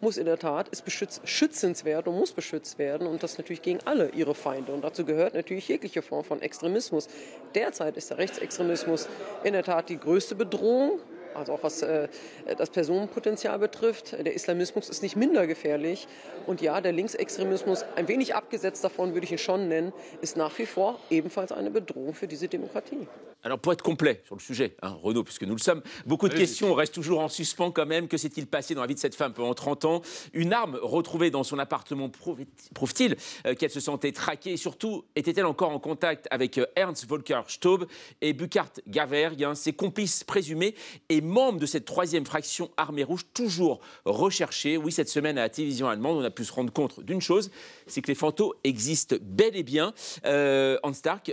Muss 0.00 0.16
in 0.16 0.26
der 0.26 0.38
Tat, 0.38 0.68
ist 0.68 0.84
beschütz, 0.84 1.20
schützenswert 1.24 2.08
und 2.08 2.16
muss 2.16 2.32
beschützt 2.32 2.78
werden 2.78 3.06
und 3.06 3.22
das 3.22 3.38
natürlich 3.38 3.62
gegen 3.62 3.80
alle 3.84 4.10
ihre 4.10 4.34
Feinde. 4.34 4.72
Und 4.72 4.82
dazu 4.82 5.04
gehört 5.04 5.34
natürlich 5.34 5.68
jegliche 5.68 6.02
Form 6.02 6.24
von 6.24 6.42
Extremismus. 6.42 7.08
Derzeit 7.54 7.96
ist 7.96 8.10
der 8.10 8.18
Rechtsextremismus 8.18 9.08
in 9.44 9.52
der 9.52 9.62
Tat 9.62 9.88
die 9.88 9.98
größte 9.98 10.34
Bedrohung 10.34 11.00
also 11.34 11.52
auch 11.52 11.62
was 11.62 11.82
äh, 11.82 12.08
das 12.56 12.70
Personenpotenzial 12.70 13.58
betrifft. 13.58 14.12
Der 14.12 14.34
Islamismus 14.34 14.88
ist 14.88 15.02
nicht 15.02 15.16
minder 15.16 15.46
gefährlich. 15.46 16.08
Und 16.46 16.60
ja, 16.60 16.80
der 16.80 16.92
Linksextremismus, 16.92 17.84
ein 17.96 18.08
wenig 18.08 18.34
abgesetzt 18.34 18.82
davon 18.84 19.14
würde 19.14 19.24
ich 19.24 19.32
ihn 19.32 19.38
schon 19.38 19.68
nennen, 19.68 19.92
ist 20.20 20.36
nach 20.36 20.58
wie 20.58 20.66
vor 20.66 20.98
ebenfalls 21.10 21.52
eine 21.52 21.70
Bedrohung 21.70 22.14
für 22.14 22.26
diese 22.26 22.48
Demokratie. 22.48 23.06
Alors 23.42 23.58
pour 23.58 23.72
être 23.72 23.82
complet 23.82 24.20
sur 24.26 24.34
le 24.34 24.40
sujet, 24.40 24.76
hein, 24.82 24.98
Renaud, 25.02 25.24
puisque 25.24 25.44
nous 25.44 25.54
le 25.54 25.60
sommes, 25.60 25.82
beaucoup 26.04 26.28
de 26.28 26.34
questions 26.34 26.74
restent 26.74 26.92
toujours 26.92 27.20
en 27.20 27.28
suspens 27.28 27.70
quand 27.70 27.86
même. 27.86 28.06
Que 28.06 28.18
s'est-il 28.18 28.46
passé 28.46 28.74
dans 28.74 28.82
la 28.82 28.86
vie 28.86 28.94
de 28.94 29.00
cette 29.00 29.14
femme 29.14 29.32
pendant 29.32 29.54
30 29.54 29.84
ans? 29.86 30.02
Une 30.34 30.52
arme 30.52 30.78
retrouvée 30.82 31.30
dans 31.30 31.42
son 31.42 31.58
appartement 31.58 32.10
prouve-t-il 32.10 33.16
euh, 33.46 33.54
qu'elle 33.54 33.70
se 33.70 33.80
sentait 33.80 34.12
traquée. 34.12 34.52
Et 34.52 34.56
surtout, 34.58 35.04
était-elle 35.16 35.46
encore 35.46 35.70
en 35.70 35.78
contact 35.78 36.28
avec 36.30 36.58
euh, 36.58 36.66
Ernst 36.76 37.06
Volker 37.08 37.40
Staub 37.48 37.86
et 38.20 38.34
Burkhard 38.34 38.72
Gaverg, 38.86 39.42
hein, 39.42 39.54
ses 39.54 39.72
complices 39.72 40.22
présumés 40.22 40.74
et 41.08 41.22
membres 41.22 41.60
de 41.60 41.66
cette 41.66 41.86
troisième 41.86 42.26
fraction 42.26 42.70
armée 42.76 43.04
rouge, 43.04 43.24
toujours 43.32 43.80
recherchée 44.04 44.76
Oui, 44.76 44.92
cette 44.92 45.08
semaine 45.08 45.38
à 45.38 45.42
la 45.42 45.48
télévision 45.48 45.88
allemande, 45.88 46.18
on 46.18 46.24
a 46.24 46.30
pu 46.30 46.44
se 46.44 46.52
rendre 46.52 46.72
compte 46.72 47.00
d'une 47.00 47.22
chose, 47.22 47.50
c'est 47.86 48.02
que 48.02 48.08
les 48.08 48.14
fantômes 48.14 48.52
existent 48.64 49.16
bel 49.22 49.56
et 49.56 49.62
bien. 49.62 49.94
Euh, 50.26 50.78
Hans 50.82 50.92
Stark, 50.92 51.32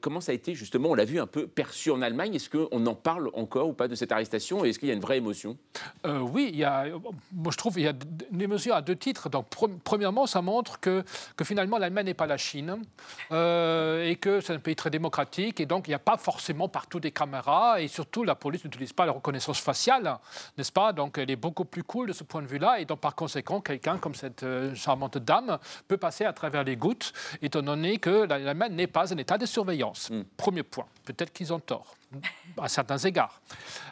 comment 0.00 0.20
ça 0.20 0.30
a 0.30 0.34
été 0.36 0.54
justement, 0.54 0.90
on 0.90 0.94
l'a 0.94 1.04
vu 1.04 1.18
un 1.18 1.26
peu 1.26 1.47
perçu 1.48 1.90
en 1.90 2.02
Allemagne. 2.02 2.34
Est-ce 2.34 2.50
qu'on 2.50 2.86
en 2.86 2.94
parle 2.94 3.30
encore 3.34 3.68
ou 3.68 3.72
pas 3.72 3.88
de 3.88 3.94
cette 3.94 4.12
arrestation 4.12 4.64
et 4.64 4.70
est-ce 4.70 4.78
qu'il 4.78 4.88
y 4.88 4.92
a 4.92 4.94
une 4.94 5.00
vraie 5.00 5.18
émotion? 5.18 5.56
Euh, 6.06 6.20
Oui, 6.20 6.50
il 6.52 6.58
y 6.58 6.64
a, 6.64 6.86
moi 7.32 7.50
je 7.52 7.56
trouve 7.56 7.74
qu'il 7.74 7.82
y 7.82 7.88
a 7.88 7.94
une 8.32 8.40
émotion 8.42 8.74
à 8.74 8.82
deux 8.82 8.96
titres. 8.96 9.28
Donc, 9.28 9.46
premièrement, 9.84 10.26
ça 10.26 10.42
montre 10.42 10.80
que, 10.80 11.04
que 11.36 11.44
finalement 11.44 11.78
l'Allemagne 11.78 12.06
n'est 12.06 12.14
pas 12.14 12.26
la 12.26 12.36
Chine 12.36 12.76
euh, 13.32 14.08
et 14.08 14.16
que 14.16 14.40
c'est 14.40 14.52
un 14.52 14.58
pays 14.58 14.76
très 14.76 14.90
démocratique 14.90 15.60
et 15.60 15.66
donc 15.66 15.88
il 15.88 15.90
n'y 15.90 15.94
a 15.94 15.98
pas 15.98 16.16
forcément 16.16 16.68
partout 16.68 17.00
des 17.00 17.10
caméras 17.10 17.80
et 17.80 17.88
surtout 17.88 18.24
la 18.24 18.34
police 18.34 18.64
n'utilise 18.64 18.92
pas 18.92 19.06
la 19.06 19.12
reconnaissance 19.12 19.60
faciale, 19.60 20.18
n'est-ce 20.56 20.72
pas? 20.72 20.92
Donc 20.92 21.18
elle 21.18 21.30
est 21.30 21.36
beaucoup 21.36 21.64
plus 21.64 21.82
cool 21.82 22.08
de 22.08 22.12
ce 22.12 22.24
point 22.24 22.42
de 22.42 22.46
vue-là 22.46 22.80
et 22.80 22.84
donc 22.84 23.00
par 23.00 23.14
conséquent, 23.14 23.60
quelqu'un 23.60 23.98
comme 23.98 24.14
cette 24.14 24.42
euh, 24.42 24.74
charmante 24.74 25.18
dame 25.18 25.58
peut 25.86 25.96
passer 25.96 26.24
à 26.24 26.32
travers 26.32 26.64
les 26.64 26.76
gouttes 26.76 27.12
étant 27.42 27.62
donné 27.62 27.98
que 27.98 28.26
l'Allemagne 28.26 28.74
n'est 28.74 28.86
pas 28.86 29.12
un 29.12 29.16
état 29.16 29.38
de 29.38 29.46
surveillance. 29.46 30.10
Hmm. 30.10 30.22
Premier 30.36 30.62
point. 30.62 30.86
Peut-être 31.04 31.32
qu'ils 31.38 31.52
ont 31.52 31.60
tort 31.60 31.97
à 32.56 32.68
certains 32.68 32.98
égards. 32.98 33.40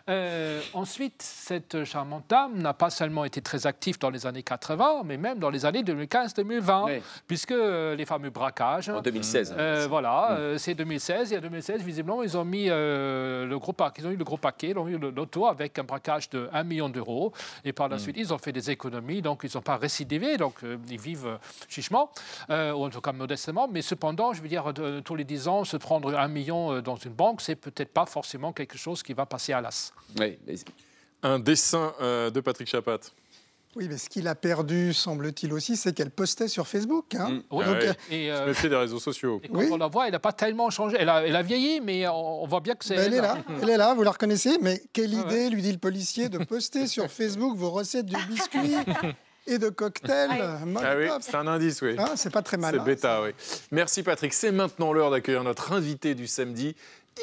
Euh, 0.08 0.60
ensuite, 0.72 1.20
cette 1.20 1.84
charmante 1.84 2.24
dame 2.28 2.58
n'a 2.58 2.72
pas 2.72 2.90
seulement 2.90 3.24
été 3.24 3.40
très 3.40 3.66
active 3.66 3.98
dans 3.98 4.10
les 4.10 4.26
années 4.26 4.42
80, 4.42 5.02
mais 5.04 5.16
même 5.16 5.38
dans 5.38 5.50
les 5.50 5.66
années 5.66 5.82
2015-2020, 5.82 7.00
puisque 7.26 7.50
euh, 7.50 7.94
les 7.96 8.06
fameux 8.06 8.30
braquages. 8.30 8.88
En 8.88 9.02
2016. 9.02 9.54
Euh, 9.56 9.86
voilà, 9.88 10.38
mm. 10.38 10.58
c'est 10.58 10.74
2016. 10.74 11.32
Et 11.32 11.38
en 11.38 11.40
2016, 11.40 11.82
visiblement, 11.82 12.22
ils 12.22 12.36
ont 12.36 12.44
mis 12.44 12.66
le 12.66 13.56
gros 13.58 13.72
paquet, 13.72 14.02
ils 14.02 14.06
ont 14.06 14.10
eu 14.10 14.16
le 14.16 14.24
gros 14.24 14.36
paquet, 14.36 14.70
ils 14.70 14.78
ont 14.78 14.88
eu 14.88 14.96
l'auto 14.96 15.46
avec 15.46 15.78
un 15.78 15.84
braquage 15.84 16.30
de 16.30 16.48
1 16.52 16.62
million 16.64 16.88
d'euros. 16.88 17.32
Et 17.64 17.72
par 17.72 17.88
la 17.88 17.96
mm. 17.96 18.00
suite, 18.00 18.16
ils 18.18 18.32
ont 18.32 18.38
fait 18.38 18.52
des 18.52 18.70
économies, 18.70 19.22
donc 19.22 19.42
ils 19.44 19.50
n'ont 19.54 19.62
pas 19.62 19.76
récidivé, 19.76 20.36
donc 20.36 20.54
ils 20.88 21.00
vivent 21.00 21.38
chichement, 21.68 22.10
ou 22.48 22.84
en 22.84 22.90
tout 22.90 23.00
cas 23.00 23.12
modestement. 23.12 23.68
Mais 23.68 23.82
cependant, 23.82 24.32
je 24.32 24.40
veux 24.40 24.48
dire, 24.48 24.72
tous 25.04 25.16
les 25.16 25.24
10 25.24 25.48
ans, 25.48 25.64
se 25.64 25.76
prendre 25.76 26.16
un 26.16 26.28
million 26.28 26.80
dans 26.80 26.96
une 26.96 27.12
banque, 27.12 27.40
c'est 27.40 27.56
peut-être 27.56 27.92
pas 27.92 28.05
forcément 28.06 28.52
quelque 28.52 28.78
chose 28.78 29.02
qui 29.02 29.12
va 29.12 29.26
passer 29.26 29.52
à 29.52 29.60
l'as. 29.60 29.92
Oui. 30.18 30.38
Un 31.22 31.38
dessin 31.38 31.94
euh, 32.00 32.30
de 32.30 32.40
Patrick 32.40 32.68
Chapat. 32.68 33.00
Oui, 33.76 33.88
mais 33.90 33.98
ce 33.98 34.08
qu'il 34.08 34.26
a 34.26 34.34
perdu, 34.34 34.94
semble-t-il 34.94 35.52
aussi, 35.52 35.76
c'est 35.76 35.94
qu'elle 35.94 36.10
postait 36.10 36.48
sur 36.48 36.66
Facebook. 36.66 37.14
Hein. 37.14 37.28
Mm. 37.30 37.42
Oui, 37.50 37.64
Donc, 37.66 37.76
et 38.10 38.32
euh, 38.32 38.54
des 38.62 38.76
réseaux 38.76 38.98
sociaux. 38.98 39.38
Et 39.44 39.48
quand 39.48 39.70
on 39.70 39.76
la 39.76 39.88
voit, 39.88 40.06
elle 40.06 40.12
n'a 40.12 40.18
pas 40.18 40.32
tellement 40.32 40.70
changé. 40.70 40.96
Elle 40.98 41.10
a, 41.10 41.26
elle 41.26 41.36
a, 41.36 41.42
vieilli, 41.42 41.82
mais 41.82 42.08
on 42.08 42.46
voit 42.46 42.60
bien 42.60 42.74
que 42.74 42.86
c'est. 42.86 42.94
elle, 42.94 43.12
est 43.12 43.20
là, 43.20 43.36
elle 43.62 43.68
est 43.68 43.76
là, 43.76 43.92
vous 43.92 44.02
la 44.02 44.12
reconnaissez. 44.12 44.56
Mais 44.62 44.82
quelle 44.94 45.12
idée, 45.12 45.50
lui 45.50 45.60
dit 45.60 45.72
le 45.72 45.78
policier, 45.78 46.30
de 46.30 46.38
poster 46.38 46.86
sur 46.86 47.10
Facebook 47.10 47.54
vos 47.54 47.70
recettes 47.70 48.06
de 48.06 48.16
biscuits 48.26 48.76
et 49.46 49.58
de 49.58 49.68
cocktails. 49.68 50.30
Ah 50.82 50.94
oui, 50.96 51.08
c'est 51.20 51.34
un 51.34 51.46
indice, 51.46 51.82
oui. 51.82 51.96
Ah, 51.98 52.12
c'est 52.16 52.32
pas 52.32 52.42
très 52.42 52.56
mal. 52.56 52.76
C'est 52.78 52.84
bêta, 52.84 53.20
oui. 53.22 53.30
Merci 53.72 54.02
Patrick. 54.02 54.32
C'est 54.32 54.52
maintenant 54.52 54.94
l'heure 54.94 55.10
d'accueillir 55.10 55.44
notre 55.44 55.72
invité 55.72 56.14
du 56.14 56.26
samedi, 56.26 56.74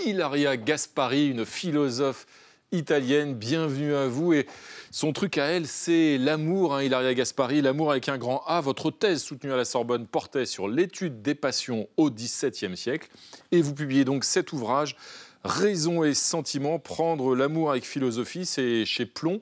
Ilaria 0.05 0.57
Gaspari, 0.57 1.29
une 1.29 1.45
philosophe 1.45 2.25
italienne. 2.71 3.35
Bienvenue 3.35 3.93
à 3.93 4.07
vous. 4.07 4.33
Et 4.33 4.47
son 4.91 5.13
truc 5.13 5.37
à 5.37 5.45
elle, 5.45 5.67
c'est 5.67 6.17
l'amour, 6.17 6.75
hein, 6.75 6.83
Hilaria 6.83 7.13
Gaspari, 7.13 7.61
l'amour 7.61 7.91
avec 7.91 8.09
un 8.09 8.17
grand 8.17 8.43
A. 8.45 8.59
Votre 8.59 8.91
thèse 8.91 9.21
soutenue 9.23 9.53
à 9.53 9.55
la 9.55 9.65
Sorbonne 9.65 10.07
portait 10.07 10.45
sur 10.45 10.67
l'étude 10.67 11.21
des 11.21 11.35
passions 11.35 11.87
au 11.95 12.09
XVIIe 12.09 12.75
siècle. 12.75 13.07
Et 13.51 13.61
vous 13.61 13.73
publiez 13.73 14.03
donc 14.03 14.23
cet 14.23 14.51
ouvrage, 14.51 14.97
Raison 15.45 16.05
et 16.05 16.13
sentiment, 16.13 16.79
prendre 16.79 17.35
l'amour 17.35 17.71
avec 17.71 17.85
philosophie, 17.85 18.45
c'est 18.45 18.85
chez 18.85 19.05
Plomb. 19.05 19.41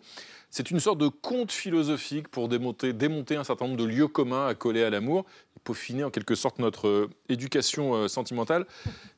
C'est 0.49 0.71
une 0.71 0.79
sorte 0.79 0.97
de 0.97 1.07
conte 1.07 1.51
philosophique 1.51 2.27
pour 2.27 2.49
démonter 2.49 3.35
un 3.35 3.43
certain 3.43 3.67
nombre 3.67 3.77
de 3.77 3.85
lieux 3.85 4.07
communs 4.07 4.47
à 4.47 4.55
coller 4.55 4.83
à 4.83 4.89
l'amour 4.89 5.25
peaufiner 5.63 6.03
en 6.03 6.09
quelque 6.09 6.35
sorte 6.35 6.59
notre 6.59 6.87
euh, 6.87 7.09
éducation 7.29 7.93
euh, 7.93 8.07
sentimentale. 8.07 8.65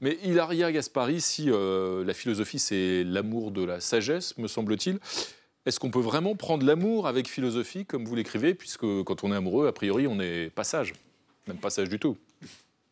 Mais 0.01 0.17
Hilaria 0.23 0.71
Gaspari, 0.71 1.21
si 1.21 1.49
euh, 1.49 2.03
la 2.05 2.13
philosophie 2.13 2.59
c'est 2.59 3.03
l'amour 3.03 3.51
de 3.51 3.63
la 3.63 3.79
sagesse, 3.79 4.37
me 4.37 4.47
semble-t-il, 4.47 4.99
est-ce 5.65 5.79
qu'on 5.79 5.91
peut 5.91 5.99
vraiment 5.99 6.35
prendre 6.35 6.65
l'amour 6.65 7.07
avec 7.07 7.27
philosophie, 7.27 7.85
comme 7.85 8.05
vous 8.05 8.15
l'écrivez, 8.15 8.53
puisque 8.53 8.85
quand 9.03 9.23
on 9.23 9.31
est 9.31 9.35
amoureux, 9.35 9.67
a 9.67 9.71
priori, 9.71 10.07
on 10.07 10.15
n'est 10.15 10.49
pas 10.49 10.63
sage, 10.65 10.93
même 11.47 11.57
pas 11.57 11.69
sage 11.69 11.89
du 11.89 11.99
tout 11.99 12.17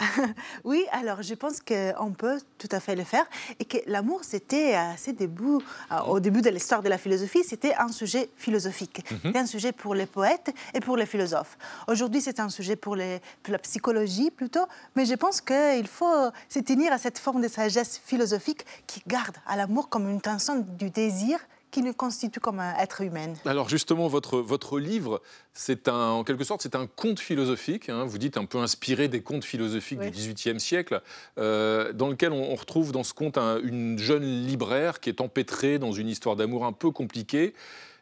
oui, 0.63 0.85
alors 0.91 1.21
je 1.21 1.33
pense 1.33 1.59
qu'on 1.59 2.11
peut 2.11 2.39
tout 2.57 2.69
à 2.71 2.79
fait 2.79 2.95
le 2.95 3.03
faire 3.03 3.25
et 3.59 3.65
que 3.65 3.77
l'amour, 3.87 4.21
c'était 4.23 4.73
à 4.73 4.97
ses 4.97 5.13
débuts, 5.13 5.59
au 6.07 6.19
début 6.19 6.41
de 6.41 6.49
l'histoire 6.49 6.81
de 6.81 6.89
la 6.89 6.97
philosophie, 6.97 7.43
c'était 7.43 7.75
un 7.75 7.89
sujet 7.89 8.29
philosophique. 8.37 9.03
Mhm. 9.11 9.19
C'était 9.23 9.39
un 9.39 9.45
sujet 9.45 9.71
pour 9.71 9.95
les 9.95 10.05
poètes 10.05 10.53
et 10.73 10.79
pour 10.79 10.97
les 10.97 11.05
philosophes. 11.05 11.57
Aujourd'hui, 11.87 12.21
c'est 12.21 12.39
un 12.39 12.49
sujet 12.49 12.75
pour, 12.75 12.95
les, 12.95 13.21
pour, 13.43 13.51
la 13.51 13.59
psychologie 13.59 14.31
plutôt, 14.31 14.65
mais 14.95 15.05
je 15.05 15.15
pense 15.15 15.41
qu'il 15.41 15.87
faut 15.87 16.29
se 16.49 16.59
tenir 16.59 16.91
à 16.93 16.97
cette 16.97 17.19
forme 17.19 17.41
de 17.41 17.47
sagesse 17.47 17.99
philosophique 18.03 18.65
qui 18.87 19.01
garde 19.07 19.37
à 19.47 19.55
l'amour 19.55 19.89
comme 19.89 20.09
une 20.09 20.21
tension 20.21 20.65
du 20.77 20.89
désir 20.89 21.39
qui 21.71 21.81
nous 21.81 21.93
constitue 21.93 22.39
comme 22.39 22.59
un 22.59 22.75
être 22.77 23.01
humain. 23.01 23.33
Alors 23.45 23.69
justement, 23.69 24.07
votre, 24.07 24.39
votre 24.39 24.77
livre, 24.77 25.21
c'est 25.53 25.87
un, 25.87 26.09
en 26.09 26.23
quelque 26.23 26.43
sorte, 26.43 26.61
c'est 26.61 26.75
un 26.75 26.85
conte 26.85 27.19
philosophique, 27.19 27.89
hein. 27.89 28.03
vous 28.03 28.17
dites 28.17 28.37
un 28.37 28.45
peu 28.45 28.59
inspiré 28.59 29.07
des 29.07 29.21
contes 29.21 29.45
philosophiques 29.45 29.99
du 29.99 30.11
XVIIIe 30.11 30.59
siècle, 30.59 31.01
euh, 31.37 31.93
dans 31.93 32.09
lequel 32.09 32.33
on, 32.33 32.55
retrouve 32.55 32.91
dans 32.91 33.03
ce 33.03 33.13
conte 33.13 33.37
une 33.37 33.97
jeune 33.97 34.45
libraire 34.45 34.99
qui 34.99 35.09
est 35.09 35.21
empêtrée 35.21 35.79
dans 35.79 35.93
une 35.93 36.09
histoire 36.09 36.35
d'amour 36.35 36.65
un 36.65 36.73
peu 36.73 36.91
compliquée, 36.91 37.53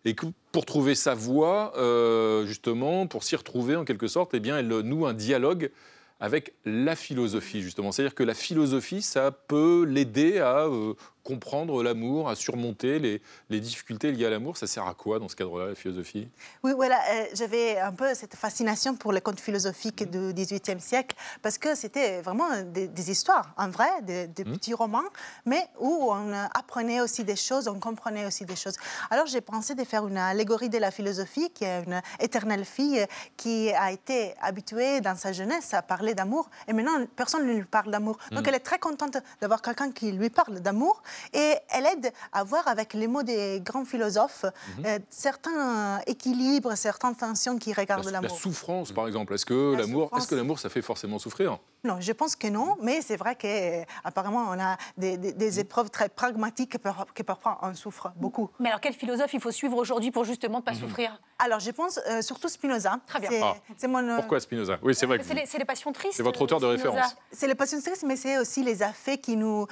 et 0.05 0.15
que 0.15 0.25
pour 0.51 0.65
trouver 0.65 0.95
sa 0.95 1.13
voie, 1.13 1.73
euh, 1.77 2.45
justement, 2.45 3.05
pour 3.05 3.23
s'y 3.23 3.35
retrouver 3.35 3.75
en 3.75 3.85
quelque 3.85 4.07
sorte, 4.07 4.31
eh 4.33 4.39
bien, 4.39 4.57
elle 4.57 4.67
noue 4.67 5.05
un 5.05 5.13
dialogue 5.13 5.71
avec 6.19 6.53
la 6.65 6.95
philosophie, 6.95 7.61
justement. 7.61 7.91
C'est-à-dire 7.91 8.15
que 8.15 8.23
la 8.23 8.33
philosophie, 8.33 9.01
ça 9.01 9.31
peut 9.31 9.85
l'aider 9.87 10.39
à 10.39 10.65
euh, 10.65 10.93
comprendre 11.23 11.83
l'amour, 11.83 12.29
à 12.29 12.35
surmonter 12.35 12.99
les, 12.99 13.21
les, 13.49 13.59
difficultés 13.59 14.11
liées 14.11 14.25
à 14.25 14.29
l'amour. 14.29 14.57
Ça 14.57 14.67
sert 14.67 14.87
à 14.87 14.93
quoi 14.93 15.19
dans 15.19 15.27
ce 15.27 15.35
cadre-là, 15.35 15.67
la 15.67 15.75
philosophie? 15.75 16.29
Oui, 16.63 16.71
voilà, 16.75 16.99
euh, 17.11 17.25
j'avais 17.33 17.79
un 17.79 17.91
peu 17.91 18.13
cette 18.13 18.35
fascination 18.35 18.95
pour 18.95 19.11
les 19.11 19.21
contes 19.21 19.39
philosophiques 19.39 20.09
du 20.09 20.33
XVIIIe 20.33 20.79
siècle, 20.79 21.15
parce 21.41 21.57
que 21.57 21.75
c'était 21.75 22.21
vraiment 22.21 22.49
des, 22.63 23.11
histoires, 23.11 23.53
en 23.57 23.69
vrai, 23.69 23.89
des, 24.03 24.27
mmh. 24.27 24.51
petits 24.53 24.73
romans, 24.73 25.09
mais 25.45 25.67
où 25.79 26.09
on 26.11 26.33
apprenait 26.53 27.01
aussi 27.01 27.23
des 27.23 27.35
choses, 27.35 27.67
on 27.67 27.79
comprenait 27.79 28.25
aussi 28.25 28.45
des 28.45 28.55
choses. 28.55 28.75
Alors 29.09 29.25
j'ai 29.25 29.41
pensé 29.41 29.75
de 29.75 29.83
faire 29.83 30.07
une 30.07 30.17
allégorie 30.17 30.69
de 30.69 30.77
la 30.77 30.91
philosophie, 30.91 31.49
qui 31.51 31.65
est 31.65 31.83
une 31.83 32.01
éternelle 32.19 32.65
fille 32.65 33.05
qui 33.37 33.71
a 33.71 33.91
été 33.91 34.33
habituée 34.41 35.01
dans 35.01 35.15
sa 35.15 35.33
jeunesse 35.33 35.73
à 35.73 35.81
parler 35.81 36.13
d'amour, 36.13 36.49
et 36.67 36.73
maintenant 36.73 37.05
personne 37.15 37.45
ne 37.45 37.53
lui 37.53 37.65
parle 37.65 37.91
d'amour. 37.91 38.17
Donc 38.31 38.45
mmh. 38.45 38.49
elle 38.49 38.55
est 38.55 38.59
très 38.59 38.79
contente 38.79 39.17
d'avoir 39.41 39.61
quelqu'un 39.61 39.91
qui 39.91 40.11
lui 40.11 40.29
parle 40.29 40.59
d'amour, 40.59 41.01
et 41.33 41.55
elle 41.69 41.85
aide 41.85 42.11
à 42.31 42.43
voir 42.43 42.67
avec 42.67 42.93
les 42.93 43.07
mots 43.07 43.23
des 43.23 43.61
grands 43.63 43.85
philosophes 43.85 44.45
mhm. 44.77 44.85
euh, 44.85 44.99
certains 45.09 45.99
équilibres, 46.07 46.75
certaines 46.75 47.15
tensions 47.15 47.57
qui 47.57 47.73
regardent 47.73 48.09
l'amour. 48.09 48.29
La 48.31 48.37
souffrance, 48.37 48.91
par 48.91 49.07
exemple. 49.07 49.33
Est-ce 49.33 49.45
que 49.45 49.75
l'amour, 49.77 50.11
est-ce 50.15 50.27
que 50.27 50.35
l'amour, 50.35 50.59
ça 50.59 50.69
fait 50.69 50.81
forcément 50.81 51.19
souffrir? 51.19 51.59
Non, 51.83 51.99
je 51.99 52.11
pense 52.11 52.35
que 52.35 52.47
non, 52.47 52.77
mais 52.81 53.01
c'est 53.01 53.15
vrai 53.15 53.35
qu'apparemment, 53.35 54.47
on 54.49 54.59
a 54.59 54.77
des, 54.97 55.17
mhm. 55.17 55.59
épreuves 55.59 55.89
très 55.89 56.09
pragmatiques 56.09 56.77
que, 56.77 57.23
parfois 57.23 57.59
on 57.61 57.73
souffre 57.73 58.11
beaucoup. 58.15 58.49
Mais 58.59 58.69
alors, 58.69 58.81
quel 58.81 58.93
philosophe 58.93 59.33
il 59.33 59.39
faut 59.39 59.51
suivre 59.51 59.77
aujourd'hui 59.77 60.11
pour 60.11 60.23
justement 60.23 60.59
ne 60.59 60.63
pas 60.63 60.73
mhm. 60.73 60.79
souffrir? 60.79 61.21
Alors, 61.37 61.59
je 61.59 61.71
pense 61.71 61.99
euh, 62.09 62.21
surtout 62.21 62.49
Spinoza. 62.49 62.99
Très 63.07 63.21
bien. 63.21 63.55
C'est, 63.77 63.87
mon, 63.87 64.05
euh, 64.05 64.17
Pourquoi 64.17 64.39
Spinoza? 64.39 64.77
Oui, 64.81 64.93
c'est 64.93 65.05
vrai. 65.05 65.19
C'est, 65.23 65.57
les, 65.57 65.65
passions 65.65 65.93
tristes. 65.93 66.15
C'est 66.17 66.23
votre 66.23 66.41
auteur 66.41 66.59
de 66.59 66.65
référence. 66.65 67.15
C'est 67.31 67.47
les 67.47 67.55
passions 67.55 67.79
tristes, 67.81 68.03
mais 68.03 68.17
c'est 68.17 68.37
aussi 68.39 68.63
les 68.63 68.83
affects 68.83 69.21
qui 69.21 69.37
nous 69.37 69.67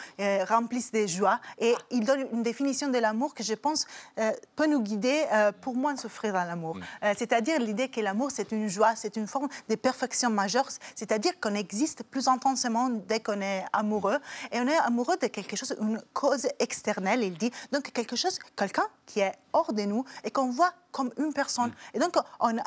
remplissent 0.47 0.91
des 0.91 1.07
joies. 1.07 1.39
Et 1.59 1.75
il 1.91 2.05
donne 2.05 2.25
une 2.31 2.43
définition 2.43 2.87
de 2.89 2.97
l'amour 2.97 3.33
que 3.33 3.43
je 3.43 3.53
pense 3.53 3.85
euh, 4.19 4.31
peut 4.55 4.67
nous 4.67 4.81
guider 4.81 5.23
euh, 5.31 5.51
pour 5.51 5.75
moins 5.75 5.95
souffrir 5.95 6.33
dans 6.33 6.43
l'amour. 6.43 6.75
Mm. 6.75 6.81
Euh, 7.03 7.13
c'est-à-dire 7.17 7.59
l'idée 7.59 7.89
que 7.89 8.01
l'amour, 8.01 8.31
c'est 8.31 8.51
une 8.51 8.67
joie, 8.67 8.95
c'est 8.95 9.15
une 9.15 9.27
forme 9.27 9.47
de 9.69 9.75
perfection 9.75 10.29
majeure, 10.29 10.69
c'est-à-dire 10.95 11.39
qu'on 11.39 11.55
existe 11.55 11.96
plus 12.03 12.27
intensément 12.27 12.89
dès 12.89 13.19
qu'on 13.19 13.41
est 13.41 13.65
amoureux. 13.73 14.17
Et 14.51 14.59
on 14.59 14.67
est 14.67 14.77
amoureux 14.77 15.17
de 15.17 15.27
quelque 15.27 15.55
chose, 15.55 15.75
une 15.79 16.01
cause 16.13 16.47
externelle, 16.59 17.23
il 17.23 17.37
dit. 17.37 17.51
Donc 17.71 17.91
quelque 17.91 18.15
chose, 18.15 18.39
quelqu'un 18.55 18.87
qui 19.05 19.19
est 19.19 19.33
hors 19.53 19.73
de 19.73 19.83
nous 19.83 20.05
et 20.23 20.31
qu'on 20.31 20.49
voit 20.49 20.73
comme 20.97 21.11
une 21.17 21.31
personne. 21.31 21.69
Mm. 21.69 21.95
Et 21.95 21.99
donc, 21.99 22.15
on 22.39 22.57
a, 22.57 22.63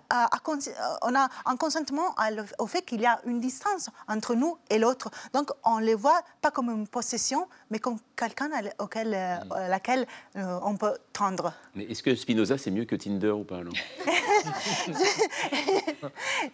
on 1.02 1.14
a 1.16 1.28
un 1.46 1.56
consentement 1.56 2.14
au 2.58 2.66
fait 2.68 2.82
qu'il 2.82 3.00
y 3.00 3.06
a 3.06 3.20
une 3.26 3.40
distance 3.40 3.90
entre 4.06 4.36
nous 4.36 4.56
et 4.70 4.78
l'autre. 4.78 5.10
Donc, 5.34 5.50
on 5.64 5.78
les 5.78 5.96
voit 5.96 6.22
pas 6.40 6.52
comme 6.52 6.70
une 6.70 6.86
possession, 6.86 7.48
mais 7.70 7.80
comme 7.80 7.98
quelqu'un 8.16 8.50
auquel, 8.78 9.12
euh, 9.14 9.36
mm. 9.36 9.68
laquelle 9.68 10.06
euh, 10.36 10.60
on 10.62 10.76
peut 10.76 10.96
tendre. 11.12 11.52
Mais 11.74 11.84
est-ce 11.84 12.02
que 12.04 12.14
Spinoza, 12.14 12.56
c'est 12.56 12.70
mieux 12.70 12.84
que 12.84 12.94
Tinder 12.94 13.30
ou 13.30 13.44
pas 13.44 13.60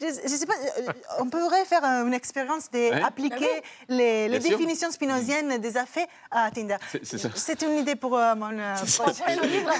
je 0.00 0.06
ne 0.06 0.28
sais 0.28 0.46
pas, 0.46 0.54
euh, 0.54 0.92
on 1.20 1.28
pourrait 1.28 1.64
faire 1.64 1.84
une 1.84 2.14
expérience 2.14 2.68
d'appliquer 2.70 3.62
ah 3.62 3.62
les, 3.88 4.28
les 4.28 4.38
définitions 4.40 4.90
spinoziennes 4.90 5.58
des 5.58 5.76
affaires 5.76 6.08
à 6.30 6.50
Tinder. 6.50 6.78
C'est 7.02 7.62
une 7.62 7.78
idée 7.78 7.94
pour 7.94 8.12
mon 8.12 8.56
prochain 8.98 9.40
livre 9.42 9.70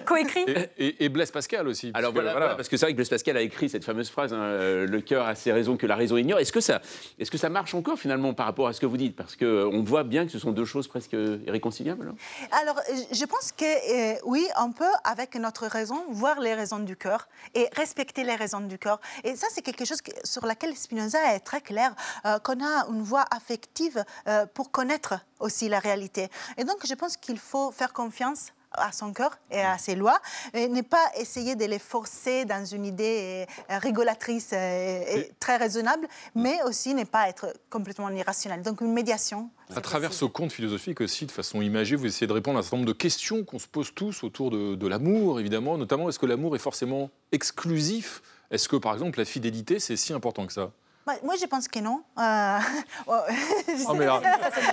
coécrit. 0.04 0.44
Et, 0.76 1.04
et, 1.04 1.08
Blaise 1.26 1.32
Pascal 1.32 1.68
aussi. 1.68 1.90
Alors 1.94 2.12
voilà, 2.12 2.54
parce 2.54 2.68
que 2.68 2.76
c'est 2.76 2.86
vrai 2.86 2.92
que 2.92 2.96
Blaise 2.96 3.08
Pascal 3.08 3.36
a 3.36 3.40
écrit 3.40 3.68
cette 3.68 3.84
fameuse 3.84 4.10
phrase 4.10 4.32
hein, 4.32 4.86
Le 4.86 5.00
cœur 5.00 5.26
a 5.26 5.34
ses 5.34 5.52
raisons 5.52 5.76
que 5.76 5.86
la 5.86 5.96
raison 5.96 6.16
ignore. 6.16 6.38
Est-ce 6.38 6.52
que, 6.52 6.60
ça, 6.60 6.80
est 7.18 7.28
que 7.28 7.38
ça 7.38 7.48
marche 7.48 7.74
encore 7.74 7.98
finalement 7.98 8.34
par 8.34 8.46
rapport 8.46 8.68
à 8.68 8.72
ce 8.72 8.80
que 8.80 8.86
vous 8.86 8.96
dites? 8.96 9.16
Parce 9.16 9.34
qu'on 9.36 9.82
voit 9.82 10.04
bien 10.04 10.24
que 10.24 10.32
ce 10.32 10.38
sont 10.38 10.52
deux 10.52 10.64
choses 10.64 10.86
presque 10.86 11.16
irréconciliables. 11.46 12.14
Alors, 12.52 12.80
je 13.12 13.24
pense 13.24 13.52
que 13.52 13.64
euh, 13.64 14.18
oui, 14.24 14.46
on 14.58 14.72
peut, 14.72 14.84
avec 15.04 15.34
notre 15.36 15.66
raison, 15.66 16.04
voir 16.10 16.40
les 16.40 16.54
raisons 16.54 16.78
du 16.78 16.96
cœur 16.96 17.28
et 17.54 17.68
respecter 17.74 18.22
les 18.24 18.36
raisons 18.36 18.60
du 18.60 18.78
cœur. 18.78 19.00
Et 19.24 19.34
ça, 19.36 19.46
c'est 19.50 19.62
quelque 19.62 19.84
chose 19.84 20.00
sur 20.24 20.46
laquelle 20.46 20.76
Spinoza 20.76 21.34
est 21.34 21.40
très 21.40 21.60
clair, 21.60 21.94
euh, 22.24 22.38
qu'on 22.38 22.64
a 22.64 22.86
une 22.90 23.02
voie 23.02 23.24
affective 23.30 24.04
euh, 24.28 24.46
pour 24.46 24.70
connaître 24.70 25.14
aussi 25.40 25.68
la 25.68 25.80
réalité. 25.80 26.28
Et 26.56 26.64
donc, 26.64 26.86
je 26.86 26.94
pense 26.94 27.16
qu'il 27.16 27.38
faut 27.38 27.70
faire 27.70 27.92
confiance 27.92 28.52
à 28.76 28.92
son 28.92 29.12
cœur 29.12 29.38
et 29.50 29.60
à 29.60 29.78
ses 29.78 29.94
lois, 29.94 30.20
et 30.54 30.68
ne 30.68 30.82
pas 30.82 31.04
essayer 31.18 31.56
de 31.56 31.64
les 31.64 31.78
forcer 31.78 32.44
dans 32.44 32.64
une 32.64 32.84
idée 32.84 33.46
euh, 33.70 33.78
régulatrice 33.78 34.50
euh, 34.52 35.02
et, 35.16 35.32
très 35.40 35.56
raisonnable, 35.56 36.06
mais 36.34 36.62
aussi 36.64 36.94
ne 36.94 37.04
pas 37.04 37.28
être 37.28 37.52
complètement 37.70 38.08
irrationnel. 38.10 38.62
Donc 38.62 38.80
une 38.80 38.92
médiation. 38.92 39.50
À 39.74 39.80
travers 39.80 40.12
ce 40.12 40.24
conte 40.24 40.52
philosophique 40.52 41.00
aussi, 41.00 41.26
de 41.26 41.32
façon 41.32 41.60
imagée, 41.60 41.96
vous 41.96 42.06
essayez 42.06 42.26
de 42.26 42.32
répondre 42.32 42.56
à 42.56 42.60
un 42.60 42.62
certain 42.62 42.78
nombre 42.78 42.88
de 42.88 42.92
questions 42.92 43.44
qu'on 43.44 43.58
se 43.58 43.66
pose 43.66 43.92
tous 43.94 44.22
autour 44.22 44.50
de, 44.50 44.74
de 44.74 44.86
l'amour, 44.86 45.40
évidemment, 45.40 45.76
notamment 45.76 46.08
est-ce 46.08 46.18
que 46.18 46.26
l'amour 46.26 46.54
est 46.54 46.60
forcément 46.60 47.10
exclusif? 47.32 48.22
Est-ce 48.50 48.68
que, 48.68 48.76
par 48.76 48.92
exemple, 48.92 49.18
la 49.18 49.24
fidélité, 49.24 49.80
c'est 49.80 49.96
si 49.96 50.12
important 50.12 50.46
que 50.46 50.52
ça? 50.52 50.70
Bah, 51.06 51.14
moi, 51.22 51.34
je 51.40 51.46
pense 51.46 51.68
que 51.68 51.78
non. 51.78 52.02
Euh... 52.18 52.58
Oh, 53.08 53.94
mais 53.94 54.06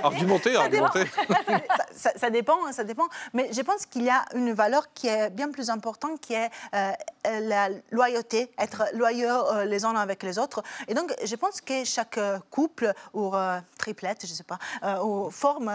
argumentez, 0.04 0.56
argumentez. 0.56 1.06
Ça, 1.96 2.30
dépend, 2.30 2.72
ça 2.72 2.84
dépend. 2.84 3.08
Mais 3.34 3.50
je 3.52 3.62
pense 3.62 3.86
qu'il 3.86 4.04
y 4.04 4.10
a 4.10 4.26
une 4.34 4.54
valeur 4.54 4.92
qui 4.94 5.08
est 5.08 5.30
bien 5.30 5.52
plus 5.52 5.70
importante, 5.70 6.20
qui 6.20 6.34
est 6.34 6.50
euh, 6.76 6.92
la 7.26 7.70
loyauté, 7.92 8.52
être 8.58 8.86
loyaux 8.94 9.28
euh, 9.28 9.66
les 9.66 9.86
uns 9.86 9.96
avec 9.96 10.24
les 10.24 10.40
autres. 10.40 10.64
Et 10.88 10.94
donc, 10.94 11.14
je 11.24 11.36
pense 11.36 11.62
que 11.62 11.84
chaque 11.84 12.20
couple 12.50 12.94
ou 13.14 13.36
euh, 13.36 13.60
triplette, 13.78 14.26
je 14.26 14.32
ne 14.32 14.36
sais 14.36 14.44
pas, 14.44 14.58
ou 15.04 15.30
forme 15.30 15.72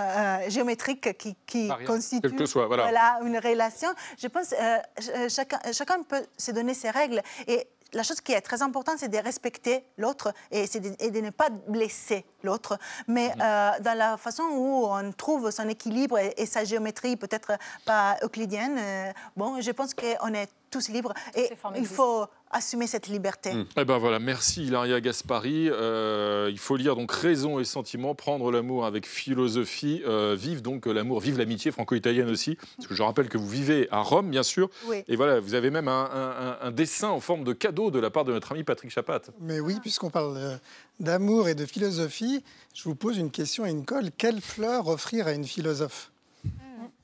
géométrique 0.48 1.16
qui, 1.18 1.36
qui 1.46 1.70
constitue 1.86 2.46
soit, 2.46 2.66
voilà. 2.66 3.20
une 3.22 3.38
relation, 3.38 3.88
je 4.18 4.26
pense 4.26 4.50
que 4.50 5.28
chacun, 5.28 5.58
chacun 5.72 6.02
peut 6.02 6.24
se 6.36 6.50
donner 6.50 6.74
ses 6.74 6.90
règles. 6.90 7.22
Et 7.46 7.68
la 7.92 8.02
chose 8.02 8.20
qui 8.20 8.32
est 8.32 8.40
très 8.40 8.62
importante, 8.62 8.96
c'est 8.98 9.08
de 9.08 9.18
respecter 9.18 9.84
l'autre 9.96 10.32
et, 10.50 10.66
de, 10.66 11.20
ne 11.20 11.30
pas 11.30 11.48
blesser 11.50 12.24
l'autre. 12.42 12.78
Mais 13.06 13.28
mhm. 13.28 13.42
euh, 13.42 13.70
dans 13.80 13.96
la 13.96 14.16
façon 14.16 14.42
où 14.44 14.86
on 14.86 15.12
trouve 15.12 15.50
son 15.50 15.68
équilibre 15.68 16.18
et, 16.18 16.46
sa 16.46 16.64
géométrie 16.64 17.16
peut-être 17.16 17.52
pas 17.84 18.16
euclidienne, 18.22 18.76
euh, 18.78 19.12
bon, 19.36 19.60
je 19.60 19.70
pense 19.70 19.94
qu'on 19.94 20.34
est 20.34 20.48
tous 20.70 20.88
libres. 20.88 21.14
Et 21.34 21.50
il 21.76 21.86
faut 21.86 22.26
assumer 22.50 22.86
cette 22.86 23.08
liberté. 23.08 23.52
Mm. 23.52 23.66
Eh 23.76 23.84
ben 23.84 23.98
voilà, 23.98 24.18
merci 24.18 24.64
Hilaria 24.64 25.00
Gaspari. 25.00 25.68
Euh, 25.70 26.48
il 26.50 26.58
faut 26.58 26.76
lire 26.76 26.96
donc 26.96 27.12
Raison 27.12 27.58
et 27.58 27.64
sentiment, 27.64 28.14
prendre 28.14 28.50
l'amour 28.50 28.86
avec 28.86 29.06
philosophie, 29.06 30.02
euh, 30.06 30.36
vive 30.38 30.62
donc 30.62 30.86
l'amour, 30.86 31.20
vive 31.20 31.38
l'amitié 31.38 31.70
franco-italienne 31.70 32.30
aussi. 32.30 32.56
Parce 32.76 32.88
que 32.88 32.94
je 32.94 33.02
rappelle 33.02 33.28
que 33.28 33.38
vous 33.38 33.48
vivez 33.48 33.88
à 33.90 34.00
Rome, 34.00 34.30
bien 34.30 34.42
sûr. 34.42 34.70
Et 35.08 35.16
voilà, 35.16 35.40
vous 35.40 35.54
avez 35.54 35.70
même 35.70 35.88
un, 35.88 36.70
dessin 36.70 37.08
en 37.08 37.20
forme 37.20 37.44
de 37.44 37.52
cadeau 37.52 37.90
de 37.90 37.98
la 37.98 38.10
part 38.10 38.24
de 38.24 38.32
notre 38.32 38.52
ami 38.52 38.62
Patrick 38.62 38.90
Chapat. 38.90 39.22
Mais 39.40 39.60
oui, 39.60 39.78
puisqu'on 39.80 40.10
parle 40.10 40.36
euh, 40.36 40.56
d'amour 41.00 41.48
et 41.48 41.54
de 41.54 41.66
philosophie, 41.66 42.44
je 42.74 42.84
vous 42.84 42.94
pose 42.94 43.18
une 43.18 43.30
question 43.30 43.64
à 43.64 43.70
une 43.70 43.84
colle. 43.84 44.10
Quelle 44.16 44.40
fleur 44.40 44.88
offrir 44.88 45.26
à 45.26 45.32
une 45.32 45.44
philosophe? 45.44 46.10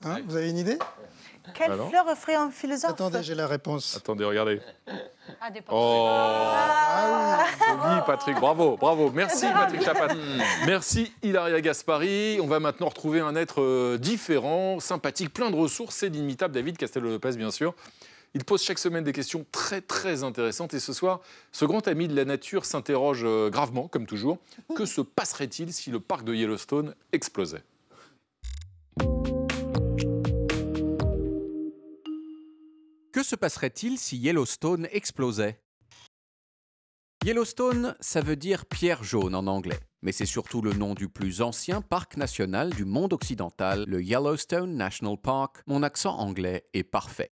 Hein, 0.04 0.18
Vous 0.26 0.36
avez 0.36 0.50
une 0.50 0.58
idée? 0.58 0.78
Quelle 1.52 1.76
fleur 1.88 2.06
offrir 2.08 2.40
un 2.40 2.50
philosophe 2.50 2.92
Attendez, 2.92 3.22
j'ai 3.22 3.34
la 3.34 3.46
réponse. 3.46 3.96
Attendez, 3.96 4.24
regardez. 4.24 4.60
Ah, 5.40 5.50
des 5.50 5.60
oh 5.70 6.06
ah, 6.10 7.44
oui. 7.68 8.02
Patrick, 8.06 8.38
bravo, 8.40 8.76
bravo. 8.76 9.10
Merci 9.10 9.46
Patrick 9.52 9.82
Chapat. 9.82 10.14
Merci 10.66 11.12
Hilaria 11.22 11.60
Gaspari. 11.60 12.38
On 12.40 12.46
va 12.46 12.60
maintenant 12.60 12.88
retrouver 12.88 13.20
un 13.20 13.36
être 13.36 13.60
euh, 13.60 13.98
différent, 13.98 14.80
sympathique, 14.80 15.32
plein 15.32 15.50
de 15.50 15.56
ressources, 15.56 15.96
c'est 15.96 16.08
l'inimitable 16.08 16.54
David 16.54 16.76
Castello-Lopez, 16.78 17.36
bien 17.36 17.50
sûr. 17.50 17.74
Il 18.34 18.44
pose 18.44 18.62
chaque 18.62 18.78
semaine 18.78 19.04
des 19.04 19.12
questions 19.12 19.46
très 19.52 19.80
très 19.80 20.24
intéressantes 20.24 20.74
et 20.74 20.80
ce 20.80 20.92
soir, 20.92 21.20
ce 21.52 21.64
grand 21.64 21.86
ami 21.86 22.08
de 22.08 22.16
la 22.16 22.24
nature 22.24 22.64
s'interroge 22.64 23.22
euh, 23.24 23.48
gravement, 23.48 23.86
comme 23.86 24.06
toujours. 24.06 24.38
Que 24.74 24.86
se 24.86 25.00
passerait-il 25.00 25.72
si 25.72 25.90
le 25.90 26.00
parc 26.00 26.24
de 26.24 26.34
Yellowstone 26.34 26.94
explosait? 27.12 27.62
Que 33.14 33.22
se 33.22 33.36
passerait-il 33.36 33.96
si 33.96 34.16
Yellowstone 34.16 34.88
explosait? 34.90 35.60
Yellowstone, 37.24 37.94
ça 38.00 38.20
veut 38.20 38.34
dire 38.34 38.66
pierre 38.66 39.04
jaune 39.04 39.36
en 39.36 39.46
anglais, 39.46 39.78
mais 40.02 40.10
c'est 40.10 40.26
surtout 40.26 40.60
le 40.62 40.72
nom 40.72 40.94
du 40.94 41.08
plus 41.08 41.40
ancien 41.40 41.80
parc 41.80 42.16
national 42.16 42.70
du 42.70 42.84
monde 42.84 43.12
occidental, 43.12 43.84
le 43.86 44.02
Yellowstone 44.02 44.74
National 44.74 45.16
Park. 45.16 45.62
Mon 45.68 45.84
accent 45.84 46.18
anglais 46.18 46.64
est 46.74 46.82
parfait. 46.82 47.30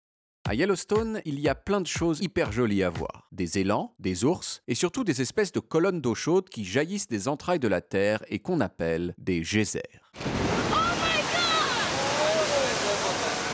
À 0.49 0.57
Yellowstone, 0.57 1.23
il 1.25 1.39
y 1.39 1.49
a 1.49 1.55
plein 1.55 1.81
de 1.81 1.87
choses 1.87 2.19
hyper 2.23 2.51
jolies 2.51 2.83
à 2.83 2.91
voir. 2.91 3.29
Des 3.31 3.59
élans, 3.59 3.95
des 4.01 4.25
ours 4.25 4.63
et 4.67 4.75
surtout 4.75 5.05
des 5.05 5.21
espèces 5.21 5.53
de 5.53 5.61
colonnes 5.61 6.01
d'eau 6.01 6.17
chaude 6.17 6.49
qui 6.49 6.65
jaillissent 6.65 7.07
des 7.07 7.29
entrailles 7.29 7.61
de 7.61 7.69
la 7.69 7.83
Terre 7.83 8.25
et 8.27 8.41
qu'on 8.41 8.59
appelle 8.59 9.15
des 9.17 9.43
geysers. 9.43 10.03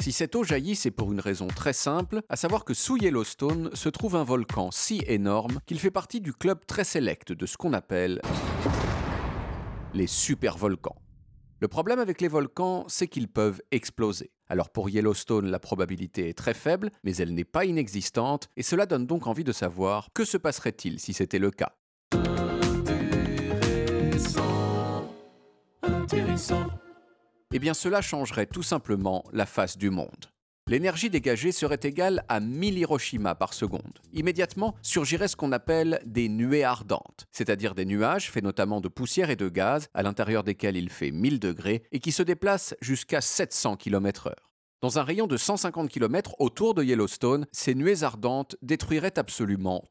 Si 0.05 0.13
cette 0.13 0.37
eau 0.37 0.45
jaillit, 0.45 0.77
c'est 0.77 0.91
pour 0.91 1.11
une 1.13 1.21
raison 1.21 1.47
très 1.47 1.73
simple, 1.73 2.21
à 2.29 2.37
savoir 2.37 2.67
que 2.67 2.75
sous 2.75 2.99
Yellowstone 2.99 3.71
se 3.73 3.89
trouve 3.89 4.17
un 4.17 4.23
volcan 4.23 4.71
si 4.71 5.03
énorme 5.07 5.61
qu'il 5.65 5.81
fait 5.81 5.91
partie 5.91 6.21
du 6.21 6.35
club 6.35 6.67
très 6.67 6.85
sélect 6.85 7.33
de 7.33 7.47
ce 7.47 7.57
qu'on 7.57 7.73
appelle 7.73 8.21
les 9.95 10.07
supervolcans. 10.07 10.97
Le 11.59 11.69
problème 11.69 12.01
avec 12.01 12.21
les 12.21 12.29
volcans, 12.29 12.85
c'est 12.87 13.09
qu'ils 13.09 13.29
peuvent 13.29 13.63
exploser. 13.71 14.31
Alors 14.47 14.69
pour 14.69 14.91
Yellowstone, 14.91 15.47
la 15.47 15.59
probabilité 15.59 16.29
est 16.29 16.37
très 16.37 16.53
faible, 16.53 16.91
mais 17.03 17.17
elle 17.17 17.33
n'est 17.33 17.45
pas 17.45 17.65
inexistante, 17.65 18.51
et 18.59 18.63
cela 18.63 18.85
donne 18.85 19.07
donc 19.07 19.27
envie 19.27 19.43
de 19.43 19.53
savoir 19.53 20.11
que 20.13 20.27
se 20.27 20.37
passerait-il 20.37 21.01
si 21.01 21.15
c'était 21.15 21.39
le 21.39 21.51
cas. 21.51 21.73
Eh 27.55 27.61
bien 27.61 27.73
cela 27.73 28.03
changerait 28.03 28.47
tout 28.47 28.65
simplement 28.65 29.25
la 29.33 29.47
face 29.47 29.79
du 29.79 29.89
monde. 29.89 30.27
L'énergie 30.67 31.09
dégagée 31.09 31.53
serait 31.53 31.79
égale 31.85 32.25
à 32.29 32.41
1000 32.41 32.79
Hiroshima 32.79 33.37
par 33.37 33.55
seconde. 33.55 34.01
Immédiatement 34.13 34.75
surgirait 34.83 35.29
ce 35.29 35.37
qu'on 35.37 35.53
appelle 35.53 36.01
des 36.05 36.29
nuées 36.29 36.65
ardentes, 36.65 37.27
c'est-à-dire 37.31 37.77
des 37.77 37.85
nuages 37.85 38.33
faits 38.33 38.43
notamment 38.43 38.81
de 38.81 38.89
poussière 38.89 39.31
et 39.31 39.37
de 39.37 39.49
gaz, 39.49 39.87
à 39.95 40.03
l'intérieur 40.03 40.43
desquels 40.43 40.77
il 40.77 40.91
fait 40.91 41.13
1000 41.13 41.39
degrés 41.39 41.85
et 41.93 42.01
qui 42.01 42.11
se 42.11 42.25
déplacent 42.25 42.75
jusqu'à 42.81 43.21
700 43.21 43.77
km/h. 43.77 44.33
Dans 44.83 44.99
un 44.99 45.05
rayon 45.05 45.29
de 45.29 45.37
150 45.37 45.89
km 45.89 46.35
autour 46.41 46.75
de 46.75 46.83
Yellowstone, 46.83 47.47
ces 47.53 47.77
nuées 47.77 48.03
ardentes 48.03 48.57
détruiraient 48.63 49.19
absolument. 49.19 49.85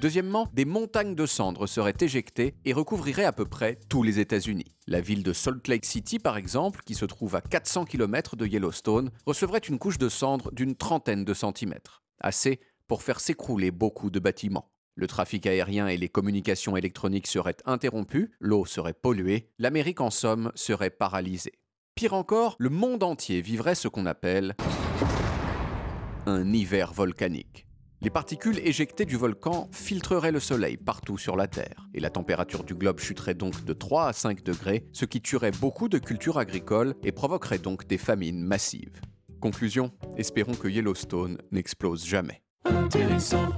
Deuxièmement, 0.00 0.46
des 0.52 0.66
montagnes 0.66 1.14
de 1.14 1.24
cendres 1.24 1.66
seraient 1.66 1.94
éjectées 2.00 2.54
et 2.66 2.74
recouvriraient 2.74 3.24
à 3.24 3.32
peu 3.32 3.46
près 3.46 3.78
tous 3.88 4.02
les 4.02 4.18
États-Unis. 4.18 4.76
La 4.86 5.00
ville 5.00 5.22
de 5.22 5.32
Salt 5.32 5.68
Lake 5.68 5.86
City, 5.86 6.18
par 6.18 6.36
exemple, 6.36 6.80
qui 6.84 6.94
se 6.94 7.06
trouve 7.06 7.34
à 7.34 7.40
400 7.40 7.86
km 7.86 8.36
de 8.36 8.46
Yellowstone, 8.46 9.10
recevrait 9.24 9.58
une 9.58 9.78
couche 9.78 9.98
de 9.98 10.10
cendres 10.10 10.52
d'une 10.52 10.76
trentaine 10.76 11.24
de 11.24 11.32
centimètres. 11.32 12.02
Assez 12.20 12.60
pour 12.88 13.02
faire 13.02 13.20
s'écrouler 13.20 13.70
beaucoup 13.70 14.10
de 14.10 14.20
bâtiments. 14.20 14.70
Le 14.96 15.06
trafic 15.06 15.46
aérien 15.46 15.88
et 15.88 15.96
les 15.96 16.08
communications 16.08 16.76
électroniques 16.76 17.26
seraient 17.26 17.56
interrompus, 17.64 18.30
l'eau 18.38 18.66
serait 18.66 18.94
polluée, 18.94 19.50
l'Amérique 19.58 20.00
en 20.00 20.10
somme 20.10 20.52
serait 20.54 20.90
paralysée. 20.90 21.52
Pire 21.94 22.12
encore, 22.12 22.56
le 22.58 22.68
monde 22.68 23.02
entier 23.02 23.40
vivrait 23.40 23.74
ce 23.74 23.88
qu'on 23.88 24.06
appelle 24.06 24.56
un 26.26 26.52
hiver 26.52 26.92
volcanique. 26.92 27.65
Les 28.02 28.10
particules 28.10 28.58
éjectées 28.58 29.06
du 29.06 29.16
volcan 29.16 29.68
filtreraient 29.72 30.30
le 30.30 30.38
soleil 30.38 30.76
partout 30.76 31.16
sur 31.16 31.34
la 31.34 31.46
Terre, 31.46 31.88
et 31.94 32.00
la 32.00 32.10
température 32.10 32.62
du 32.62 32.74
globe 32.74 33.00
chuterait 33.00 33.34
donc 33.34 33.64
de 33.64 33.72
3 33.72 34.08
à 34.08 34.12
5 34.12 34.42
degrés, 34.42 34.86
ce 34.92 35.06
qui 35.06 35.22
tuerait 35.22 35.50
beaucoup 35.50 35.88
de 35.88 35.98
cultures 35.98 36.38
agricoles 36.38 36.94
et 37.02 37.10
provoquerait 37.10 37.58
donc 37.58 37.86
des 37.86 37.96
famines 37.96 38.42
massives. 38.42 39.00
Conclusion, 39.40 39.92
espérons 40.18 40.54
que 40.54 40.68
Yellowstone 40.68 41.38
n'explose 41.52 42.04
jamais. 42.04 42.42
Intéressant. 42.66 43.48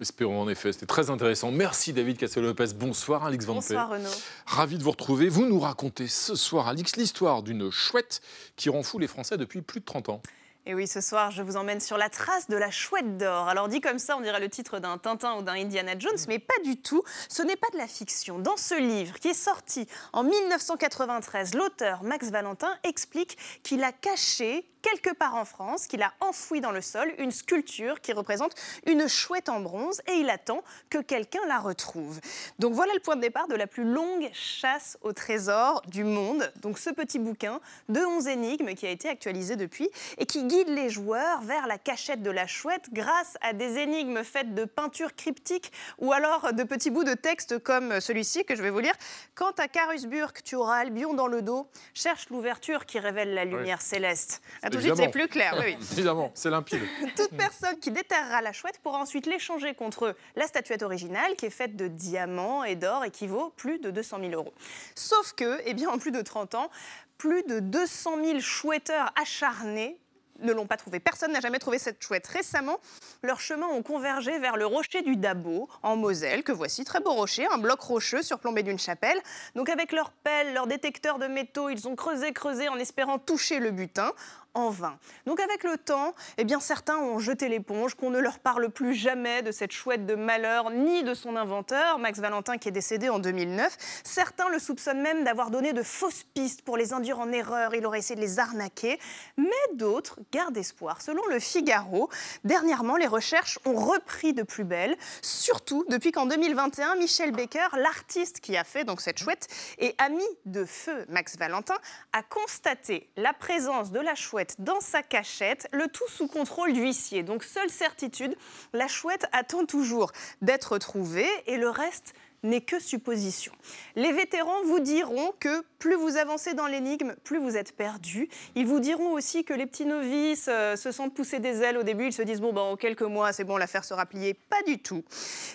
Espérons 0.00 0.42
en 0.42 0.48
effet, 0.48 0.72
c'était 0.72 0.86
très 0.86 1.10
intéressant. 1.10 1.50
Merci 1.50 1.92
David 1.92 2.18
Cassel-Lopez. 2.18 2.74
Bonsoir 2.78 3.24
Alix 3.24 3.46
Van 3.46 3.54
Bonsoir 3.54 3.90
Renaud. 3.90 4.08
Ravi 4.46 4.78
de 4.78 4.82
vous 4.84 4.92
retrouver. 4.92 5.28
Vous 5.28 5.46
nous 5.46 5.58
racontez 5.58 6.06
ce 6.06 6.36
soir, 6.36 6.68
Alix, 6.68 6.96
l'histoire 6.96 7.42
d'une 7.42 7.70
chouette 7.70 8.20
qui 8.56 8.68
rend 8.68 8.84
fou 8.84 8.98
les 8.98 9.08
Français 9.08 9.36
depuis 9.36 9.62
plus 9.62 9.80
de 9.80 9.84
30 9.86 10.10
ans. 10.10 10.22
Et 10.70 10.74
oui, 10.74 10.86
ce 10.86 11.00
soir, 11.00 11.30
je 11.30 11.42
vous 11.42 11.56
emmène 11.56 11.80
sur 11.80 11.96
la 11.96 12.10
trace 12.10 12.46
de 12.50 12.56
la 12.56 12.70
chouette 12.70 13.16
d'or. 13.16 13.48
Alors 13.48 13.68
dit 13.68 13.80
comme 13.80 13.98
ça, 13.98 14.18
on 14.18 14.20
dirait 14.20 14.38
le 14.38 14.50
titre 14.50 14.80
d'un 14.80 14.98
Tintin 14.98 15.38
ou 15.38 15.42
d'un 15.42 15.54
Indiana 15.54 15.98
Jones, 15.98 16.18
mais 16.28 16.38
pas 16.38 16.58
du 16.62 16.76
tout. 16.76 17.02
Ce 17.30 17.40
n'est 17.40 17.56
pas 17.56 17.68
de 17.72 17.78
la 17.78 17.86
fiction. 17.86 18.38
Dans 18.38 18.58
ce 18.58 18.78
livre, 18.78 19.18
qui 19.18 19.28
est 19.28 19.32
sorti 19.32 19.88
en 20.12 20.24
1993, 20.24 21.54
l'auteur 21.54 22.02
Max 22.02 22.30
Valentin 22.30 22.76
explique 22.84 23.38
qu'il 23.62 23.82
a 23.82 23.92
caché 23.92 24.68
quelque 24.82 25.12
part 25.12 25.34
en 25.34 25.44
France 25.44 25.86
qu'il 25.86 26.02
a 26.02 26.12
enfoui 26.20 26.60
dans 26.60 26.70
le 26.70 26.80
sol 26.80 27.12
une 27.18 27.30
sculpture 27.30 28.00
qui 28.00 28.12
représente 28.12 28.54
une 28.86 29.08
chouette 29.08 29.48
en 29.48 29.60
bronze 29.60 30.00
et 30.06 30.14
il 30.14 30.30
attend 30.30 30.62
que 30.90 30.98
quelqu'un 30.98 31.44
la 31.48 31.58
retrouve. 31.58 32.20
Donc 32.58 32.74
voilà 32.74 32.92
le 32.94 33.00
point 33.00 33.16
de 33.16 33.20
départ 33.20 33.48
de 33.48 33.54
la 33.54 33.66
plus 33.66 33.84
longue 33.84 34.28
chasse 34.32 34.98
au 35.02 35.12
trésor 35.12 35.82
du 35.88 36.04
monde. 36.04 36.52
Donc 36.60 36.78
ce 36.78 36.90
petit 36.90 37.18
bouquin 37.18 37.60
de 37.88 38.00
11 38.00 38.28
énigmes 38.28 38.74
qui 38.74 38.86
a 38.86 38.90
été 38.90 39.08
actualisé 39.08 39.56
depuis 39.56 39.88
et 40.18 40.26
qui 40.26 40.44
guide 40.44 40.68
les 40.68 40.90
joueurs 40.90 41.40
vers 41.42 41.66
la 41.66 41.78
cachette 41.78 42.22
de 42.22 42.30
la 42.30 42.46
chouette 42.46 42.88
grâce 42.92 43.36
à 43.40 43.52
des 43.52 43.78
énigmes 43.78 44.22
faites 44.24 44.54
de 44.54 44.64
peintures 44.64 45.14
cryptiques 45.14 45.72
ou 45.98 46.12
alors 46.12 46.52
de 46.52 46.62
petits 46.62 46.90
bouts 46.90 47.04
de 47.04 47.14
texte 47.14 47.58
comme 47.58 48.00
celui-ci 48.00 48.44
que 48.44 48.54
je 48.54 48.62
vais 48.62 48.70
vous 48.70 48.80
lire. 48.80 48.94
Quant 49.34 49.52
à 49.58 49.68
Carusburg, 49.68 50.32
tu 50.44 50.56
auras 50.56 50.78
Albion 50.78 51.14
dans 51.14 51.26
le 51.26 51.42
dos, 51.42 51.68
cherche 51.94 52.28
l'ouverture 52.30 52.86
qui 52.86 52.98
révèle 52.98 53.34
la 53.34 53.44
lumière 53.44 53.80
céleste 53.80 54.42
tout 54.70 54.76
de 54.76 54.82
suite, 54.82 54.96
c'est 54.96 55.08
plus 55.08 55.28
clair. 55.28 55.54
Oui, 55.58 55.76
Évidemment, 55.92 56.30
c'est 56.34 56.50
limpide. 56.50 56.82
Toute 57.16 57.36
personne 57.36 57.78
qui 57.78 57.90
déterrera 57.90 58.42
la 58.42 58.52
chouette 58.52 58.78
pourra 58.82 58.98
ensuite 58.98 59.26
l'échanger 59.26 59.74
contre 59.74 60.16
la 60.36 60.46
statuette 60.46 60.82
originale, 60.82 61.36
qui 61.36 61.46
est 61.46 61.50
faite 61.50 61.76
de 61.76 61.88
diamants 61.88 62.64
et 62.64 62.76
d'or 62.76 63.04
et 63.04 63.10
qui 63.10 63.26
vaut 63.26 63.52
plus 63.56 63.78
de 63.78 63.90
200 63.90 64.18
000 64.20 64.32
euros. 64.32 64.54
Sauf 64.94 65.32
que, 65.32 65.60
eh 65.64 65.74
bien, 65.74 65.88
en 65.88 65.98
plus 65.98 66.12
de 66.12 66.20
30 66.20 66.54
ans, 66.54 66.70
plus 67.16 67.42
de 67.44 67.60
200 67.60 68.24
000 68.24 68.40
chouetteurs 68.40 69.12
acharnés 69.20 69.98
ne 70.40 70.52
l'ont 70.52 70.66
pas 70.66 70.76
trouvé. 70.76 71.00
Personne 71.00 71.32
n'a 71.32 71.40
jamais 71.40 71.58
trouvé 71.58 71.78
cette 71.78 72.02
chouette. 72.02 72.26
Récemment, 72.26 72.78
leurs 73.22 73.40
chemins 73.40 73.66
ont 73.66 73.82
convergé 73.82 74.38
vers 74.38 74.56
le 74.56 74.66
rocher 74.66 75.02
du 75.02 75.16
Dabo, 75.16 75.68
en 75.82 75.96
Moselle, 75.96 76.42
que 76.42 76.52
voici, 76.52 76.84
très 76.84 77.00
beau 77.00 77.12
rocher, 77.12 77.46
un 77.52 77.58
bloc 77.58 77.80
rocheux 77.80 78.22
surplombé 78.22 78.62
d'une 78.62 78.78
chapelle. 78.78 79.18
Donc 79.54 79.68
avec 79.68 79.92
leurs 79.92 80.10
pelles, 80.10 80.54
leurs 80.54 80.66
détecteurs 80.66 81.18
de 81.18 81.26
métaux, 81.26 81.68
ils 81.68 81.88
ont 81.88 81.96
creusé, 81.96 82.32
creusé 82.32 82.68
en 82.68 82.76
espérant 82.76 83.18
toucher 83.18 83.58
le 83.58 83.70
butin 83.70 84.12
en 84.54 84.70
vain. 84.70 84.98
Donc 85.26 85.40
avec 85.40 85.64
le 85.64 85.76
temps, 85.76 86.14
eh 86.36 86.44
bien 86.44 86.60
certains 86.60 86.96
ont 86.96 87.18
jeté 87.18 87.48
l'éponge, 87.48 87.94
qu'on 87.94 88.10
ne 88.10 88.18
leur 88.18 88.38
parle 88.38 88.70
plus 88.70 88.94
jamais 88.94 89.42
de 89.42 89.52
cette 89.52 89.72
chouette 89.72 90.06
de 90.06 90.14
malheur 90.14 90.70
ni 90.70 91.02
de 91.02 91.14
son 91.14 91.36
inventeur, 91.36 91.98
Max 91.98 92.18
Valentin 92.18 92.58
qui 92.58 92.68
est 92.68 92.72
décédé 92.72 93.08
en 93.08 93.18
2009. 93.18 93.76
Certains 94.04 94.48
le 94.48 94.58
soupçonnent 94.58 95.02
même 95.02 95.24
d'avoir 95.24 95.50
donné 95.50 95.72
de 95.72 95.82
fausses 95.82 96.24
pistes 96.34 96.62
pour 96.62 96.76
les 96.76 96.92
induire 96.92 97.20
en 97.20 97.30
erreur, 97.30 97.74
il 97.74 97.86
aurait 97.86 97.98
essayé 97.98 98.16
de 98.16 98.20
les 98.20 98.38
arnaquer, 98.38 98.98
mais 99.36 99.46
d'autres 99.74 100.18
gardent 100.32 100.56
espoir. 100.56 101.02
Selon 101.02 101.24
le 101.26 101.38
Figaro, 101.38 102.08
dernièrement 102.44 102.96
les 102.96 103.06
recherches 103.06 103.58
ont 103.64 103.76
repris 103.76 104.32
de 104.32 104.42
plus 104.42 104.64
belle, 104.64 104.96
surtout 105.22 105.84
depuis 105.88 106.12
qu'en 106.12 106.26
2021, 106.26 106.96
Michel 106.96 107.32
Baker, 107.32 107.68
l'artiste 107.76 108.40
qui 108.40 108.56
a 108.56 108.64
fait 108.64 108.84
donc 108.84 109.00
cette 109.00 109.18
chouette 109.18 109.46
et 109.78 109.94
ami 109.98 110.24
de 110.46 110.64
feu 110.64 111.04
Max 111.08 111.36
Valentin, 111.36 111.76
a 112.12 112.22
constaté 112.22 113.10
la 113.16 113.32
présence 113.32 113.92
de 113.92 114.00
la 114.00 114.14
chouette 114.14 114.47
dans 114.58 114.80
sa 114.80 115.02
cachette, 115.02 115.68
le 115.72 115.88
tout 115.88 116.08
sous 116.08 116.28
contrôle 116.28 116.72
d'huissier. 116.72 117.22
Donc 117.22 117.44
seule 117.44 117.70
certitude, 117.70 118.36
la 118.72 118.88
chouette 118.88 119.26
attend 119.32 119.64
toujours 119.64 120.12
d'être 120.42 120.78
trouvée 120.78 121.28
et 121.46 121.56
le 121.56 121.68
reste 121.68 122.14
n'est 122.42 122.60
que 122.60 122.78
supposition. 122.78 123.52
Les 123.96 124.12
vétérans 124.12 124.62
vous 124.64 124.80
diront 124.80 125.32
que 125.40 125.64
plus 125.78 125.94
vous 125.94 126.16
avancez 126.16 126.54
dans 126.54 126.66
l'énigme, 126.66 127.14
plus 127.24 127.38
vous 127.38 127.56
êtes 127.56 127.72
perdu. 127.76 128.28
Ils 128.54 128.66
vous 128.66 128.80
diront 128.80 129.12
aussi 129.12 129.44
que 129.44 129.54
les 129.54 129.66
petits 129.66 129.86
novices 129.86 130.46
euh, 130.48 130.76
se 130.76 130.90
sentent 130.92 131.14
pousser 131.14 131.38
des 131.38 131.62
ailes 131.62 131.76
au 131.78 131.82
début. 131.82 132.06
Ils 132.06 132.12
se 132.12 132.22
disent 132.22 132.40
bon, 132.40 132.52
ben, 132.52 132.62
en 132.62 132.76
quelques 132.76 133.02
mois, 133.02 133.32
c'est 133.32 133.44
bon, 133.44 133.56
l'affaire 133.56 133.84
sera 133.84 134.06
pliée. 134.06 134.34
Pas 134.34 134.62
du 134.66 134.78
tout. 134.78 135.04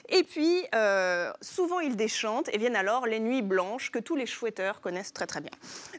Et 0.10 0.24
puis, 0.24 0.64
euh, 0.76 1.32
souvent, 1.42 1.80
ils 1.80 1.96
déchantent 1.96 2.50
et 2.54 2.58
viennent 2.58 2.76
alors 2.76 3.06
les 3.08 3.20
nuits 3.20 3.42
blanches 3.42 3.92
que 3.92 4.00
tous 4.00 4.16
les 4.16 4.26
chouetteurs 4.26 4.80
connaissent 4.82 5.14
très 5.14 5.28
très 5.28 5.42
bien. 5.42 5.52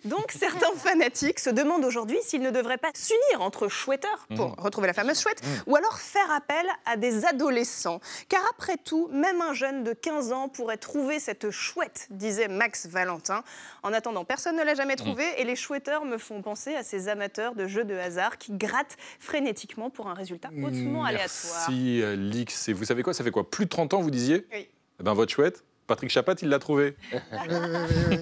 Donc, 0.04 0.32
certains 0.38 0.72
fanatiques 0.76 1.40
se 1.40 1.50
demandent 1.50 1.84
aujourd'hui 1.84 2.18
s'ils 2.22 2.42
ne 2.42 2.50
devraient 2.50 2.78
pas 2.78 2.90
s'unir 2.94 3.42
entre 3.42 3.68
chouetteurs 3.68 4.26
pour 4.36 4.44
Mmh. 4.44 4.54
retrouver 4.58 4.86
la 4.86 4.92
fameuse 4.94 5.20
chouette 5.20 5.42
Mmh. 5.42 5.70
ou 5.70 5.76
alors 5.76 5.98
faire 5.98 6.30
appel 6.30 6.66
à 6.86 6.96
des 6.96 7.24
adolescents. 7.24 8.00
Car 8.28 8.42
après 8.52 8.76
tout, 8.76 9.08
même 9.12 9.40
un 9.40 9.52
jeune 9.52 9.84
de 9.84 9.92
15 9.92 10.32
ans 10.32 10.48
pourrait 10.48 10.76
trouver 10.76 11.18
cette 11.18 11.50
chouette, 11.50 12.06
disait 12.10 12.48
Max 12.48 12.86
Valentin. 12.86 13.42
En 13.82 13.92
attendant, 13.92 14.13
personne 14.22 14.56
ne 14.56 14.62
l'a 14.62 14.74
jamais 14.76 14.94
trouvée 14.94 15.26
et 15.38 15.44
les 15.44 15.56
chouetteurs 15.56 16.04
me 16.04 16.18
font 16.18 16.40
penser 16.42 16.76
à 16.76 16.84
ces 16.84 17.08
amateurs 17.08 17.56
de 17.56 17.66
jeux 17.66 17.84
de 17.84 17.96
hasard 17.96 18.38
qui 18.38 18.52
grattent 18.52 18.96
frénétiquement 19.18 19.90
pour 19.90 20.06
un 20.06 20.14
résultat 20.14 20.50
hautement 20.62 21.04
aléatoire. 21.04 21.66
Merci, 21.68 22.02
euh, 22.02 22.14
Lix. 22.14 22.68
Et 22.68 22.72
vous 22.72 22.84
savez 22.84 23.02
quoi? 23.02 23.12
Ça 23.12 23.24
fait 23.24 23.32
quoi? 23.32 23.50
Plus 23.50 23.64
de 23.64 23.70
30 23.70 23.94
ans, 23.94 24.00
vous 24.00 24.12
disiez? 24.12 24.46
Oui. 24.52 24.68
Eh 25.00 25.02
ben, 25.02 25.14
votre 25.14 25.32
chouette, 25.32 25.64
Patrick 25.88 26.10
Chapat, 26.10 26.34
il 26.42 26.48
l'a 26.48 26.60
trouvé. 26.60 26.94
Oui, 27.12 27.18
oui, 27.50 27.56
oui, 27.72 28.04
oui. 28.10 28.16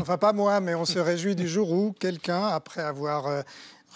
Enfin, 0.00 0.18
pas 0.18 0.32
moi, 0.32 0.60
mais 0.60 0.74
on 0.74 0.84
se 0.84 0.98
réjouit 0.98 1.34
du 1.34 1.48
jour 1.48 1.72
où 1.72 1.92
quelqu'un, 1.98 2.46
après 2.46 2.82
avoir 2.82 3.26
euh, 3.26 3.42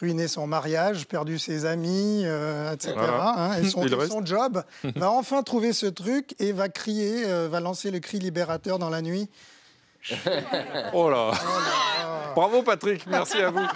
ruiné 0.00 0.26
son 0.26 0.46
mariage, 0.46 1.07
perdu 1.07 1.38
ses 1.38 1.64
amis, 1.64 2.22
euh, 2.24 2.72
etc., 2.72 2.94
Voilà. 2.96 3.34
hein, 3.36 3.62
et, 3.62 3.68
son, 3.68 3.80
reste 3.82 4.11
son 4.11 4.24
job, 4.24 4.64
va 4.96 5.11
enfin 5.11 5.42
trouver 5.42 5.72
ce 5.72 5.86
truc 5.86 6.34
et 6.40 6.53
va 6.53 6.68
crier, 6.68 7.24
euh, 7.26 7.48
va 7.48 7.61
lancer 7.61 7.90
le 7.90 8.00
cri 8.00 8.18
libérateur 8.18 8.78
dans 8.78 8.90
la 8.90 9.03
nuit. 9.03 9.28
Oh 10.92 11.11
là 11.11 11.32
Bravo 12.34 12.62
Patrick, 12.62 13.07
merci 13.07 13.36
à 13.38 13.50
vous. 13.50 13.66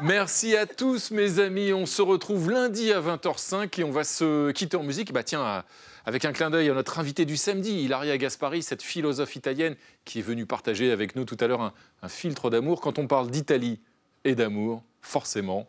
Merci 0.00 0.56
à 0.56 0.66
tous 0.66 1.12
mes 1.12 1.38
amis. 1.38 1.72
On 1.72 1.86
se 1.86 2.02
retrouve 2.02 2.50
lundi 2.50 2.92
à 2.92 3.00
20h05 3.00 3.80
et 3.80 3.84
on 3.84 3.90
va 3.90 4.02
se 4.04 4.50
quitter 4.50 4.76
en 4.76 4.82
musique. 4.82 5.12
Bah 5.12 5.22
tiens, 5.22 5.64
avec 6.04 6.24
un 6.24 6.32
clin 6.32 6.50
d'œil 6.50 6.68
à 6.70 6.74
notre 6.74 6.98
invité 6.98 7.24
du 7.24 7.36
samedi, 7.36 7.84
Ilaria 7.84 8.18
Gaspari, 8.18 8.62
cette 8.62 8.82
philosophe 8.82 9.36
italienne 9.36 9.76
qui 10.04 10.18
est 10.18 10.22
venue 10.22 10.44
partager 10.44 10.90
avec 10.90 11.14
nous 11.14 11.24
tout 11.24 11.36
à 11.38 11.46
l'heure 11.46 11.62
un, 11.62 11.72
un 12.02 12.08
filtre 12.08 12.50
d'amour. 12.50 12.80
Quand 12.80 12.98
on 12.98 13.06
parle 13.06 13.30
d'Italie 13.30 13.80
et 14.24 14.34
d'amour, 14.34 14.82
forcément, 15.02 15.68